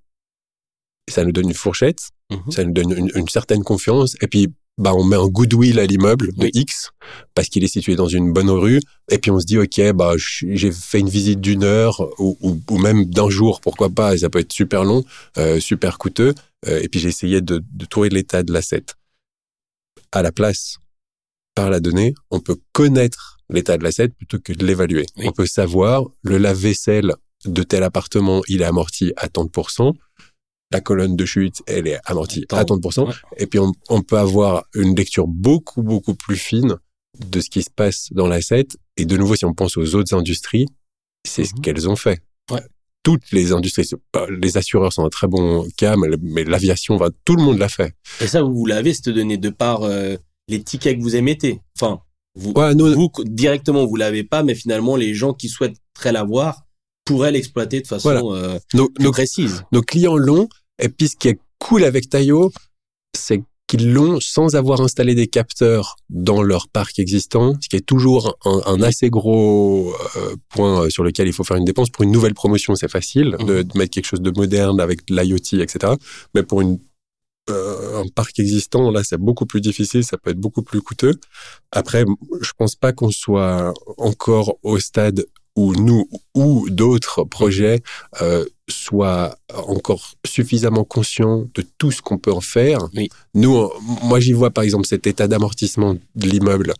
ça 1.10 1.23
nous 1.23 1.32
donne 1.32 1.49
une 1.49 1.54
fourchette, 1.54 2.10
mmh. 2.30 2.51
ça 2.51 2.63
nous 2.63 2.73
donne 2.73 3.10
une, 3.15 3.27
certaine 3.27 3.63
confiance, 3.63 4.15
et 4.21 4.27
puis 4.27 4.47
bah 4.77 4.93
on 4.95 5.04
met 5.04 5.17
un 5.17 5.27
goodwill 5.27 5.80
à 5.80 5.86
l'immeuble 5.86 6.32
de 6.34 6.49
X 6.54 6.91
parce 7.36 7.49
qu'il 7.49 7.63
est 7.63 7.67
situé 7.67 7.95
dans 7.95 8.08
une 8.08 8.32
bonne 8.32 8.49
rue, 8.49 8.80
et 9.12 9.17
puis 9.17 9.30
on 9.30 9.39
se 9.39 9.45
dit 9.45 9.58
ok 9.58 9.91
bah 9.91 10.13
j'ai 10.17 10.71
fait 10.71 10.99
une 10.99 11.10
visite 11.10 11.41
d'une 11.41 11.63
heure 11.63 12.01
ou, 12.19 12.38
ou, 12.41 12.77
même 12.77 13.06
d'un 13.06 13.30
jour, 13.30 13.60
pourquoi 13.62 13.89
pas, 13.89 14.17
ça 14.17 14.30
peut 14.30 14.39
être 14.39 14.54
super 14.54 14.84
long, 14.84 15.04
euh, 15.38 15.60
super 15.60 15.97
coûteux, 15.97 16.34
euh, 16.67 16.80
et 16.82 16.88
puis 16.88 16.99
j'ai 16.99 17.10
essayé 17.10 17.41
de, 17.41 17.63
de 17.71 17.86
trouver 17.86 18.10
l'état 18.10 18.43
de 18.43 18.54
l'asset. 18.54 18.86
À 20.13 20.21
la 20.21 20.32
place, 20.32 20.77
par 21.55 21.69
la 21.69 21.79
donnée, 21.79 22.13
on 22.29 22.39
peut 22.39 22.57
connaître 22.71 23.39
l'état 23.49 23.77
de 23.77 23.83
l'asset 23.83 24.09
plutôt 24.09 24.39
que 24.39 24.53
de 24.53 24.65
l'évaluer. 24.65 25.05
On 25.17 25.31
peut 25.31 25.45
savoir 25.45 26.05
le 26.23 26.37
lave-vaisselle 26.37 27.13
de 27.45 27.63
tel 27.63 27.83
appartement, 27.83 28.41
il 28.47 28.61
est 28.61 28.65
amorti 28.65 29.13
à 29.17 29.27
tant 29.27 29.45
de 29.45 29.49
pourcents. 29.49 29.93
La 30.71 30.79
colonne 30.79 31.15
de 31.15 31.25
chute, 31.25 31.61
elle 31.67 31.87
est 31.87 31.99
amortie 32.05 32.45
à 32.51 32.63
tant 32.63 32.77
de 32.77 32.81
pourcents. 32.81 33.09
Et 33.37 33.47
puis, 33.47 33.59
on, 33.89 34.01
peut 34.01 34.17
avoir 34.17 34.63
une 34.73 34.95
lecture 34.95 35.27
beaucoup, 35.27 35.83
beaucoup 35.83 36.15
plus 36.15 36.37
fine 36.37 36.75
de 37.19 37.41
ce 37.41 37.49
qui 37.49 37.61
se 37.61 37.69
passe 37.69 38.07
dans 38.11 38.27
l'asset. 38.27 38.67
Et 38.95 39.05
de 39.05 39.17
nouveau, 39.17 39.35
si 39.35 39.43
on 39.43 39.53
pense 39.53 39.75
aux 39.75 39.95
autres 39.95 40.15
industries, 40.15 40.67
c'est 41.27 41.43
ce 41.43 41.55
mhm. 41.55 41.61
qu'elles 41.61 41.89
ont 41.89 41.97
fait. 41.97 42.21
Toutes 43.03 43.31
les 43.31 43.51
industries, 43.51 43.89
les 44.29 44.57
assureurs 44.57 44.93
sont 44.93 45.03
un 45.03 45.09
très 45.09 45.27
bon 45.27 45.67
cas, 45.75 45.95
mais, 45.97 46.43
l'aviation, 46.43 46.99
tout 47.25 47.35
le 47.35 47.43
monde 47.43 47.57
l'a 47.57 47.69
fait. 47.69 47.93
Et 48.21 48.27
ça, 48.27 48.43
vous 48.43 48.65
l'avez, 48.65 48.93
cette 48.93 49.09
donnée, 49.09 49.37
de 49.37 49.49
par 49.49 49.81
euh, 49.81 50.15
les 50.51 50.61
tickets 50.63 50.97
que 50.97 51.01
vous 51.01 51.15
émettez. 51.15 51.61
Enfin, 51.79 52.01
vous, 52.35 52.53
vous 52.53 53.11
directement, 53.25 53.85
vous 53.85 53.95
l'avez 53.95 54.23
pas, 54.23 54.43
mais 54.43 54.55
finalement, 54.55 54.95
les 54.95 55.13
gens 55.13 55.33
qui 55.33 55.49
souhaiteraient 55.49 56.11
l'avoir 56.11 56.61
pourraient 57.05 57.31
l'exploiter 57.31 57.81
de 57.81 57.87
façon 57.87 58.33
euh, 58.35 58.59
plus 58.69 59.11
précise. 59.11 59.63
Nos 59.71 59.81
clients 59.81 60.17
l'ont. 60.17 60.47
Et 60.81 60.89
puis, 60.89 61.07
ce 61.07 61.15
qui 61.15 61.29
est 61.29 61.39
cool 61.59 61.83
avec 61.83 62.09
Tayo, 62.09 62.51
c'est 63.15 63.43
qu'ils 63.67 63.93
l'ont 63.93 64.19
sans 64.19 64.55
avoir 64.55 64.81
installé 64.81 65.15
des 65.15 65.27
capteurs 65.27 65.95
dans 66.09 66.41
leur 66.41 66.67
parc 66.67 66.99
existant, 66.99 67.55
ce 67.61 67.69
qui 67.69 67.77
est 67.77 67.85
toujours 67.85 68.37
un, 68.43 68.81
assez 68.81 69.09
gros 69.09 69.93
euh, 70.17 70.35
point 70.49 70.89
sur 70.89 71.03
lequel 71.03 71.27
il 71.27 71.33
faut 71.33 71.45
faire 71.45 71.57
une 71.57 71.65
dépense. 71.65 71.89
Pour 71.89 72.03
une 72.03 72.11
nouvelle 72.11 72.33
promotion, 72.33 72.75
c'est 72.75 72.91
facile 72.91 73.37
de, 73.39 73.61
de, 73.61 73.77
mettre 73.77 73.91
quelque 73.91 74.07
chose 74.07 74.21
de 74.21 74.31
moderne 74.31 74.81
avec 74.81 75.09
l'IoT, 75.09 75.61
etc. 75.61 75.93
Mais 76.35 76.43
pour 76.43 76.61
une 76.61 76.79
euh, 77.49 78.04
un 78.04 78.08
parc 78.08 78.39
existant, 78.39 78.91
là, 78.91 79.04
c'est 79.04 79.17
beaucoup 79.17 79.45
plus 79.45 79.62
difficile, 79.62 80.04
ça 80.04 80.17
peut 80.17 80.32
être 80.32 80.39
beaucoup 80.39 80.62
plus 80.62 80.82
coûteux. 80.82 81.15
Après, 81.71 82.06
je 82.41 82.51
pense 82.58 82.75
pas 82.75 82.93
qu'on 82.93 83.12
soit 83.12 83.73
encore 83.97 84.58
au 84.63 84.80
stade 84.80 85.25
où 85.56 85.73
nous 85.73 86.08
ou 86.34 86.69
d'autres 86.69 87.23
projets 87.23 87.82
euh, 88.21 88.45
soient 88.69 89.36
encore 89.54 90.13
suffisamment 90.25 90.86
conscients 90.86 91.45
de 91.54 91.63
tout 91.77 91.91
ce 91.91 92.01
qu'on 92.01 92.17
peut 92.17 92.32
en 92.32 92.41
faire. 92.41 92.80
Nous, 93.34 93.69
moi, 94.04 94.19
j'y 94.19 94.34
vois 94.34 94.51
par 94.51 94.63
exemple 94.63 94.88
cet 94.88 95.08
état 95.08 95.27
d'amortissement 95.27 95.95
de 96.15 96.27
l'immeuble 96.27 96.73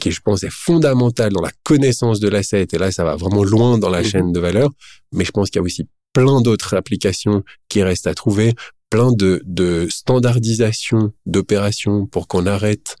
qui, 0.00 0.10
je 0.10 0.20
pense, 0.20 0.42
est 0.42 0.52
fondamental 0.52 1.32
dans 1.32 1.40
la 1.40 1.52
connaissance 1.62 2.20
de 2.20 2.28
l'asset. 2.28 2.66
Et 2.72 2.78
là, 2.78 2.90
ça 2.90 3.04
va 3.04 3.16
vraiment 3.16 3.44
loin 3.44 3.78
dans 3.78 3.90
la 3.90 4.00
mhm. 4.00 4.06
chaîne 4.06 4.32
de 4.32 4.40
valeur. 4.40 4.70
Mais 5.12 5.24
je 5.24 5.30
pense 5.30 5.50
qu'il 5.50 5.60
y 5.60 5.62
a 5.62 5.64
aussi 5.64 5.86
plein 6.12 6.40
d'autres 6.40 6.74
applications 6.74 7.42
qui 7.68 7.82
restent 7.82 8.06
à 8.06 8.14
trouver 8.14 8.54
plein 8.94 9.10
de, 9.10 9.42
de 9.44 9.88
standardisation 9.90 11.12
d'opérations 11.26 12.06
pour 12.06 12.28
qu'on 12.28 12.46
arrête 12.46 12.94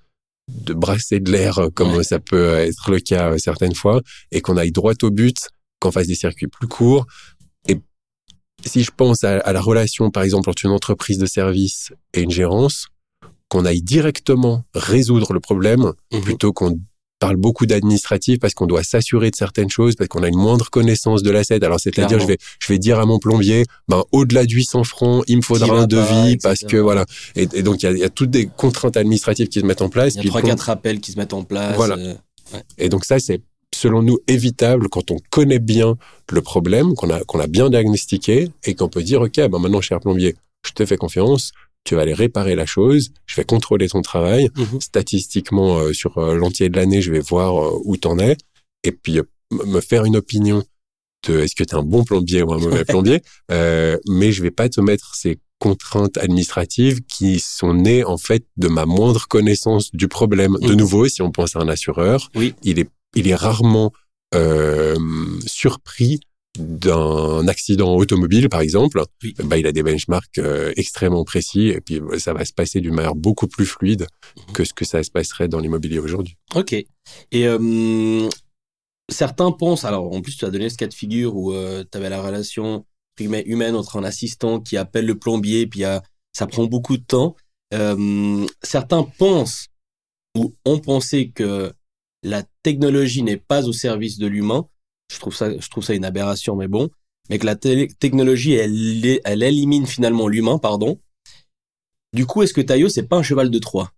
de 0.48 0.74
brasser 0.74 1.20
de 1.20 1.30
l'air 1.30 1.60
euh, 1.60 1.68
comme 1.70 2.02
ça 2.02 2.18
peut 2.18 2.54
être 2.54 2.90
le 2.90 2.98
cas 2.98 3.30
euh, 3.30 3.38
certaines 3.38 3.76
fois 3.76 4.02
et 4.32 4.40
qu'on 4.40 4.56
aille 4.56 4.72
droit 4.72 4.94
au 5.02 5.10
but, 5.12 5.50
qu'on 5.78 5.92
fasse 5.92 6.08
des 6.08 6.16
circuits 6.16 6.48
plus 6.48 6.66
courts. 6.66 7.06
Et 7.68 7.78
si 8.66 8.82
je 8.82 8.90
pense 8.90 9.22
à, 9.22 9.52
la 9.52 9.60
relation, 9.60 10.10
par 10.10 10.24
exemple, 10.24 10.50
entre 10.50 10.64
une 10.64 10.72
entreprise 10.72 11.18
de 11.18 11.26
service 11.26 11.92
et 12.12 12.22
une 12.22 12.32
gérance, 12.32 12.88
qu'on 13.48 13.64
aille 13.64 13.82
directement 13.82 14.64
résoudre 14.74 15.32
le 15.32 15.38
problème 15.38 15.92
mhm. 16.12 16.22
plutôt 16.22 16.52
qu'on 16.52 16.80
parle 17.24 17.36
beaucoup 17.36 17.64
d'administratif 17.64 18.38
parce 18.38 18.52
qu'on 18.52 18.66
doit 18.66 18.82
s'assurer 18.82 19.30
de 19.30 19.36
certaines 19.36 19.70
choses, 19.70 19.94
parce 19.96 20.08
qu'on 20.08 20.22
a 20.22 20.28
une 20.28 20.36
moindre 20.36 20.68
connaissance 20.68 21.22
de 21.22 21.30
l'asset. 21.30 21.64
Alors, 21.64 21.80
c'est-à-dire, 21.80 22.20
je 22.20 22.26
vais, 22.26 22.36
je 22.58 22.70
vais 22.70 22.78
dire 22.78 22.98
à 23.00 23.06
mon 23.06 23.18
plombier, 23.18 23.64
ben, 23.88 24.04
au-delà 24.12 24.44
de 24.44 24.52
800 24.52 24.84
francs, 24.84 25.24
il 25.26 25.38
me 25.38 25.42
faudra 25.42 25.74
un 25.74 25.86
devis 25.86 26.36
parce 26.36 26.60
que 26.60 26.76
voilà. 26.76 27.06
Et, 27.34 27.46
donc, 27.62 27.82
il 27.82 27.96
y 27.96 28.04
a, 28.04 28.10
toutes 28.10 28.30
des 28.30 28.46
contraintes 28.46 28.98
administratives 28.98 29.48
qui 29.48 29.60
se 29.60 29.64
mettent 29.64 29.80
en 29.80 29.88
place. 29.88 30.16
Il 30.16 30.24
y 30.24 30.26
a 30.26 30.28
trois, 30.28 30.42
quatre 30.42 30.68
appels 30.68 31.00
qui 31.00 31.12
se 31.12 31.18
mettent 31.18 31.32
en 31.32 31.44
place. 31.44 31.76
Voilà. 31.76 31.96
Euh, 31.96 32.14
et 32.76 32.90
donc, 32.90 33.06
ça, 33.06 33.18
c'est 33.18 33.40
selon 33.74 34.02
nous, 34.02 34.18
évitable 34.28 34.90
quand 34.90 35.10
on 35.10 35.16
connaît 35.30 35.58
bien 35.60 35.96
le 36.30 36.42
problème, 36.42 36.92
qu'on 36.92 37.08
a, 37.08 37.24
qu'on 37.24 37.40
a 37.40 37.46
bien 37.46 37.70
diagnostiqué 37.70 38.50
et 38.64 38.74
qu'on 38.74 38.90
peut 38.90 39.02
dire, 39.02 39.22
OK, 39.22 39.36
ben 39.36 39.58
maintenant, 39.58 39.80
cher 39.80 39.98
plombier, 39.98 40.36
je 40.66 40.72
te 40.72 40.84
fais 40.84 40.98
confiance, 40.98 41.52
tu 41.84 41.94
vas 41.94 42.02
aller 42.02 42.14
réparer 42.14 42.54
la 42.54 42.66
chose, 42.66 43.10
je 43.26 43.36
vais 43.36 43.44
contrôler 43.44 43.88
ton 43.88 44.02
travail. 44.02 44.48
Mhm. 44.56 44.80
Statistiquement, 44.80 45.78
euh, 45.78 45.92
sur 45.92 46.18
euh, 46.18 46.34
l'entier 46.34 46.68
de 46.68 46.76
l'année, 46.76 47.02
je 47.02 47.12
vais 47.12 47.20
voir 47.20 47.62
euh, 47.62 47.78
où 47.84 47.96
t'en 47.96 48.18
es 48.18 48.36
et 48.82 48.92
puis 48.92 49.20
me 49.50 49.80
faire 49.80 50.04
une 50.04 50.16
opinion 50.16 50.62
de 51.28 51.40
est-ce 51.40 51.54
que 51.54 51.64
tu 51.64 51.74
es 51.74 51.78
un 51.78 51.82
bon 51.82 52.04
plombier 52.04 52.42
ou 52.42 52.52
un 52.52 52.58
mauvais 52.58 52.84
plombier, 52.84 53.22
mais 53.48 54.32
je 54.32 54.42
vais 54.42 54.50
pas 54.50 54.68
te 54.68 54.80
mettre 54.80 55.14
ces 55.14 55.38
contraintes 55.58 56.18
administratives 56.18 57.00
qui 57.02 57.40
sont 57.40 57.72
nées 57.72 58.04
en 58.04 58.18
fait 58.18 58.44
de 58.58 58.68
ma 58.68 58.84
moindre 58.84 59.26
connaissance 59.26 59.90
du 59.94 60.08
problème. 60.08 60.58
De 60.60 60.72
mhm. 60.72 60.76
nouveau, 60.76 61.08
si 61.08 61.22
on 61.22 61.30
pense 61.30 61.56
à 61.56 61.60
un 61.60 61.68
assureur, 61.68 62.30
oui. 62.34 62.54
il 62.62 62.78
est 62.78 62.90
il 63.14 63.28
est 63.28 63.34
rarement 63.34 63.92
euh, 64.34 64.96
surpris 65.46 66.20
d'un 66.58 67.48
accident 67.48 67.96
automobile, 67.96 68.48
par 68.48 68.60
exemple, 68.60 69.02
bah, 69.44 69.58
il 69.58 69.66
a 69.66 69.72
des 69.72 69.82
benchmarks 69.82 70.38
euh, 70.38 70.72
extrêmement 70.76 71.24
précis 71.24 71.68
et 71.68 71.80
puis 71.80 72.00
ça 72.18 72.32
va 72.32 72.44
se 72.44 72.52
passer 72.52 72.80
d'une 72.80 72.94
manière 72.94 73.16
beaucoup 73.16 73.48
plus 73.48 73.66
fluide 73.66 74.06
que 74.52 74.64
ce 74.64 74.72
que 74.72 74.84
ça 74.84 75.02
se 75.02 75.10
passerait 75.10 75.48
dans 75.48 75.58
l'immobilier 75.58 75.98
aujourd'hui. 75.98 76.36
Ok. 76.54 76.72
Et 76.72 76.86
euh, 77.32 78.28
certains 79.10 79.50
pensent, 79.50 79.84
alors 79.84 80.12
en 80.12 80.20
plus 80.20 80.36
tu 80.36 80.44
as 80.44 80.50
donné 80.50 80.68
ce 80.68 80.76
cas 80.76 80.86
de 80.86 80.94
figure 80.94 81.36
où 81.36 81.52
tu 81.52 81.98
avais 81.98 82.08
la 82.08 82.22
relation 82.22 82.86
humaine 83.18 83.74
entre 83.74 83.96
un 83.96 84.04
assistant 84.04 84.60
qui 84.60 84.76
appelle 84.76 85.06
le 85.06 85.18
plombier, 85.18 85.66
puis 85.66 85.82
ça 86.32 86.46
prend 86.46 86.66
beaucoup 86.66 86.96
de 86.96 87.04
temps. 87.04 87.34
certains 88.62 89.02
pensent 89.18 89.68
ou 90.36 90.54
ont 90.64 90.78
pensé 90.78 91.30
que 91.30 91.72
la 92.22 92.42
technologie 92.62 93.22
n'est 93.22 93.36
pas 93.36 93.68
au 93.68 93.72
service 93.72 94.18
de 94.18 94.26
l'humain. 94.26 94.66
Je 95.12 95.18
trouve 95.18 95.34
ça, 95.34 95.50
je 95.56 95.68
trouve 95.68 95.84
ça 95.84 95.94
une 95.94 96.04
aberration, 96.04 96.56
mais 96.56 96.68
bon. 96.68 96.88
Mais 97.30 97.38
que 97.38 97.46
la 97.46 97.56
technologie, 97.56 98.54
elle, 98.54 99.20
elle 99.24 99.42
élimine 99.42 99.86
finalement 99.86 100.28
l'humain, 100.28 100.58
pardon. 100.58 101.00
Du 102.12 102.26
coup, 102.26 102.42
est-ce 102.42 102.54
que 102.54 102.60
Tayo, 102.60 102.88
c'est 102.88 103.08
pas 103.08 103.16
un 103.16 103.22
cheval 103.22 103.50
de 103.50 103.58
Troie? 103.58 103.92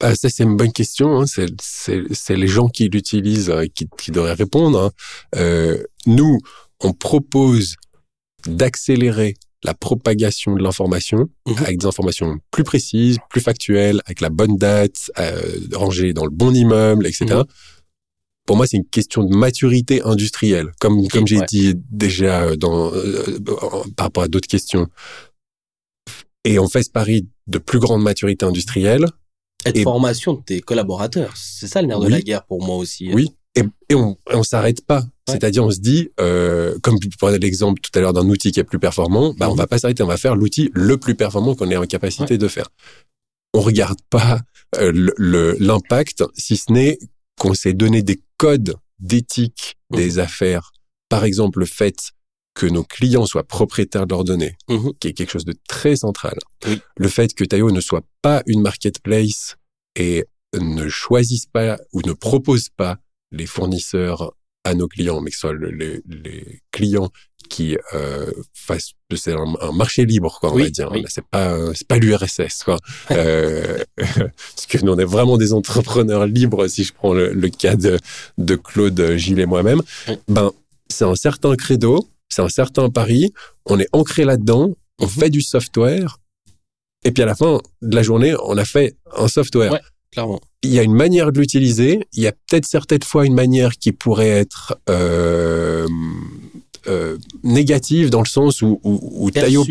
Bah, 0.00 0.14
ça, 0.16 0.28
c'est 0.28 0.42
une 0.42 0.56
bonne 0.56 0.72
question. 0.72 1.22
Hein. 1.22 1.24
C'est 1.26 2.36
les 2.36 2.48
gens 2.48 2.68
qui 2.68 2.88
l'utilisent 2.88 3.50
euh, 3.50 3.66
qui, 3.72 3.88
qui, 3.96 4.10
devraient 4.10 4.32
répondre. 4.32 4.80
Hein. 4.80 4.90
Euh, 5.36 5.82
nous, 6.06 6.38
on 6.80 6.92
propose 6.92 7.76
d'accélérer 8.46 9.34
la 9.64 9.74
propagation 9.74 10.56
de 10.56 10.62
l'information 10.62 11.28
mhm. 11.46 11.56
avec 11.58 11.78
des 11.78 11.86
informations 11.86 12.38
plus 12.50 12.64
précises, 12.64 13.18
plus 13.30 13.40
factuelles, 13.40 14.00
avec 14.06 14.20
la 14.20 14.28
bonne 14.28 14.56
date, 14.56 15.10
euh, 15.18 15.40
rangée 15.72 16.12
dans 16.12 16.24
le 16.24 16.32
bon 16.32 16.54
immeuble, 16.54 17.06
etc. 17.06 17.42
Pour 18.46 18.56
moi, 18.56 18.66
c'est 18.66 18.76
une 18.76 18.86
question 18.86 19.22
de 19.22 19.34
maturité 19.34 20.02
industrielle, 20.02 20.72
comme 20.80 21.06
comme 21.08 21.26
j'ai 21.26 21.40
dit 21.48 21.74
déjà 21.90 22.42
euh, 22.42 22.56
dans 22.56 22.92
euh, 22.92 23.38
par 23.96 24.06
rapport 24.06 24.24
à 24.24 24.28
d'autres 24.28 24.48
questions. 24.48 24.88
Et 26.44 26.58
on 26.58 26.68
fait 26.68 26.82
ce 26.82 26.90
pari 26.90 27.28
de 27.46 27.58
plus 27.58 27.78
grande 27.78 28.02
maturité 28.02 28.44
industrielle. 28.44 29.06
Et 29.64 29.72
de 29.72 29.80
formation 29.82 30.34
de 30.34 30.42
tes 30.42 30.60
collaborateurs. 30.60 31.36
C'est 31.36 31.68
ça 31.68 31.82
le 31.82 31.88
nerf 31.88 32.00
de 32.00 32.08
la 32.08 32.20
guerre 32.20 32.44
pour 32.44 32.64
moi 32.64 32.76
aussi. 32.76 33.08
Hein. 33.08 33.14
Oui, 33.14 33.28
et, 33.54 33.62
et 33.88 33.94
on 33.94 34.16
on 34.26 34.42
s'arrête 34.42 34.84
pas. 34.84 35.04
C'est-à-dire, 35.28 35.64
on 35.64 35.70
se 35.70 35.78
dit, 35.78 36.10
euh, 36.20 36.76
comme 36.82 36.98
tu 36.98 37.08
prenais 37.08 37.38
l'exemple 37.38 37.80
tout 37.80 37.96
à 37.96 38.00
l'heure 38.00 38.12
d'un 38.12 38.28
outil 38.28 38.50
qui 38.50 38.60
est 38.60 38.64
plus 38.64 38.78
performant, 38.78 39.34
bah, 39.38 39.48
on 39.48 39.52
mhm. 39.52 39.58
va 39.58 39.66
pas 39.66 39.78
s'arrêter, 39.78 40.02
on 40.02 40.08
va 40.08 40.16
faire 40.16 40.34
l'outil 40.34 40.70
le 40.74 40.96
plus 40.96 41.14
performant 41.14 41.54
qu'on 41.54 41.70
ait 41.70 41.76
en 41.76 41.86
capacité 41.86 42.38
de 42.38 42.48
faire. 42.48 42.68
On 43.54 43.60
regarde 43.60 43.98
pas 44.10 44.40
euh, 44.78 44.92
l'impact, 45.58 46.24
si 46.34 46.56
ce 46.56 46.72
n'est 46.72 46.98
qu'on 47.42 47.54
s'est 47.54 47.74
donné 47.74 48.04
des 48.04 48.22
codes 48.36 48.76
d'éthique 49.00 49.76
mhm. 49.90 49.96
des 49.96 50.20
affaires. 50.20 50.70
Par 51.08 51.24
exemple, 51.24 51.58
le 51.58 51.66
fait 51.66 52.12
que 52.54 52.66
nos 52.66 52.84
clients 52.84 53.26
soient 53.26 53.42
propriétaires 53.42 54.06
de 54.06 54.14
leurs 54.14 54.22
données, 54.22 54.54
mhm. 54.68 54.92
qui 55.00 55.08
est 55.08 55.12
quelque 55.12 55.32
chose 55.32 55.44
de 55.44 55.56
très 55.66 55.96
central. 55.96 56.38
Le 56.96 57.08
fait 57.08 57.34
que 57.34 57.42
Tayo 57.42 57.72
ne 57.72 57.80
soit 57.80 58.06
pas 58.20 58.44
une 58.46 58.62
marketplace 58.62 59.56
et 59.96 60.24
ne 60.54 60.88
choisisse 60.88 61.46
pas 61.46 61.78
ou 61.92 62.02
ne 62.06 62.12
propose 62.12 62.68
pas 62.68 62.98
les 63.32 63.46
fournisseurs 63.46 64.34
à 64.62 64.74
nos 64.74 64.86
clients, 64.86 65.20
mais 65.20 65.30
que 65.30 65.36
ce 65.36 65.40
soit 65.40 65.54
les, 65.54 66.62
clients 66.70 67.10
qui 67.48 67.76
euh, 67.94 68.30
fassent 68.54 68.92
c'est 69.14 69.34
un, 69.34 69.72
marché 69.72 70.06
libre 70.06 70.38
quoi 70.40 70.52
on 70.52 70.56
va 70.56 70.70
dire 70.70 70.90
c'est 71.08 71.24
pas 71.26 71.74
c'est 71.74 71.86
pas 71.86 71.98
l'URSS 71.98 72.64
quoi 72.64 72.78
euh, 73.10 73.78
parce 73.96 74.66
que 74.68 74.78
nous 74.84 74.92
on 74.92 74.98
est 74.98 75.04
vraiment 75.04 75.36
des 75.36 75.52
entrepreneurs 75.52 76.26
libres 76.26 76.66
si 76.66 76.84
je 76.84 76.94
prends 76.94 77.12
le, 77.12 77.48
cas 77.50 77.76
de, 77.76 77.98
de 78.38 78.54
Claude 78.56 79.16
Gilles 79.16 79.40
et 79.40 79.46
moi-même 79.46 79.82
ben 80.28 80.50
c'est 80.88 81.04
un 81.04 81.14
certain 81.14 81.54
credo 81.56 82.08
c'est 82.30 82.42
un 82.42 82.48
certain 82.48 82.88
pari 82.88 83.32
on 83.66 83.78
est 83.78 83.88
ancré 83.92 84.24
là-dedans 84.24 84.70
on 84.98 85.04
mhm. 85.04 85.10
fait 85.10 85.30
du 85.30 85.42
software 85.42 86.18
et 87.04 87.10
puis 87.10 87.22
à 87.22 87.26
la 87.26 87.34
fin 87.34 87.60
de 87.82 87.94
la 87.94 88.02
journée 88.02 88.34
on 88.44 88.56
a 88.56 88.64
fait 88.64 88.96
un 89.14 89.28
software 89.28 89.78
clairement. 90.12 90.40
Il 90.62 90.70
y 90.70 90.78
a 90.78 90.82
une 90.82 90.94
manière 90.94 91.32
de 91.32 91.40
l'utiliser. 91.40 92.06
Il 92.12 92.22
y 92.22 92.28
a 92.28 92.32
peut-être 92.32 92.66
certaines 92.66 93.02
fois 93.02 93.26
une 93.26 93.34
manière 93.34 93.72
qui 93.72 93.90
pourrait 93.90 94.28
être 94.28 94.78
euh, 94.88 95.88
euh, 96.86 97.18
négative 97.42 98.10
dans 98.10 98.20
le 98.20 98.26
sens 98.26 98.62
où, 98.62 98.80
où, 98.82 99.30
Tayo, 99.30 99.64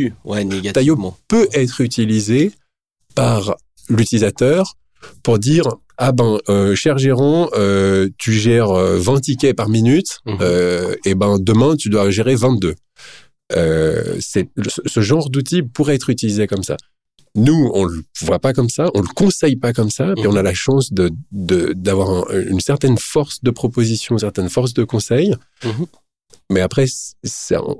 peut 1.27 1.47
être 1.53 1.81
utilisé 1.81 2.51
par 3.15 3.55
l'utilisateur 3.89 4.77
pour 5.23 5.39
dire 5.39 5.67
ah 5.97 6.11
ben 6.11 6.39
euh, 6.47 6.75
cher 6.75 6.97
gérant 6.97 7.49
euh, 7.53 8.09
tu 8.17 8.33
gères 8.33 8.73
20 8.73 9.19
tickets 9.19 9.55
par 9.55 9.69
minute 9.69 10.19
mhm. 10.25 10.37
et 11.05 11.15
ben 11.15 11.37
demain 11.39 11.75
tu 11.75 11.89
dois 11.89 12.09
gérer 12.11 12.35
22 12.35 12.75
c'est 14.19 14.47
ce 14.85 15.01
genre 15.01 15.29
d'outil 15.29 15.63
pourrait 15.63 15.95
être 15.95 16.09
utilisé 16.09 16.47
comme 16.47 16.63
ça 16.63 16.77
nous, 17.35 17.71
on 17.73 17.85
le 17.85 18.03
voit 18.21 18.39
pas 18.39 18.51
comme 18.51 18.69
ça, 18.69 18.89
on 18.93 19.01
le 19.01 19.07
conseille 19.07 19.55
pas 19.55 19.71
comme 19.71 19.89
ça, 19.89 20.13
puis 20.17 20.27
on 20.27 20.35
a 20.35 20.41
la 20.41 20.53
chance 20.53 20.91
de 20.91 21.09
d'avoir 21.31 22.29
une 22.31 22.59
certaine 22.59 22.97
force 22.97 23.41
de 23.41 23.51
proposition, 23.51 24.15
une 24.15 24.19
certaine 24.19 24.49
force 24.49 24.73
de 24.73 24.83
conseil. 24.83 25.33
Mhm. 25.63 25.85
Mais 26.51 26.59
après, 26.59 26.85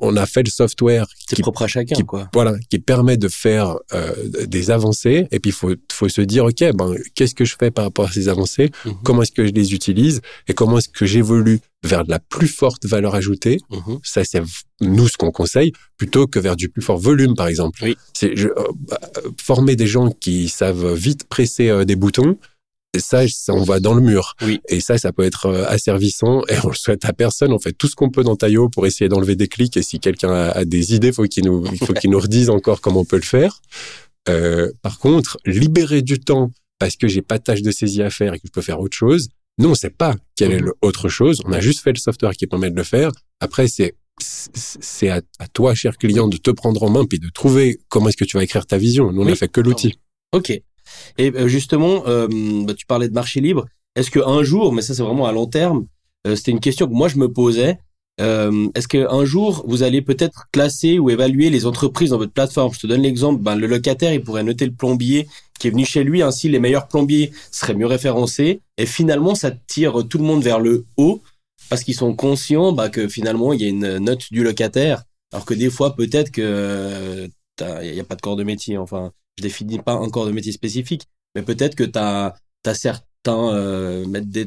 on 0.02 0.16
a 0.16 0.26
fait 0.26 0.44
le 0.44 0.50
software 0.50 1.06
qui 1.28 1.42
propre 1.42 1.64
à 1.64 1.68
chacun, 1.68 2.02
quoi. 2.04 2.30
Voilà, 2.34 2.56
qui 2.70 2.80
permet 2.80 3.18
de 3.18 3.28
faire 3.28 3.76
euh, 3.94 4.14
des 4.48 4.72
avancées. 4.72 5.28
Et 5.32 5.40
puis 5.40 5.50
il 5.50 5.54
faut, 5.54 5.74
faut 5.92 6.10
se 6.10 6.22
dire, 6.22 6.46
ok, 6.46 6.64
ben 6.74 6.96
qu'est-ce 7.14 7.36
que 7.36 7.46
je 7.46 7.56
fais 7.60 7.70
par 7.70 7.86
rapport 7.86 8.06
à 8.06 8.12
ces 8.12 8.30
avancées? 8.30 8.72
Mhm. 8.86 8.94
Comment 9.04 9.24
est-ce 9.24 9.34
que 9.34 9.46
je 9.46 9.52
les 9.52 9.74
utilise? 9.74 10.22
Et 10.48 10.54
comment 10.54 10.78
est-ce 10.78 10.90
que 10.90 11.06
j'évolue 11.06 11.60
vers 11.84 12.06
de 12.06 12.12
la 12.12 12.20
plus 12.20 12.48
forte 12.48 12.86
valeur 12.86 13.14
ajoutée? 13.14 13.60
Mhm. 13.70 14.00
Ça, 14.04 14.24
c'est 14.24 14.42
nous 14.80 15.08
ce 15.08 15.18
qu'on 15.18 15.32
conseille, 15.32 15.74
plutôt 15.98 16.28
que 16.28 16.40
vers 16.40 16.56
du 16.56 16.70
plus 16.70 16.82
fort 16.82 16.98
volume, 16.98 17.36
par 17.36 17.48
exemple. 17.48 17.80
Oui. 17.84 17.98
C'est 18.14 18.38
euh, 18.40 18.54
bah, 18.88 19.00
former 19.38 19.76
des 19.76 19.88
gens 19.88 20.10
qui 20.12 20.48
savent 20.48 20.94
vite 20.94 21.26
presser 21.26 21.70
euh, 21.70 21.84
des 21.84 21.96
boutons 21.98 22.38
et 22.94 23.00
ça, 23.00 23.24
on 23.50 23.64
va 23.64 23.80
dans 23.80 23.94
le 23.94 24.02
mur. 24.02 24.36
Oui. 24.42 24.60
Et 24.68 24.82
ça, 24.82 24.98
ça 24.98 25.14
peut 25.14 25.24
être 25.24 25.46
euh, 25.46 25.66
asservissant 25.68 26.42
et 26.50 26.56
on 26.64 26.70
le 26.70 26.76
souhaite 26.76 27.06
à 27.06 27.14
personne. 27.14 27.54
On 27.54 27.60
fait 27.60 27.72
tout 27.72 27.88
ce 27.88 27.96
qu'on 27.96 28.10
peut 28.10 28.24
dans 28.24 28.36
Taillot 28.36 28.68
pour 28.68 28.86
essayer 28.86 29.08
d'enlever 29.08 29.36
des 29.36 29.48
clics. 29.48 29.78
Et 29.78 29.82
si 29.82 30.00
quelqu'un 30.00 30.34
a, 30.34 30.66
des 30.66 30.94
idées, 30.94 31.14
faut 31.14 31.24
qu'il 31.24 31.46
nous, 31.46 31.66
il 31.72 31.78
faut 31.86 31.94
qu'il 31.94 32.10
nous 32.10 32.20
redise 32.20 32.50
encore 32.50 32.82
comment 32.82 33.02
on 33.02 33.06
peut 33.06 33.16
le 33.16 33.22
faire. 33.22 33.62
Euh, 34.30 34.72
par 34.82 35.00
contre, 35.00 35.38
libérer 35.46 36.02
du 36.02 36.20
temps 36.20 36.52
parce 36.80 36.98
que 36.98 37.08
j'ai 37.08 37.22
pas 37.22 37.38
de 37.38 37.44
tâche 37.44 37.62
de 37.62 37.72
saisie 37.72 38.02
à 38.02 38.10
faire 38.10 38.34
et 38.34 38.40
que 38.40 38.48
je 38.48 38.52
peux 38.52 38.62
faire 38.62 38.82
autre 38.82 38.98
chose. 38.98 39.30
Nous, 39.58 39.70
on 39.70 39.76
sait 39.76 39.90
pas 39.90 40.16
quelle 40.36 40.52
est 40.52 40.62
mhm. 40.62 40.74
l'autre 40.84 41.08
chose. 41.08 41.40
On 41.46 41.54
a 41.54 41.62
juste 41.62 41.82
fait 41.82 41.94
le 41.94 42.00
software 42.00 42.34
qui 42.34 42.48
permet 42.48 42.72
de 42.72 42.76
le 42.76 42.84
faire. 42.84 43.12
Après, 43.40 43.68
c'est 43.68 43.96
c'est 44.20 45.10
à, 45.10 45.22
toi, 45.52 45.74
cher 45.74 45.98
client, 45.98 46.28
de 46.28 46.38
te 46.38 46.52
prendre 46.52 46.84
en 46.84 46.90
main 46.92 47.06
puis 47.06 47.18
de 47.18 47.30
trouver 47.30 47.80
comment 47.90 48.10
est-ce 48.10 48.18
que 48.18 48.26
tu 48.26 48.38
vas 48.38 48.44
écrire 48.44 48.68
ta 48.68 48.78
vision. 48.78 49.12
Nous, 49.12 49.22
on 49.22 49.26
n'a 49.26 49.36
fait 49.36 49.48
que 49.48 49.62
l'outil. 49.62 49.98
Ok. 50.32 50.62
Et 51.18 51.32
euh, 51.36 51.48
justement, 51.48 52.04
euh, 52.08 52.28
bah, 52.66 52.74
tu 52.74 52.86
parlais 52.86 53.10
de 53.10 53.14
marché 53.14 53.42
libre. 53.42 53.66
Est-ce 53.96 54.12
qu'un 54.12 54.44
jour, 54.44 54.74
mais 54.74 54.82
ça 54.82 54.94
c'est 54.94 55.04
vraiment 55.04 55.26
à 55.26 55.32
long 55.32 55.48
terme, 55.48 55.86
euh, 56.28 56.36
c'était 56.36 56.52
une 56.52 56.60
question 56.60 56.88
que 56.88 56.94
moi 56.94 57.08
je 57.08 57.18
me 57.18 57.32
posais. 57.32 57.80
Est-ce 58.20 58.88
qu'un 58.88 59.26
jour, 59.26 59.66
vous 59.68 59.82
allez 59.82 60.04
peut-être 60.04 60.46
classer 60.52 61.00
ou 61.00 61.10
évaluer 61.10 61.50
les 61.50 61.66
entreprises 61.66 62.12
dans 62.12 62.20
votre 62.20 62.34
plateforme? 62.34 62.72
Je 62.72 62.80
te 62.80 62.86
donne 62.86 63.02
l'exemple, 63.02 63.42
ben, 63.42 63.56
le 63.56 63.66
locataire, 63.66 64.14
il 64.14 64.22
pourrait 64.22 64.44
noter 64.44 64.68
le 64.68 64.74
plombier 64.74 65.28
qui 65.58 65.68
est 65.68 65.72
venu 65.72 65.86
chez 65.86 66.04
lui, 66.04 66.22
ainsi 66.22 66.48
les 66.48 66.60
meilleurs 66.60 66.88
plombiers 66.88 67.32
seraient 67.52 67.74
mieux 67.74 67.88
référencés. 67.88 68.62
Et 68.78 68.86
finalement, 68.86 69.34
ça 69.34 69.50
tire 69.50 70.08
tout 70.08 70.20
le 70.20 70.24
monde 70.24 70.44
vers 70.44 70.60
le 70.60 70.86
haut 70.98 71.24
parce 71.70 71.84
qu'ils 71.84 71.96
sont 71.96 72.14
conscients 72.14 72.74
bah, 72.74 72.90
que 72.90 73.08
finalement, 73.08 73.54
il 73.54 73.62
y 73.62 73.66
a 73.66 73.70
une 73.70 73.98
note 73.98 74.32
du 74.32 74.44
locataire 74.44 75.04
Alors 75.32 75.46
que 75.46 75.56
des 75.56 75.72
fois, 75.72 75.96
peut-être 75.96 76.30
que 76.30 77.28
il 77.60 77.94
n'y 77.94 78.00
a 78.00 78.04
pas 78.04 78.16
de 78.16 78.22
corps 78.22 78.36
de 78.36 78.44
métier. 78.44 78.78
Enfin, 78.78 79.12
définis 79.42 79.80
pas 79.80 79.94
un 79.94 80.10
corps 80.10 80.26
de 80.26 80.32
métier 80.32 80.52
spécifique, 80.52 81.08
mais 81.36 81.42
peut-être 81.42 81.76
que 81.76 81.84
tu 81.84 82.00
as, 82.00 82.34
certains 82.74 83.54
euh, 83.54 84.06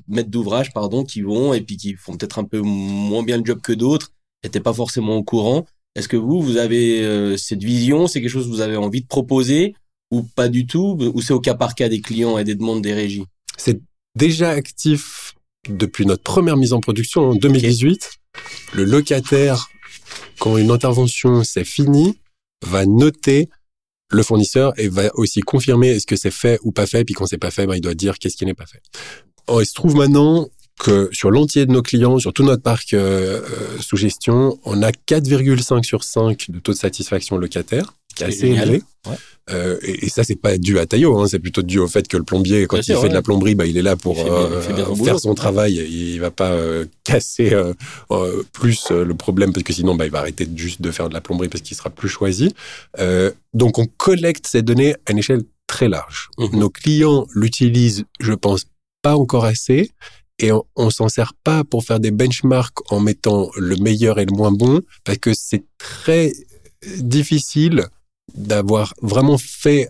maîtres 0.09 0.31
d'ouvrage 0.31 0.73
pardon 0.73 1.05
qui 1.05 1.21
vont 1.21 1.55
et 1.55 1.61
puis 1.61 1.77
qui 1.77 1.95
font 1.95 2.17
peut-être 2.17 2.39
un 2.39 2.45
peu 2.45 2.61
moins 2.61 3.23
bien 3.23 3.39
le 3.39 3.45
job 3.45 3.61
que 3.61 3.73
d'autres 3.73 4.13
et 4.43 4.61
pas 4.61 4.73
forcément 4.73 5.17
au 5.17 5.23
courant. 5.23 5.67
Est-ce 5.95 6.09
que 6.09 6.17
vous, 6.17 6.43
vous 6.43 6.57
avez 6.57 7.03
euh, 7.03 7.37
cette 7.37 7.63
vision 7.63 8.07
C'est 8.07 8.21
quelque 8.21 8.31
chose 8.31 8.47
que 8.47 8.51
vous 8.51 8.61
avez 8.61 8.77
envie 8.77 9.01
de 9.01 9.07
proposer 9.07 9.75
ou 10.11 10.23
pas 10.23 10.49
du 10.49 10.67
tout 10.67 10.99
Ou 11.15 11.21
c'est 11.23 11.33
au 11.33 11.41
cas 11.41 11.55
par 11.55 11.75
cas 11.75 11.89
des 11.89 12.01
clients 12.01 12.37
et 12.39 12.45
des 12.45 12.55
demandes 12.55 12.83
des 12.83 12.95
régies? 12.95 13.25
C'est 13.57 13.81
déjà 14.17 14.51
actif 14.51 15.35
depuis 15.69 16.05
notre 16.05 16.23
première 16.23 16.57
mise 16.57 16.73
en 16.73 16.81
production 16.81 17.31
en 17.31 17.35
2018. 17.35 18.11
Le 18.75 18.85
locataire, 18.85 19.69
quand 20.39 20.57
une 20.59 20.71
intervention 20.71 21.43
s'est 21.45 21.65
finie, 21.65 22.19
va 22.67 22.87
noter 22.87 23.49
le 24.11 24.23
fournisseur 24.23 24.73
et 24.79 24.89
va 24.89 25.11
aussi 25.15 25.41
confirmer 25.41 25.89
est-ce 25.89 26.07
que 26.07 26.17
c'est 26.17 26.31
fait 26.31 26.59
ou 26.63 26.73
pas 26.73 26.87
fait. 26.87 27.05
Puis 27.05 27.15
quand 27.15 27.27
c'est 27.27 27.39
pas 27.39 27.51
fait, 27.51 27.67
ben, 27.67 27.75
il 27.75 27.81
doit 27.81 27.95
dire 27.95 28.19
qu'est-ce 28.19 28.37
qui 28.37 28.47
n'est 28.47 28.55
pas 28.55 28.67
fait. 28.67 28.83
Il 29.49 29.67
se 29.67 29.75
trouve 29.75 29.97
maintenant 29.97 30.49
que 30.79 31.09
sur 31.13 31.31
l'entier 31.31 31.67
de 31.67 31.73
nos 31.73 31.83
clients, 31.83 32.19
sur 32.19 32.33
tout 32.33 32.43
notre 32.43 32.63
parc 32.63 32.95
euh, 32.95 33.43
euh, 33.43 33.79
sous 33.81 33.97
gestion, 33.97 34.59
on 34.65 34.83
a 34.83 34.91
4,5 34.91 35.85
sur 35.85 36.03
5 36.03 36.51
de 36.51 36.59
taux 36.59 36.73
de 36.73 36.79
satisfaction 36.79 37.37
locataire, 37.37 37.95
qui 38.15 38.25
est 38.25 38.27
assez 38.27 38.47
élevé. 38.49 38.83
Euh, 39.51 39.79
et, 39.83 40.09
ça, 40.09 40.25
c'est 40.25 40.37
pas 40.37 40.57
dû 40.57 40.79
à 40.79 40.87
Taillot, 40.87 41.19
hein, 41.19 41.27
c'est 41.29 41.39
plutôt 41.39 41.61
dû 41.61 41.79
au 41.79 41.87
fait 41.87 42.09
que 42.09 42.17
le 42.17 42.23
plombier, 42.23 42.67
quand 42.67 42.79
il 42.79 42.97
fait 42.97 43.09
de 43.09 43.15
la 43.15 43.21
plomberie, 43.21 43.55
bah, 43.55 43.67
il 43.67 43.77
est 43.77 43.83
là 43.83 43.95
pour 43.95 44.19
euh, 44.19 44.63
faire 45.05 45.21
son 45.21 45.35
travail. 45.35 45.75
Il 45.75 46.19
va 46.19 46.31
pas 46.31 46.53
euh, 46.53 46.87
casser 47.05 47.55
plus 48.53 48.91
le 48.91 49.15
problème 49.15 49.53
parce 49.53 49.65
que 49.65 49.73
sinon, 49.73 49.95
bah, 49.95 50.07
il 50.07 50.11
va 50.11 50.21
arrêter 50.21 50.49
juste 50.55 50.81
de 50.81 50.91
faire 50.91 51.09
de 51.09 51.15
la 51.15 51.21
plomberie 51.21 51.49
parce 51.49 51.63
qu'il 51.63 51.77
sera 51.77 51.91
plus 51.91 52.09
choisi. 52.09 52.55
donc, 53.53 53.79
on 53.79 53.87
collecte 53.87 54.47
ces 54.47 54.63
données 54.63 54.95
à 55.07 55.13
une 55.13 55.19
échelle 55.19 55.43
très 55.67 55.89
large. 55.89 56.31
Mhm. 56.39 56.59
Nos 56.59 56.71
clients 56.71 57.27
l'utilisent, 57.35 58.05
je 58.21 58.33
pense, 58.33 58.67
pas 59.03 59.17
encore 59.17 59.45
assez. 59.45 59.91
Et 60.41 60.51
on, 60.51 60.65
on 60.75 60.91
s'en 60.91 61.09
sert 61.09 61.33
pas 61.45 61.63
pour 61.63 61.85
faire 61.85 62.01
des 62.01 62.11
benchmarks 62.11 62.91
en 62.91 62.99
mettant 62.99 63.51
le 63.57 63.77
meilleur 63.77 64.19
et 64.19 64.25
le 64.25 64.35
moins 64.35 64.51
bon, 64.51 64.81
parce 65.05 65.19
que 65.19 65.33
c'est 65.33 65.63
très 65.79 66.33
difficile 66.99 67.87
d'avoir 68.33 68.95
vraiment 69.03 69.39
fait 69.39 69.89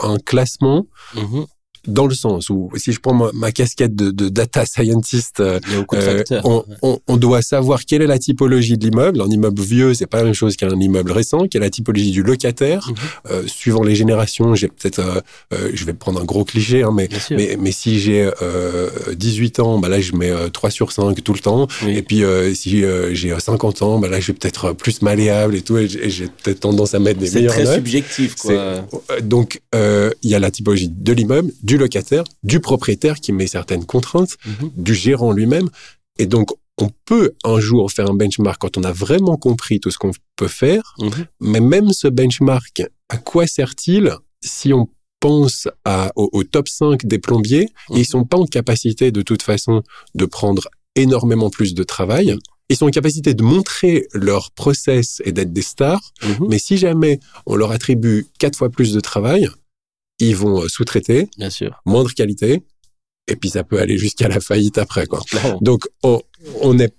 un 0.00 0.18
classement 0.18 0.86
mhm 1.14 1.46
dans 1.86 2.06
le 2.06 2.14
sens 2.14 2.50
où 2.50 2.70
si 2.76 2.92
je 2.92 3.00
prends 3.00 3.30
ma, 3.32 3.52
casquette 3.52 3.94
de, 3.94 4.10
de, 4.10 4.28
data 4.28 4.64
scientist, 4.66 5.40
euh, 5.40 5.60
on, 6.44 6.64
on, 6.82 6.98
on, 7.06 7.16
doit 7.16 7.42
savoir 7.42 7.84
quelle 7.84 8.02
est 8.02 8.06
la 8.06 8.18
typologie 8.18 8.78
de 8.78 8.84
l'immeuble. 8.84 9.20
Un 9.20 9.28
immeuble 9.28 9.60
vieux, 9.62 9.94
c'est 9.94 10.06
pas 10.06 10.18
la 10.18 10.24
même 10.24 10.34
chose 10.34 10.56
qu'un 10.56 10.68
immeuble 10.78 11.12
récent. 11.12 11.46
Quelle 11.48 11.62
est 11.62 11.66
la 11.66 11.70
typologie 11.70 12.10
du 12.10 12.22
locataire? 12.22 12.88
Mhm. 12.88 12.94
euh, 13.30 13.42
Suivant 13.46 13.82
les 13.82 13.94
générations, 13.94 14.54
j'ai 14.54 14.68
peut-être, 14.68 14.98
euh, 14.98 15.20
euh, 15.52 15.70
je 15.74 15.84
vais 15.84 15.92
prendre 15.92 16.20
un 16.20 16.24
gros 16.24 16.44
cliché, 16.44 16.82
hein, 16.82 16.90
mais, 16.94 17.08
mais, 17.30 17.56
mais 17.58 17.72
si 17.72 18.00
j'ai 18.00 18.28
18 19.14 19.60
ans, 19.60 19.78
bah 19.78 19.88
là 19.88 20.00
je 20.00 20.14
mets 20.14 20.32
3 20.52 20.70
sur 20.70 20.92
5 20.92 21.22
tout 21.22 21.32
le 21.32 21.38
temps. 21.38 21.66
Et 21.86 22.02
puis 22.02 22.22
si 22.54 22.84
j'ai 23.12 23.38
50 23.38 23.82
ans, 23.82 23.98
bah 23.98 24.08
là 24.08 24.20
je 24.20 24.28
vais 24.28 24.38
peut-être 24.38 24.72
plus 24.72 25.02
malléable 25.02 25.54
et 25.54 25.62
tout, 25.62 25.78
et 25.78 25.88
j'ai 25.88 26.26
peut-être 26.26 26.60
tendance 26.60 26.94
à 26.94 26.98
mettre 26.98 27.20
des 27.20 27.30
meilleurs. 27.30 27.54
C'est 27.54 27.64
très 27.64 27.74
subjectif, 27.74 28.34
quoi. 28.36 28.86
Donc 29.22 29.60
il 29.72 30.30
y 30.30 30.34
a 30.34 30.38
la 30.38 30.50
typologie 30.50 30.88
de 30.88 31.12
l'immeuble, 31.12 31.52
du 31.62 31.73
du 31.74 31.78
locataire, 31.78 32.24
du 32.44 32.60
propriétaire 32.60 33.20
qui 33.20 33.32
met 33.32 33.48
certaines 33.48 33.84
contraintes, 33.84 34.36
mhm. 34.46 34.70
du 34.76 34.94
gérant 34.94 35.32
lui-même. 35.32 35.68
Et 36.18 36.26
donc, 36.26 36.50
on 36.78 36.88
peut 37.04 37.34
un 37.42 37.58
jour 37.58 37.90
faire 37.90 38.08
un 38.08 38.14
benchmark 38.14 38.60
quand 38.60 38.76
on 38.76 38.84
a 38.84 38.92
vraiment 38.92 39.36
compris 39.36 39.80
tout 39.80 39.90
ce 39.90 39.98
qu'on 39.98 40.12
peut 40.36 40.48
faire. 40.48 40.94
Mhm. 41.00 41.26
Mais 41.40 41.60
même 41.60 41.92
ce 41.92 42.06
benchmark, 42.06 42.82
à 43.08 43.16
quoi 43.16 43.46
sert-il 43.46 44.14
si 44.40 44.72
on 44.72 44.88
pense 45.20 45.68
à, 45.84 46.12
au, 46.16 46.44
top 46.44 46.68
5 46.68 47.06
des 47.06 47.18
plombiers, 47.18 47.68
ils 47.90 47.98
mhm. 47.98 48.04
sont 48.04 48.24
pas 48.24 48.36
en 48.36 48.46
capacité 48.46 49.10
de 49.10 49.22
toute 49.22 49.42
façon 49.42 49.82
de 50.14 50.26
prendre 50.26 50.68
énormément 50.94 51.50
plus 51.50 51.74
de 51.74 51.82
travail. 51.82 52.36
Ils 52.68 52.76
sont 52.76 52.86
en 52.86 52.90
capacité 52.90 53.34
de 53.34 53.42
montrer 53.42 54.06
leur 54.12 54.52
process 54.52 55.20
et 55.24 55.32
d'être 55.32 55.52
des 55.52 55.62
stars. 55.62 56.12
Mais 56.48 56.58
si 56.58 56.78
jamais 56.78 57.20
on 57.46 57.56
leur 57.56 57.72
attribue 57.72 58.26
quatre 58.38 58.56
fois 58.56 58.70
plus 58.70 58.94
de 58.94 59.00
travail, 59.00 59.48
ils 60.18 60.36
vont 60.36 60.62
euh, 60.62 60.68
sous-traiter, 60.68 61.28
bien 61.38 61.50
sûr, 61.50 61.80
moindre 61.84 62.12
qualité, 62.12 62.62
et 63.26 63.36
puis 63.36 63.50
ça 63.50 63.64
peut 63.64 63.80
aller 63.80 63.98
jusqu'à 63.98 64.28
la 64.28 64.40
faillite 64.40 64.78
après, 64.78 65.06
quoi. 65.06 65.20
Donc 65.60 65.86
on, 66.02 66.20
on 66.60 66.78
est 66.78 66.94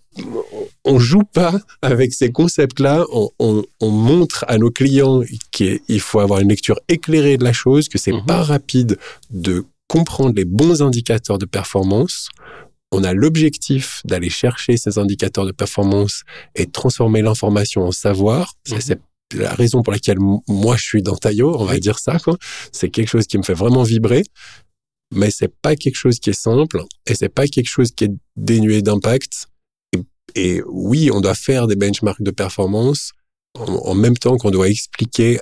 on 0.85 0.99
joue 0.99 1.23
pas 1.23 1.59
avec 1.81 2.13
ces 2.13 2.31
concepts-là. 2.31 3.05
On, 3.11 3.29
on, 3.39 3.63
on, 3.81 3.89
montre 3.89 4.45
à 4.47 4.57
nos 4.57 4.71
clients 4.71 5.21
qu'il 5.51 5.99
faut 5.99 6.19
avoir 6.19 6.39
une 6.39 6.49
lecture 6.49 6.79
éclairée 6.87 7.37
de 7.37 7.43
la 7.43 7.53
chose, 7.53 7.89
que 7.89 7.97
c'est 7.97 8.13
mhm. 8.13 8.25
pas 8.25 8.41
rapide 8.43 8.97
de 9.29 9.65
comprendre 9.87 10.33
les 10.35 10.45
bons 10.45 10.81
indicateurs 10.81 11.37
de 11.37 11.45
performance. 11.45 12.29
On 12.91 13.03
a 13.03 13.13
l'objectif 13.13 14.01
d'aller 14.05 14.29
chercher 14.29 14.77
ces 14.77 14.97
indicateurs 14.97 15.45
de 15.45 15.51
performance 15.51 16.23
et 16.55 16.65
de 16.65 16.71
transformer 16.71 17.21
l'information 17.21 17.83
en 17.83 17.91
savoir. 17.91 18.53
Ça, 18.65 18.75
mhm. 18.75 18.81
c'est 18.81 18.99
la 19.33 19.53
raison 19.53 19.81
pour 19.81 19.93
laquelle 19.93 20.19
moi 20.19 20.75
je 20.77 20.83
suis 20.83 21.01
dans 21.01 21.15
Taillot, 21.15 21.59
on 21.59 21.65
va 21.65 21.79
dire 21.79 21.99
ça, 21.99 22.19
quoi. 22.19 22.37
C'est 22.71 22.89
quelque 22.89 23.09
chose 23.09 23.27
qui 23.27 23.37
me 23.37 23.43
fait 23.43 23.53
vraiment 23.53 23.83
vibrer, 23.83 24.23
mais 25.13 25.31
c'est 25.31 25.53
pas 25.61 25.75
quelque 25.75 25.95
chose 25.95 26.19
qui 26.19 26.29
est 26.31 26.39
simple 26.39 26.83
et 27.05 27.15
c'est 27.15 27.29
pas 27.29 27.47
quelque 27.47 27.69
chose 27.69 27.91
qui 27.91 28.05
est 28.05 28.13
dénué 28.35 28.81
d'impact. 28.81 29.47
Et, 30.35 30.61
oui, 30.67 31.09
on 31.11 31.21
doit 31.21 31.35
faire 31.35 31.67
des 31.67 31.75
benchmarks 31.75 32.21
de 32.21 32.31
performance 32.31 33.13
en, 33.57 33.95
même 33.95 34.17
temps 34.17 34.37
qu'on 34.37 34.51
doit 34.51 34.67
expliquer 34.67 35.39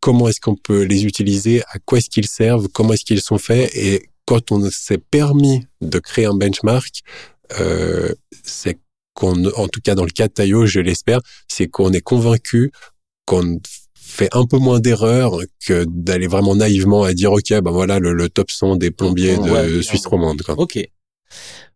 comment 0.00 0.28
est-ce 0.28 0.40
qu'on 0.40 0.56
peut 0.56 0.82
les 0.82 1.06
utiliser, 1.06 1.62
à 1.72 1.78
quoi 1.78 1.98
est-ce 1.98 2.10
qu'ils 2.10 2.26
servent, 2.26 2.68
comment 2.68 2.92
est-ce 2.92 3.04
qu'ils 3.04 3.22
sont 3.22 3.38
faits 3.38 3.74
et 3.74 4.10
quand 4.26 4.52
on 4.52 4.70
s'est 4.70 4.98
permis 4.98 5.66
de 5.80 5.98
créer 5.98 6.26
un 6.26 6.34
benchmark, 6.34 7.02
euh, 7.60 8.12
c'est 8.42 8.78
qu'on, 9.14 9.46
en 9.52 9.68
tout 9.68 9.80
cas 9.82 9.94
dans 9.94 10.04
le 10.04 10.10
cas 10.10 10.28
de 10.28 10.32
Taillot, 10.32 10.66
je 10.66 10.80
l'espère, 10.80 11.20
c'est 11.48 11.68
qu'on 11.68 11.92
est 11.92 12.00
convaincu 12.00 12.72
qu'on 13.26 13.60
fait 14.14 14.28
un 14.32 14.44
peu 14.44 14.58
moins 14.58 14.80
d'erreurs 14.80 15.38
que 15.66 15.84
d'aller 15.88 16.26
vraiment 16.26 16.54
naïvement 16.54 17.02
à 17.02 17.14
dire 17.14 17.32
ok 17.32 17.48
ben 17.60 17.70
voilà 17.70 17.98
le, 17.98 18.28
top 18.28 18.50
100 18.50 18.76
des 18.76 18.90
plombiers 18.90 19.36
de 19.36 19.82
Suisse 19.82 20.06
romande 20.06 20.42
quoi. 20.42 20.54
Ok. 20.58 20.78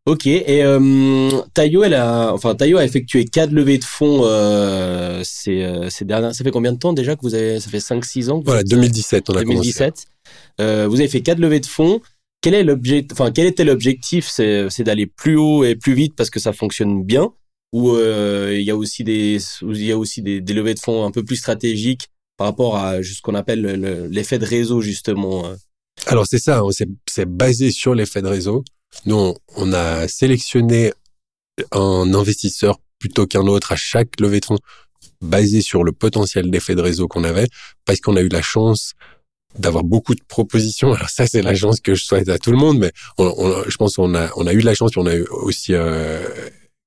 Ok 0.06 0.26
et 0.26 0.62
euh, 0.62 1.30
Taillot 1.52 1.84
elle 1.84 1.94
a 1.94 2.32
enfin 2.32 2.54
Taillot 2.54 2.78
a 2.78 2.84
effectué 2.84 3.24
quatre 3.24 3.50
levées 3.50 3.78
de 3.78 3.84
fonds 3.84 4.20
euh, 4.24 5.20
ces, 5.24 5.62
euh, 5.62 5.90
ces 5.90 6.04
dernières 6.04 6.34
ça 6.34 6.44
fait 6.44 6.50
combien 6.50 6.72
de 6.72 6.78
temps 6.78 6.92
déjà 6.92 7.16
que 7.16 7.22
vous 7.22 7.34
avez 7.34 7.60
ça 7.60 7.68
fait 7.68 7.80
5 7.80 8.04
6 8.04 8.30
ans 8.30 8.42
Voilà 8.44 8.62
2017 8.62 9.30
on 9.30 9.34
a 9.34 9.40
2017 9.42 10.06
euh, 10.60 10.86
vous 10.88 11.00
avez 11.00 11.08
fait 11.08 11.20
quatre 11.20 11.40
levées 11.40 11.60
de 11.60 11.66
fonds 11.66 12.00
quel 12.40 12.54
est 12.54 12.64
l'objectif 12.64 13.12
enfin 13.12 13.30
quel 13.32 13.46
était 13.46 13.64
l'objectif? 13.64 14.28
C'est 14.28 14.70
c'est 14.70 14.84
d'aller 14.84 15.06
plus 15.06 15.36
haut 15.36 15.64
et 15.64 15.74
plus 15.74 15.94
vite 15.94 16.14
parce 16.16 16.30
que 16.30 16.40
ça 16.40 16.52
fonctionne 16.52 17.04
bien? 17.04 17.32
Ou 17.72 17.90
euh, 17.90 18.56
il 18.56 18.62
y 18.62 18.70
a 18.70 18.76
aussi 18.76 19.04
des 19.04 19.38
il 19.62 19.84
y 19.84 19.92
a 19.92 19.98
aussi 19.98 20.22
des, 20.22 20.40
des, 20.40 20.54
levées 20.54 20.74
de 20.74 20.80
fonds 20.80 21.04
un 21.04 21.10
peu 21.10 21.24
plus 21.24 21.36
stratégiques 21.36 22.08
par 22.36 22.46
rapport 22.46 22.76
à 22.76 23.02
ce 23.02 23.20
qu'on 23.20 23.34
appelle 23.34 23.62
l'effet 24.10 24.38
de 24.38 24.46
réseau 24.46 24.80
justement 24.80 25.46
euh? 25.46 25.56
alors 26.06 26.26
c'est 26.26 26.38
ça 26.38 26.60
hein, 26.60 26.68
c'est 27.06 27.28
basé 27.28 27.70
sur 27.70 27.94
l'effet 27.94 28.22
de 28.22 28.28
réseau. 28.28 28.64
Nous 29.04 29.34
on 29.56 29.72
a 29.72 30.08
sélectionné 30.08 30.92
un 31.72 32.14
investisseur 32.14 32.78
plutôt 32.98 33.26
qu'un 33.26 33.46
autre 33.46 33.72
à 33.72 33.76
chaque 33.76 34.20
levée 34.20 34.40
de 34.40 34.46
fonds 34.46 34.58
basé 35.20 35.60
sur 35.60 35.84
le 35.84 35.92
potentiel 35.92 36.50
d'effet 36.50 36.74
de 36.74 36.80
réseau 36.80 37.08
qu'on 37.08 37.24
avait 37.24 37.48
parce 37.84 38.00
qu'on 38.00 38.16
a 38.16 38.20
eu 38.20 38.28
la 38.28 38.42
chance 38.42 38.94
d'avoir 39.58 39.84
beaucoup 39.84 40.14
de 40.14 40.22
propositions. 40.28 40.92
Alors 40.92 41.10
ça, 41.10 41.26
c'est 41.26 41.42
la 41.42 41.54
chance 41.54 41.80
que 41.80 41.94
je 41.94 42.04
souhaite 42.04 42.28
à 42.28 42.38
tout 42.38 42.50
le 42.50 42.58
monde, 42.58 42.78
mais 42.78 42.92
on, 43.16 43.64
je 43.66 43.76
pense 43.76 43.96
qu'on 43.96 44.14
a, 44.14 44.30
on 44.36 44.46
a 44.46 44.52
eu 44.52 44.60
de 44.60 44.66
la 44.66 44.74
chance, 44.74 44.90
puis 44.92 45.00
on 45.00 45.06
a 45.06 45.14
eu 45.14 45.26
aussi 45.30 45.74
euh, 45.74 46.22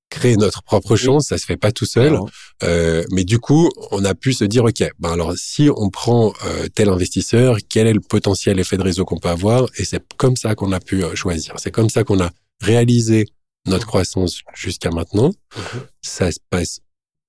créé 0.09 0.35
notre 0.37 0.61
propre 0.61 0.95
chance. 0.95 1.27
Ça 1.27 1.37
se 1.37 1.45
fait 1.45 1.57
pas 1.57 1.71
tout 1.71 1.85
seul, 1.85 2.19
euh, 2.63 3.03
mais 3.11 3.23
du 3.23 3.39
coup, 3.39 3.69
on 3.91 4.05
a 4.05 4.13
pu 4.13 4.33
se 4.33 4.43
dire, 4.45 4.63
ok, 4.63 4.83
ben 4.99 5.11
alors 5.11 5.33
si 5.35 5.69
on 5.75 5.89
prend 5.89 6.33
euh, 6.45 6.67
tel 6.73 6.89
investisseur, 6.89 7.57
quel 7.67 7.87
est 7.87 7.93
le 7.93 7.99
potentiel 8.01 8.59
effet 8.59 8.77
de 8.77 8.83
réseau 8.83 9.05
qu'on 9.05 9.17
peut 9.17 9.29
avoir? 9.29 9.67
Et 9.77 9.85
c'est 9.85 10.03
comme 10.17 10.35
ça 10.35 10.53
qu'on 10.53 10.71
a 10.71 10.79
pu 10.79 11.03
euh, 11.03 11.15
choisir. 11.15 11.55
C'est 11.57 11.71
comme 11.71 11.89
ça 11.89 12.03
qu'on 12.03 12.21
a 12.21 12.29
réalisé 12.61 13.25
notre 13.65 13.87
croissance 13.87 14.41
jusqu'à 14.53 14.91
maintenant. 14.91 15.31
Mhm. 15.55 15.81
Ça 16.01 16.31
se 16.31 16.39
passe 16.49 16.79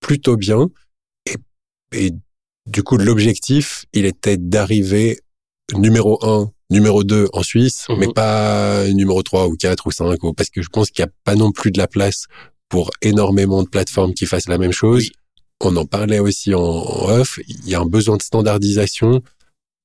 plutôt 0.00 0.36
bien, 0.36 0.68
et, 1.26 1.36
et 1.92 2.12
du 2.66 2.82
coup, 2.82 2.96
l'objectif, 2.96 3.84
il 3.92 4.04
était 4.04 4.36
d'arriver 4.36 5.20
numéro 5.74 6.24
un, 6.24 6.50
numéro 6.70 7.04
2 7.04 7.28
en 7.32 7.42
Suisse, 7.42 7.86
mhm. 7.88 7.96
mais 7.98 8.08
pas 8.08 8.86
numéro 8.88 9.22
3 9.22 9.48
ou 9.48 9.56
4 9.56 9.86
ou 9.86 9.90
5, 9.90 10.18
parce 10.36 10.50
que 10.50 10.62
je 10.62 10.68
pense 10.68 10.90
qu'il 10.90 11.04
n'y 11.04 11.10
a 11.10 11.12
pas 11.24 11.34
non 11.34 11.52
plus 11.52 11.70
de 11.70 11.78
la 11.78 11.86
place 11.86 12.26
pour 12.68 12.90
énormément 13.02 13.62
de 13.62 13.68
plateformes 13.68 14.14
qui 14.14 14.26
fassent 14.26 14.48
la 14.48 14.58
même 14.58 14.72
chose. 14.72 15.10
On 15.60 15.76
en 15.76 15.84
parlait 15.84 16.18
aussi 16.18 16.54
en, 16.54 16.60
off, 16.60 17.38
il 17.46 17.68
y 17.68 17.74
a 17.74 17.80
un 17.80 17.86
besoin 17.86 18.16
de 18.16 18.22
standardisation 18.22 19.22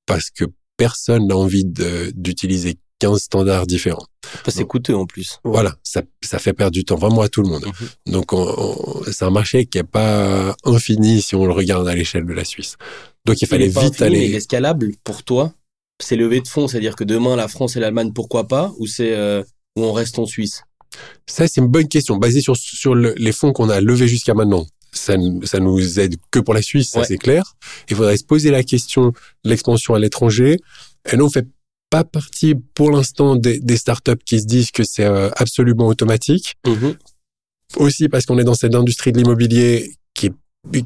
parce 0.06 0.30
que 0.30 0.46
personne 0.78 1.28
n'a 1.28 1.36
envie 1.36 1.66
d'utiliser 1.66 2.78
15 3.00 3.20
standards 3.20 3.68
différents. 3.68 4.06
c'est 4.48 4.66
coûteux 4.66 4.96
en 4.96 5.06
plus. 5.06 5.40
Voilà, 5.44 5.76
ça, 5.84 6.02
ça 6.24 6.40
fait 6.40 6.54
perdre 6.54 6.72
du 6.72 6.84
temps 6.84 6.96
vraiment 6.96 7.22
à 7.22 7.30
tout 7.30 7.42
le 7.42 7.50
monde. 7.50 7.66
Mhm. 7.66 8.14
Donc 8.14 8.32
c'est 9.12 9.26
un 9.26 9.30
marché 9.30 9.66
qui 9.66 9.78
est 9.78 9.84
pas 9.84 10.56
infini 10.64 11.22
si 11.22 11.36
on 11.36 11.46
le 11.46 11.54
regarde 11.54 11.88
à 11.88 11.96
l'échelle 11.96 12.26
de 12.26 12.34
la 12.34 12.44
Suisse. 12.46 12.76
Donc 13.26 13.42
il 13.42 13.48
fallait 13.48 13.68
vite 13.68 14.02
aller. 14.02 14.26
Il 14.26 14.34
est 14.34 14.38
escalable 14.38 14.92
pour 15.04 15.24
toi 15.24 15.54
C'est 16.02 16.16
levé 16.16 16.42
de 16.42 16.48
fonds, 16.48 16.68
c'est-à-dire 16.68 16.96
que 16.96 17.04
demain 17.04 17.36
la 17.36 17.48
France 17.48 17.76
et 17.76 17.80
l'Allemagne, 17.80 18.12
pourquoi 18.14 18.48
pas 18.48 18.74
Ou 18.80 18.88
c'est 18.88 19.14
euh, 19.14 19.44
où 19.76 19.84
on 19.84 19.94
reste 19.94 20.18
en 20.20 20.26
Suisse? 20.26 20.64
Ça 21.28 21.48
c'est 21.48 21.62
une 21.62 21.68
bonne 21.68 21.88
question, 21.88 22.18
basée 22.18 22.42
sur 22.42 22.56
sur 22.56 22.96
les 22.96 23.32
fonds 23.32 23.54
qu'on 23.54 23.70
a 23.70 23.82
levés 23.82 24.08
jusqu'à 24.08 24.34
maintenant 24.34 24.66
ça, 24.92 25.16
ça 25.44 25.60
nous 25.60 26.00
aide 26.00 26.16
que 26.32 26.40
pour 26.40 26.54
la 26.54 26.62
Suisse, 26.62 26.90
ça 26.90 27.04
c'est 27.04 27.18
clair. 27.18 27.56
Il 27.90 27.96
faudrait 27.96 28.18
se 28.18 28.24
poser 28.24 28.52
la 28.52 28.64
question 28.64 29.08
de 29.44 29.50
l'expansion 29.50 29.94
à 29.94 30.00
l'étranger. 30.00 30.60
Et 31.12 31.16
nous, 31.16 31.30
fait 31.30 31.48
pas 31.90 32.04
partie 32.04 32.56
pour 32.74 32.92
l'instant 32.92 33.36
des, 33.36 33.60
des, 33.60 33.78
startups 33.78 34.24
qui 34.26 34.40
se 34.42 34.46
disent 34.46 34.72
que 34.72 34.84
c'est 34.84 35.06
euh, 35.06 35.30
absolument 35.36 35.88
automatique. 35.88 36.56
Mm-hmm. 36.66 36.96
Aussi 37.78 38.10
parce 38.10 38.26
qu'on 38.26 38.38
est 38.38 38.44
dans 38.44 38.56
cette 38.56 38.76
industrie 38.76 39.12
de 39.12 39.18
l'immobilier 39.18 39.94
qui 40.14 40.32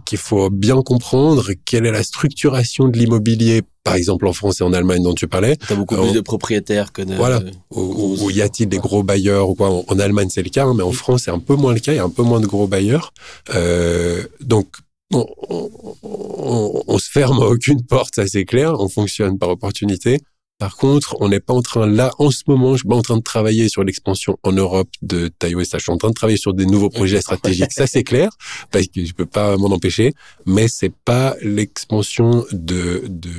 qu'il 0.06 0.18
faut 0.18 0.50
bien 0.50 0.82
comprendre 0.82 1.52
quelle 1.66 1.86
est 1.86 1.92
la 1.92 2.04
structuration 2.04 2.88
de 2.88 2.98
l'immobilier, 2.98 3.62
par 3.84 3.96
exemple 3.96 4.28
en 4.28 4.34
France 4.34 4.62
et 4.62 4.64
en 4.64 4.74
Allemagne 4.74 5.04
dont 5.04 5.14
tu 5.14 5.28
parlais. 5.28 5.56
T'as 5.56 5.76
beaucoup 5.76 5.96
plus 5.96 6.14
de 6.14 6.22
propriétaires 6.22 6.92
que 6.92 7.02
de... 7.02 7.16
Voilà. 7.16 7.42
Où, 7.72 8.30
y 8.30 8.42
a-t-il 8.42 8.70
des 8.70 8.78
gros 8.78 9.04
bailleurs 9.04 9.50
ou 9.50 9.56
quoi? 9.56 9.70
En, 9.88 10.00
Allemagne, 10.00 10.30
c'est 10.30 10.44
le 10.44 10.50
cas, 10.50 10.66
hein, 10.66 10.74
mais 10.76 10.84
en 10.84 10.92
France, 10.92 11.24
c'est 11.24 11.32
un 11.32 11.40
peu 11.40 11.56
moins 11.56 11.74
le 11.74 11.80
cas. 11.80 11.94
Il 11.94 11.98
y 11.98 12.00
a 12.00 12.04
un 12.04 12.10
peu 12.10 12.24
moins 12.24 12.40
de 12.40 12.48
gros 12.48 12.68
bailleurs. 12.68 13.14
Euh, 13.56 14.24
donc, 14.40 14.68
on, 15.14 15.26
on, 15.50 16.84
on, 16.88 16.98
se 16.98 17.10
ferme 17.10 17.42
à 17.42 17.46
aucune 17.46 17.84
porte, 17.84 18.16
ça 18.16 18.28
c'est 18.28 18.46
clair. 18.46 18.80
On 18.80 18.88
fonctionne 18.88 19.38
par 19.38 19.50
opportunité. 19.50 20.20
Par 20.62 20.78
contre, 20.78 21.18
on 21.20 21.30
n'est 21.30 21.40
pas 21.40 21.56
en 21.56 21.64
train, 21.64 21.88
là, 21.88 22.12
en 22.20 22.30
ce 22.30 22.44
moment, 22.46 22.74
je 22.74 22.82
suis 22.82 22.88
pas 22.88 22.96
en 22.96 23.02
train 23.02 23.18
de 23.18 23.24
travailler 23.24 23.68
sur 23.68 23.84
l'expansion 23.84 24.38
en 24.44 24.52
Europe 24.52 24.90
de 25.02 25.32
ça. 25.64 25.80
Je 25.80 25.82
suis 25.82 25.92
en 25.92 25.98
train 25.98 26.10
de 26.10 26.14
travailler 26.14 26.38
sur 26.38 26.54
des 26.54 26.68
nouveaux 26.68 26.92
projets 26.92 27.20
stratégiques. 27.20 27.72
Ça, 27.72 27.88
c'est 27.88 28.04
clair, 28.04 28.30
parce 28.70 28.86
que 28.86 29.04
je 29.04 29.12
peux 29.14 29.26
pas 29.26 29.58
m'en 29.58 29.72
empêcher. 29.72 30.14
Mais 30.46 30.68
c'est 30.68 30.94
pas 30.94 31.36
l'expansion 31.42 32.46
de, 32.52 33.02
de, 33.08 33.32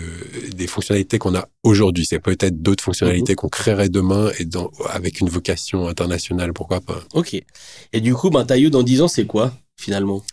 des 0.56 0.66
fonctionnalités 0.66 1.20
qu'on 1.20 1.36
a 1.36 1.46
aujourd'hui. 1.62 2.04
C'est 2.06 2.18
peut-être 2.18 2.60
d'autres 2.60 2.82
fonctionnalités 2.82 3.34
mhm. 3.34 3.36
qu'on 3.36 3.48
créerait 3.48 3.88
demain 3.88 4.32
et 4.40 4.44
dans, 4.44 4.72
avec 4.90 5.20
une 5.20 5.28
vocation 5.28 5.86
internationale, 5.86 6.52
pourquoi 6.52 6.80
pas. 6.80 7.04
Ok. 7.14 7.40
Et 7.92 8.00
du 8.00 8.14
coup, 8.14 8.30
ben, 8.30 8.44
dans 8.44 8.82
10 8.82 9.00
ans, 9.00 9.06
c'est 9.06 9.26
quoi? 9.26 9.52
finalement? 9.76 10.24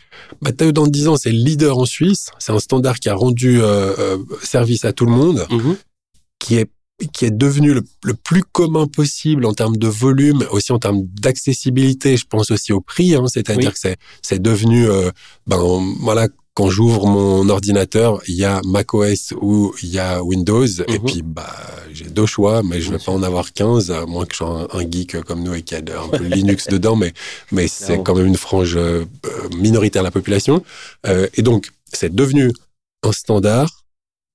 Bah, 0.41 0.51
dans 0.51 0.87
10 0.87 1.07
ans, 1.07 1.17
c'est 1.17 1.31
le 1.31 1.37
leader 1.37 1.77
en 1.77 1.85
Suisse. 1.85 2.31
C'est 2.39 2.51
un 2.51 2.59
standard 2.59 2.99
qui 2.99 3.09
a 3.09 3.15
rendu 3.15 3.61
euh, 3.61 3.93
euh, 3.99 4.17
service 4.41 4.85
à 4.85 4.93
tout 4.93 5.05
le 5.05 5.11
monde, 5.11 5.45
mhm. 5.51 5.75
qui 6.39 6.55
est 6.55 6.69
qui 7.07 7.25
est 7.25 7.31
devenu 7.31 7.73
le, 7.73 8.13
plus 8.13 8.43
commun 8.43 8.87
possible 8.87 9.45
en 9.45 9.53
termes 9.53 9.77
de 9.77 9.87
volume, 9.87 10.45
aussi 10.51 10.71
en 10.71 10.79
termes 10.79 11.03
d'accessibilité. 11.21 12.17
Je 12.17 12.25
pense 12.25 12.51
aussi 12.51 12.73
au 12.73 12.81
prix, 12.81 13.15
hein, 13.15 13.25
c'est-à-dire 13.27 13.73
que 13.73 13.79
c'est 13.79 13.97
c'est 14.21 14.41
devenu, 14.41 14.87
euh, 14.89 15.11
ben 15.47 15.59
voilà, 16.01 16.27
quand 16.53 16.69
j'ouvre 16.69 17.07
mon 17.07 17.47
ordinateur, 17.47 18.21
il 18.27 18.35
y 18.35 18.43
a 18.43 18.59
macOS 18.65 19.33
ou 19.39 19.73
il 19.81 19.89
y 19.89 19.99
a 19.99 20.21
Windows, 20.21 20.65
et 20.65 20.99
mhm. 20.99 21.05
puis 21.05 21.21
bah 21.21 21.55
j'ai 21.93 22.05
deux 22.05 22.25
choix, 22.25 22.63
mais 22.63 22.81
je 22.81 22.91
vais 22.91 22.97
pas 22.97 23.13
en 23.13 23.23
avoir 23.23 23.53
15, 23.53 23.91
à 23.91 24.05
moins 24.05 24.25
que 24.25 24.33
je 24.33 24.37
sois 24.39 24.67
un, 24.73 24.91
geek 24.91 25.21
comme 25.21 25.43
nous 25.43 25.53
et 25.53 25.61
qu'il 25.61 25.77
y 25.77 25.81
ait 25.81 25.93
un 25.93 26.09
peu 26.09 26.23
Linux 26.35 26.67
dedans, 26.67 26.97
mais 26.97 27.13
mais 27.51 27.67
c'est 27.69 28.03
quand 28.03 28.15
même 28.15 28.25
une 28.25 28.37
frange 28.37 28.75
euh, 28.75 29.05
minoritaire 29.57 30.01
de 30.01 30.07
la 30.07 30.11
population. 30.11 30.63
Euh, 31.07 31.27
et 31.35 31.43
donc 31.43 31.71
c'est 31.93 32.13
devenu 32.13 32.51
un 33.03 33.11
standard 33.11 33.78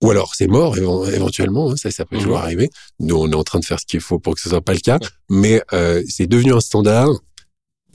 ou 0.04 0.10
alors 0.10 0.34
c'est 0.34 0.48
mort 0.48 0.76
éventuellement, 0.76 1.70
hein, 1.70 1.76
ça, 1.76 1.90
ça 1.90 2.04
peut 2.04 2.18
toujours 2.18 2.36
mhm. 2.36 2.44
arriver. 2.44 2.70
Nous, 3.00 3.16
on 3.16 3.30
est 3.30 3.34
en 3.34 3.42
train 3.42 3.58
de 3.58 3.64
faire 3.64 3.80
ce 3.80 3.86
qu'il 3.86 4.00
faut 4.00 4.18
pour 4.18 4.34
que 4.34 4.40
ce 4.40 4.50
soit 4.50 4.60
pas 4.60 4.74
le 4.74 4.80
cas, 4.80 4.98
mais 5.30 5.62
euh, 5.72 6.02
c'est 6.06 6.26
devenu 6.26 6.52
un 6.52 6.60
standard. 6.60 7.08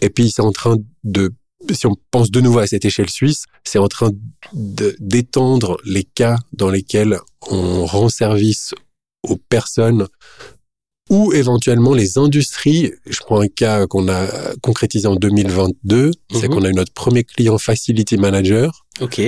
Et 0.02 0.10
puis 0.10 0.32
c'est 0.32 0.42
en 0.42 0.52
train 0.52 0.78
de, 1.04 1.32
si 1.72 1.86
on 1.86 1.96
pense 2.10 2.32
de 2.32 2.42
nouveau 2.42 2.60
à 2.60 2.68
cette 2.68 2.84
échelle 2.84 3.10
suisse, 3.10 3.46
c'est 3.64 3.78
en 3.78 3.88
train 3.88 4.10
d'étendre 4.54 5.78
les 5.86 6.04
cas 6.04 6.38
dans 6.52 6.70
lesquels 6.70 7.20
on 7.48 7.86
rend 7.86 8.10
service 8.10 8.74
aux 9.22 9.38
personnes 9.38 10.08
ou 11.12 11.32
éventuellement 11.34 11.94
les 11.94 12.18
industries. 12.18 12.92
Je 13.06 13.20
prends 13.20 13.42
un 13.42 13.48
cas 13.48 13.86
qu'on 13.86 14.10
a 14.10 14.28
concrétisé 14.64 15.08
en 15.08 15.16
2022, 15.16 16.12
c'est 16.32 16.48
mhm. 16.48 16.56
qu'on 16.56 16.64
a 16.64 16.70
eu 16.70 16.74
notre 16.74 16.94
premier 16.94 17.24
client 17.24 17.60
facility 17.60 18.18
manager. 18.18 18.86
Ok. 19.00 19.22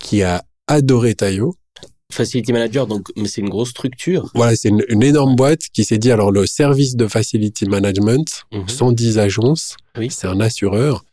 Qui 0.00 0.22
a 0.22 0.44
adoré 0.68 1.14
Tayo. 1.14 1.56
Facility 2.10 2.52
Manager, 2.52 2.86
donc, 2.86 3.08
mais 3.16 3.28
c'est 3.28 3.42
une 3.42 3.50
grosse 3.50 3.70
structure. 3.70 4.30
Voilà, 4.34 4.56
c'est 4.56 4.70
une, 4.70 5.02
énorme 5.02 5.36
boîte 5.36 5.62
qui 5.72 5.84
s'est 5.84 5.98
dit, 5.98 6.10
alors 6.10 6.32
le 6.32 6.46
service 6.46 6.96
de 6.96 7.06
Facility 7.06 7.66
Management, 7.66 8.44
110 8.66 9.14
mhm. 9.14 9.18
agences, 9.18 9.76
oui. 9.96 10.08
c'est 10.10 10.26
un 10.26 10.40
assureur. 10.40 11.04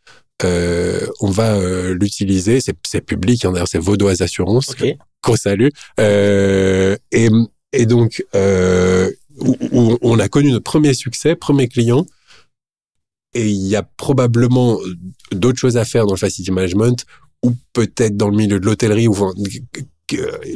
Euh, 0.44 1.06
on 1.20 1.30
va 1.30 1.54
euh, 1.54 1.94
l'utiliser, 1.98 2.60
c'est 2.60 3.00
public, 3.00 3.44
hein, 3.44 3.52
d'ailleurs 3.52 3.68
c'est 3.68 3.78
Vaudoise 3.78 4.20
Assurance, 4.22 4.70
okay. 4.70 4.98
qu'on 5.22 5.36
salue. 5.36 5.68
Euh, 6.00 6.96
et, 7.12 7.28
et 7.72 7.86
donc, 7.86 8.24
où, 9.38 9.98
on 10.00 10.18
a 10.18 10.28
connu 10.28 10.50
notre 10.50 10.64
premier 10.64 10.94
succès, 10.94 11.36
premier 11.36 11.68
client, 11.68 12.06
et 13.34 13.48
il 13.48 13.66
y 13.66 13.76
a 13.76 13.82
probablement 13.82 14.78
d'autres 15.30 15.58
choses 15.58 15.76
à 15.76 15.84
faire 15.84 16.06
dans 16.06 16.14
le 16.14 16.18
Facility 16.18 16.52
Management 16.52 17.04
ou 17.42 17.52
peut-être 17.72 18.16
dans 18.16 18.28
le 18.28 18.36
milieu 18.36 18.58
de 18.60 18.66
l'hôtellerie, 18.66 19.08
où 19.08 19.14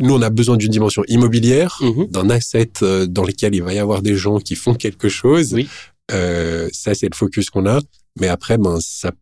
nous, 0.01 0.15
on 0.15 0.23
a 0.23 0.31
besoin 0.31 0.57
d'une 0.57 0.71
dimension 0.71 1.03
immobilière, 1.09 1.79
mhm. 1.81 2.07
d'un 2.07 2.31
asset 2.31 2.71
euh, 2.83 3.07
dans 3.07 3.25
lequel 3.25 3.55
il 3.55 3.63
va 3.63 3.75
y 3.75 3.79
avoir 3.79 4.03
des 4.03 4.17
gens 4.17 4.39
qui 4.39 4.55
font 4.55 4.75
quelque 4.75 5.09
chose. 5.09 5.55
Oui. 5.55 5.69
Euh, 6.13 6.69
ça, 6.73 6.95
c'est 6.95 7.09
le 7.11 7.17
focus 7.17 7.51
qu'on 7.51 7.67
a. 7.67 7.81
Mais 8.19 8.29
après, 8.29 8.59
ben, 8.59 8.79
ça 8.81 9.13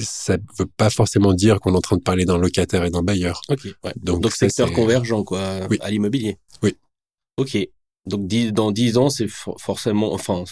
ça 0.00 0.36
veut 0.58 0.68
pas 0.76 0.90
forcément 0.90 1.32
dire 1.32 1.60
qu'on 1.60 1.72
est 1.72 1.76
en 1.76 1.80
train 1.80 1.96
de 1.96 2.02
parler 2.02 2.24
d'un 2.24 2.38
locataire 2.38 2.84
et 2.84 2.90
d'un 2.90 3.02
bailleur. 3.02 3.42
Donc, 4.02 4.22
Donc 4.22 4.32
secteur 4.32 4.72
convergent 4.72 5.22
quoi 5.22 5.68
à 5.80 5.90
l'immobilier. 5.90 6.36
Oui. 6.62 6.74
Ok. 7.36 7.56
Donc 8.06 8.26
dans 8.52 8.72
10 8.72 8.96
ans, 8.96 9.10
c'est 9.10 9.28
forcément, 9.28 10.12
enfin, 10.12 10.44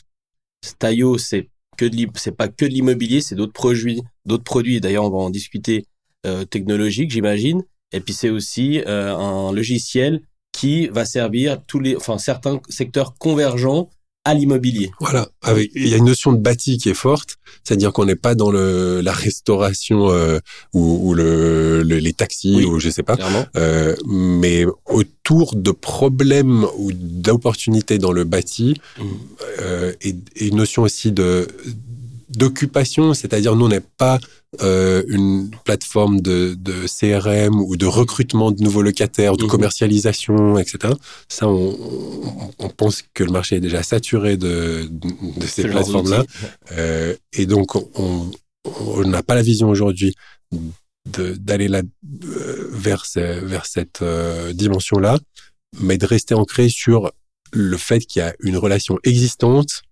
Stayo, 0.65 1.19
c'est 1.19 1.49
que 1.77 1.91
c'est 2.15 2.37
pas 2.37 2.49
que 2.49 2.65
de 2.65 2.71
l'immobilier, 2.71 3.21
c'est 3.21 3.35
d'autres 3.35 3.53
produits, 3.53 4.01
d'autres 4.25 4.45
produits. 4.45 4.81
D'ailleurs, 4.81 5.05
on 5.05 5.11
va 5.11 5.19
en 5.19 5.31
discuter 5.31 5.87
technologique, 6.51 7.11
j'imagine. 7.11 7.63
Et 7.93 8.01
puis 8.01 8.15
c'est 8.15 8.31
aussi 8.31 8.81
euh, 8.87 9.15
un 9.15 9.53
logiciel 9.53 10.23
qui 10.53 10.89
va 10.89 11.05
servir 11.05 11.59
tous 11.67 11.81
les, 11.81 11.97
enfin 11.97 12.19
certains 12.19 12.61
secteurs 12.69 13.15
convergents 13.19 13.91
à 14.25 14.35
l'immobilier. 14.35 14.91
Voilà, 14.99 15.29
avec 15.43 15.71
il 15.77 15.87
y 15.87 15.95
a 15.95 15.99
une 15.99 16.07
notion 16.07 16.33
de 16.33 16.39
bâti 16.39 16.79
qui 16.79 16.89
est 16.89 16.95
forte, 16.95 17.37
c'est-à-dire 17.63 17.93
qu'on 17.93 18.07
n'est 18.07 18.17
pas 18.17 18.35
dans 18.35 18.51
le 18.51 19.01
la 19.01 19.13
restauration 19.13 20.11
euh, 20.11 20.41
ou, 20.75 21.11
ou 21.11 21.15
le, 21.15 21.83
les 21.83 22.13
taxis 22.13 22.65
ou 22.65 22.81
je 22.81 22.91
sais 22.91 23.05
pas, 23.05 23.17
euh, 23.55 23.95
mais 24.05 24.65
autour 24.87 25.55
de 25.55 25.71
problèmes 25.71 26.67
ou 26.77 26.91
d'opportunités 26.93 27.99
dans 27.99 28.11
le 28.11 28.25
bâti 28.25 28.75
mmh. 28.99 29.03
euh, 29.61 29.93
et, 30.01 30.17
et, 30.35 30.49
une 30.49 30.57
notion 30.57 30.83
aussi 30.83 31.13
de 31.13 31.47
d'occupation, 32.37 33.15
c'est-à-dire 33.15 33.57
nous 33.57 33.67
on 33.67 33.69
n'est 33.69 33.81
pas 33.81 34.19
euh, 34.63 35.03
une 35.09 35.51
plateforme 35.65 36.21
de, 36.21 36.55
de, 36.55 36.87
CRM 36.87 37.61
ou 37.61 37.77
de 37.77 37.87
recrutement 37.87 38.53
de 38.53 38.63
nouveaux 38.63 38.83
locataires, 38.83 39.37
de 39.37 39.45
mhm. 39.45 39.51
commercialisation, 39.51 40.59
etc. 40.59 40.95
Ça, 41.29 41.49
on, 41.49 42.53
on, 42.59 42.69
pense 42.69 43.03
que 43.15 43.25
le 43.25 43.33
marché 43.33 43.57
est 43.57 43.61
déjà 43.61 43.83
saturé 43.83 44.37
de, 44.37 44.89
de 44.91 45.47
ces 45.47 45.65
plateformes-là. 45.65 46.25
Euh, 46.73 47.15
et 47.33 47.47
donc, 47.47 47.75
on 47.75 49.05
n'a 49.05 49.23
pas 49.23 49.35
la 49.35 49.43
vision 49.43 49.69
aujourd'hui 49.69 50.15
d'aller 51.07 51.69
là 51.69 51.83
euh, 52.25 52.69
vers, 52.73 53.05
vers 53.15 53.67
cette 53.67 54.03
dimension-là, 54.55 55.19
mais 55.81 55.99
de 55.99 56.07
rester 56.07 56.35
ancré 56.35 56.69
sur 56.69 57.13
le 57.53 57.77
fait 57.77 58.01
qu'il 58.01 58.21
y 58.21 58.23
a 58.23 58.35
une 58.41 58.57
relation 58.57 58.99
existante 59.05 59.83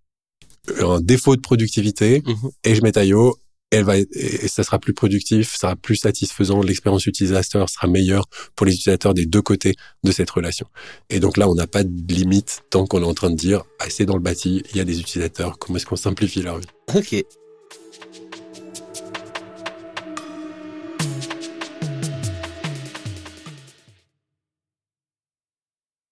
un 0.81 1.01
défaut 1.01 1.37
de 1.37 1.41
productivité 1.41 2.23
mhm. 2.27 2.51
et 2.65 2.75
je 2.75 2.83
mets 2.83 2.93
Tayo 2.93 3.37
elle 3.75 3.85
va 3.85 3.97
et 3.99 4.49
ça 4.49 4.63
sera 4.63 4.79
plus 4.79 4.95
productif, 4.95 5.53
ça 5.53 5.59
sera 5.59 5.77
plus 5.77 5.97
satisfaisant, 5.97 6.63
l'expérience 6.63 7.07
utilisateur 7.07 7.69
sera 7.69 7.87
meilleure 7.87 8.27
pour 8.55 8.67
les 8.67 8.73
utilisateurs 8.73 9.15
des 9.15 9.27
deux 9.27 9.43
côtés 9.43 9.75
de 10.05 10.13
cette 10.13 10.31
relation. 10.31 10.67
Et 11.11 11.21
donc 11.21 11.37
là, 11.37 11.49
on 11.49 11.55
n'a 11.55 11.67
pas 11.67 11.83
de 11.83 12.15
limite 12.15 12.63
tant 12.71 12.87
qu'on 12.87 13.03
est 13.03 13.07
en 13.07 13.15
train 13.15 13.31
de 13.31 13.37
dire, 13.37 13.65
ah, 13.81 13.87
c'est 13.89 14.07
dans 14.07 14.15
le 14.15 14.23
bâti, 14.23 14.63
il 14.71 14.77
y 14.77 14.81
a 14.81 14.85
des 14.85 15.01
utilisateurs, 15.01 15.59
comment 15.59 15.77
est-ce 15.77 15.87
qu'on 15.87 15.97
simplifie 15.97 16.43
leur 16.43 16.59
vie? 16.59 16.67
Ok, 16.95 17.25